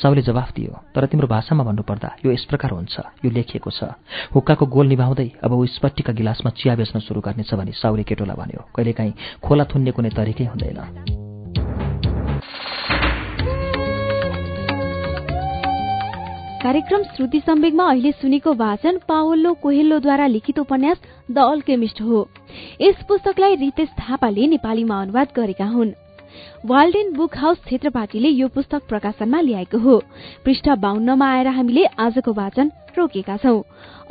साउले 0.03 0.23
जवाफ 0.23 0.53
दियो 0.53 0.73
तर 0.93 1.07
तिम्रो 1.09 1.29
भाषामा 1.33 1.65
भन्नुपर्दा 1.65 2.09
यो 2.25 2.33
यस 2.33 2.45
प्रकार 2.45 2.71
हुन्छ 2.77 3.25
यो 3.25 3.31
लेखिएको 3.31 3.71
छ। 3.71 3.97
हुक्काको 4.37 4.67
गोल 4.69 4.87
निभाउँदै 4.93 5.29
अब 5.41 5.53
ऊ 5.53 5.65
स्पट्टिका 5.67 6.13
गिलासमा 6.13 6.51
चिया 6.61 6.77
बेच्न 6.77 7.01
सुरु 7.01 7.21
गर्नेछ 7.25 7.55
भने 7.57 7.73
साउले 7.73 8.05
केटोलाई 8.05 8.37
भन्यो। 8.37 8.61
कहिलेकाहीँ 8.77 9.41
खोला 9.41 9.65
थुन्ने 9.65 9.91
कुनै 9.97 10.11
तरिकै 10.13 10.45
हुँदैन। 10.53 11.30
कार्यक्रम 16.63 17.03
श्रुति 17.17 17.39
सम्वेगमा 17.41 17.85
अहिले 17.91 18.11
सुनेको 18.13 18.53
वाचन 18.55 18.99
पावल्लो 19.09 19.53
कोहेल्लोद्वारा 19.63 20.27
लिखित 20.27 20.59
उपन्यास 20.59 20.97
द 21.31 21.39
अल्केमिस्ट 21.41 22.01
हो। 22.01 22.19
यस 22.81 22.97
पुस्तकलाई 23.09 23.55
रितेश 23.57 23.89
थापाले 24.01 24.47
नेपालीमा 24.47 25.01
अनुवाद 25.03 25.29
गरेका 25.37 25.67
हुन्। 25.67 25.93
वाल्डेन 26.67 27.13
बुक 27.17 27.37
हाउस 27.37 27.59
क्षेत्रपाटीले 27.65 28.29
यो 28.29 28.49
पुस्तक 28.49 28.83
प्रकाशनमा 28.89 29.41
ल्याएको 29.41 29.79
हो। 29.79 29.97
पृष्ठ 30.45 30.69
बाहुन्नमा 30.85 31.31
आएर 31.33 31.47
हामीले 31.49 31.85
आजको 31.99 32.33
वाचन 32.33 32.71
रोकेका 32.99 33.37
छौं। 33.37 33.63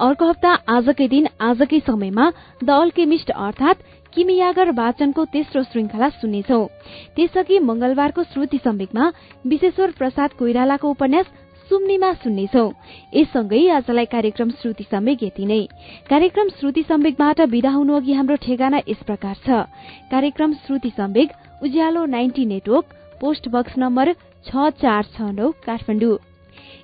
अर्को 0.07 0.29
हप्ता 0.29 0.53
आजकै 0.67 1.07
दिन 1.07 1.27
आजकै 1.41 1.79
समयमा 1.85 2.31
द 2.63 2.69
अल्केमिस्ट 2.71 3.29
अर्थात 3.29 3.83
किमियागर 4.13 4.71
वाचनको 4.71 5.25
तेस्रो 5.25 5.63
श्रृंखला 5.63 6.09
सुन्नेछौ 6.09 6.65
त्यसअघि 7.15 7.59
मंगलबारको 7.59 8.23
श्रुति 8.23 8.57
सम्वेकमा 8.57 9.11
विश्वेश्वर 9.47 9.91
प्रसाद 9.97 10.33
कोइरालाको 10.39 10.89
उपन्यास 10.89 11.25
सुम्निमा 11.69 12.09
सुन्नेछौ। 12.13 12.65
यससँगै 13.15 13.61
आजलाई 13.69 14.07
कार्यक्रम 14.11 14.49
श्रुति 14.59 14.83
सम्वेक 14.83 15.19
यति 15.23 15.45
नै। 15.45 15.61
कार्यक्रम 16.09 16.47
श्रुति 16.49 16.81
सम्वेकबाट 16.83 17.37
विदा 17.51 17.71
हुनु 17.71 17.91
अघि 17.95 18.13
हाम्रो 18.13 18.35
ठेगाना 18.45 18.79
यस 18.89 19.01
प्रकार 19.05 19.35
छ। 19.45 19.47
कार्यक्रम 20.11 20.49
Shruti 20.65 20.89
Sambek 20.97 21.29
Ujyaalo 21.63 22.01
ninety 22.07 22.43
network 22.45 22.85
post 23.21 23.43
box 23.53 23.73
number 23.77 24.07
छ 24.47 24.51
चार 24.81 25.03
छ 25.13 25.17
नौ 25.37 25.47
काठमाडौँ। 25.65 26.17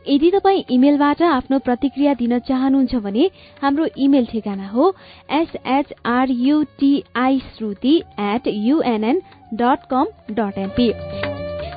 यदि 0.07 0.29
तपाईँ 0.31 0.67
इमेलबाट 0.69 1.19
आफ्नो 1.23 1.57
प्रतिक्रिया 1.65 2.11
दिन 2.13 2.33
चाहनुहुन्छ 2.45 2.93
भने 3.01 3.23
हाम्रो 3.61 3.85
इमेल 3.97 4.25
ठेगाना 4.31 4.67
हो 4.69 4.83
S H R U T I 5.41 7.33
Shruti 7.55 7.95
at 8.21 8.43
UNN 8.47 9.17
dot 9.53 9.79
com 9.89 10.05
dot 10.31 10.55
NP 10.57 10.87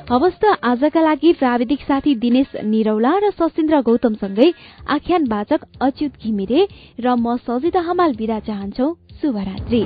हवस् 0.09 0.37
त 0.41 0.51
आजका 0.63 1.01
लागि 1.01 1.31
प्राविधिक 1.39 1.81
साथी 1.81 2.13
दिनेश 2.17 2.55
निरौला 2.65 3.11
र 3.21 3.29
सशिन्द्र 3.31 3.81
गौतमसँगै 3.85 4.47
आख्यान 4.89 5.27
वाचक 5.29 5.69
अच्युत 5.81 6.13
घिमिरे 6.23 6.61
र 6.99 7.13
म 7.15 7.37
सजिता 7.45 7.81
हमाल 7.85 8.17
विदा 8.17 8.39
चाहन्छौ। 8.47 8.87
शुभरात्री। 9.21 9.81